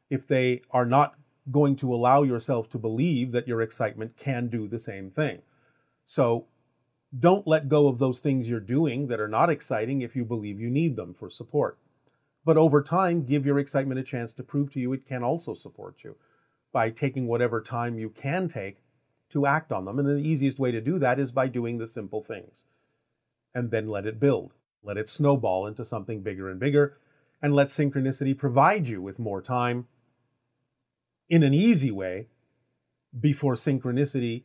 [0.09, 1.13] if they are not
[1.51, 5.43] going to allow yourself to believe that your excitement can do the same thing.
[6.03, 6.47] So
[7.17, 10.59] don't let go of those things you're doing that are not exciting if you believe
[10.59, 11.77] you need them for support.
[12.43, 15.53] But over time, give your excitement a chance to prove to you it can also
[15.53, 16.15] support you
[16.71, 18.77] by taking whatever time you can take
[19.29, 19.99] to act on them.
[19.99, 22.65] And the easiest way to do that is by doing the simple things.
[23.53, 24.53] And then let it build,
[24.83, 26.97] let it snowball into something bigger and bigger,
[27.41, 29.87] and let synchronicity provide you with more time
[31.29, 32.27] in an easy way
[33.17, 34.43] before synchronicity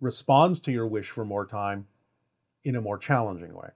[0.00, 1.86] responds to your wish for more time
[2.64, 3.70] in a more challenging way.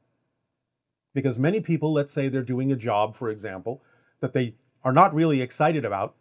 [1.14, 3.82] Because many people, let's say they're doing a job, for example,
[4.20, 4.54] that they
[4.84, 6.14] are not really excited about,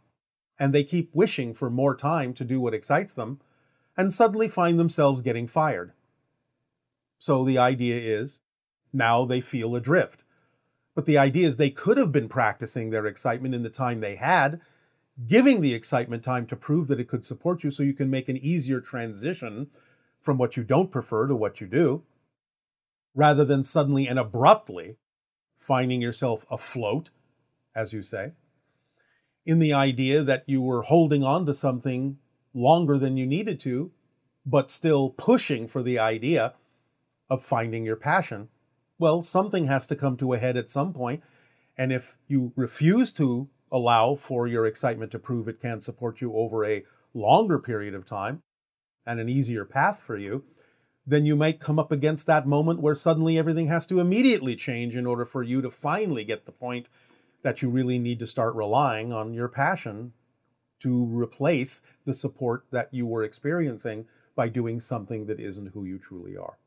[0.59, 3.39] and they keep wishing for more time to do what excites them,
[3.97, 5.93] and suddenly find themselves getting fired.
[7.17, 8.39] So the idea is
[8.91, 10.23] now they feel adrift.
[10.95, 14.15] But the idea is they could have been practicing their excitement in the time they
[14.15, 14.59] had,
[15.25, 18.27] giving the excitement time to prove that it could support you so you can make
[18.27, 19.69] an easier transition
[20.21, 22.03] from what you don't prefer to what you do,
[23.15, 24.97] rather than suddenly and abruptly
[25.57, 27.09] finding yourself afloat,
[27.75, 28.33] as you say,
[29.45, 32.17] in the idea that you were holding on to something
[32.53, 33.91] longer than you needed to,
[34.45, 36.53] but still pushing for the idea
[37.29, 38.49] of finding your passion.
[38.97, 41.23] Well, something has to come to a head at some point,
[41.77, 46.33] and if you refuse to allow for your excitement to prove it can support you
[46.33, 46.83] over a
[47.13, 48.43] longer period of time
[49.05, 50.43] and an easier path for you,
[51.05, 54.95] then you might come up against that moment where suddenly everything has to immediately change
[54.95, 56.89] in order for you to finally get the point
[57.41, 60.13] that you really need to start relying on your passion
[60.79, 65.97] to replace the support that you were experiencing by doing something that isn't who you
[65.97, 66.57] truly are.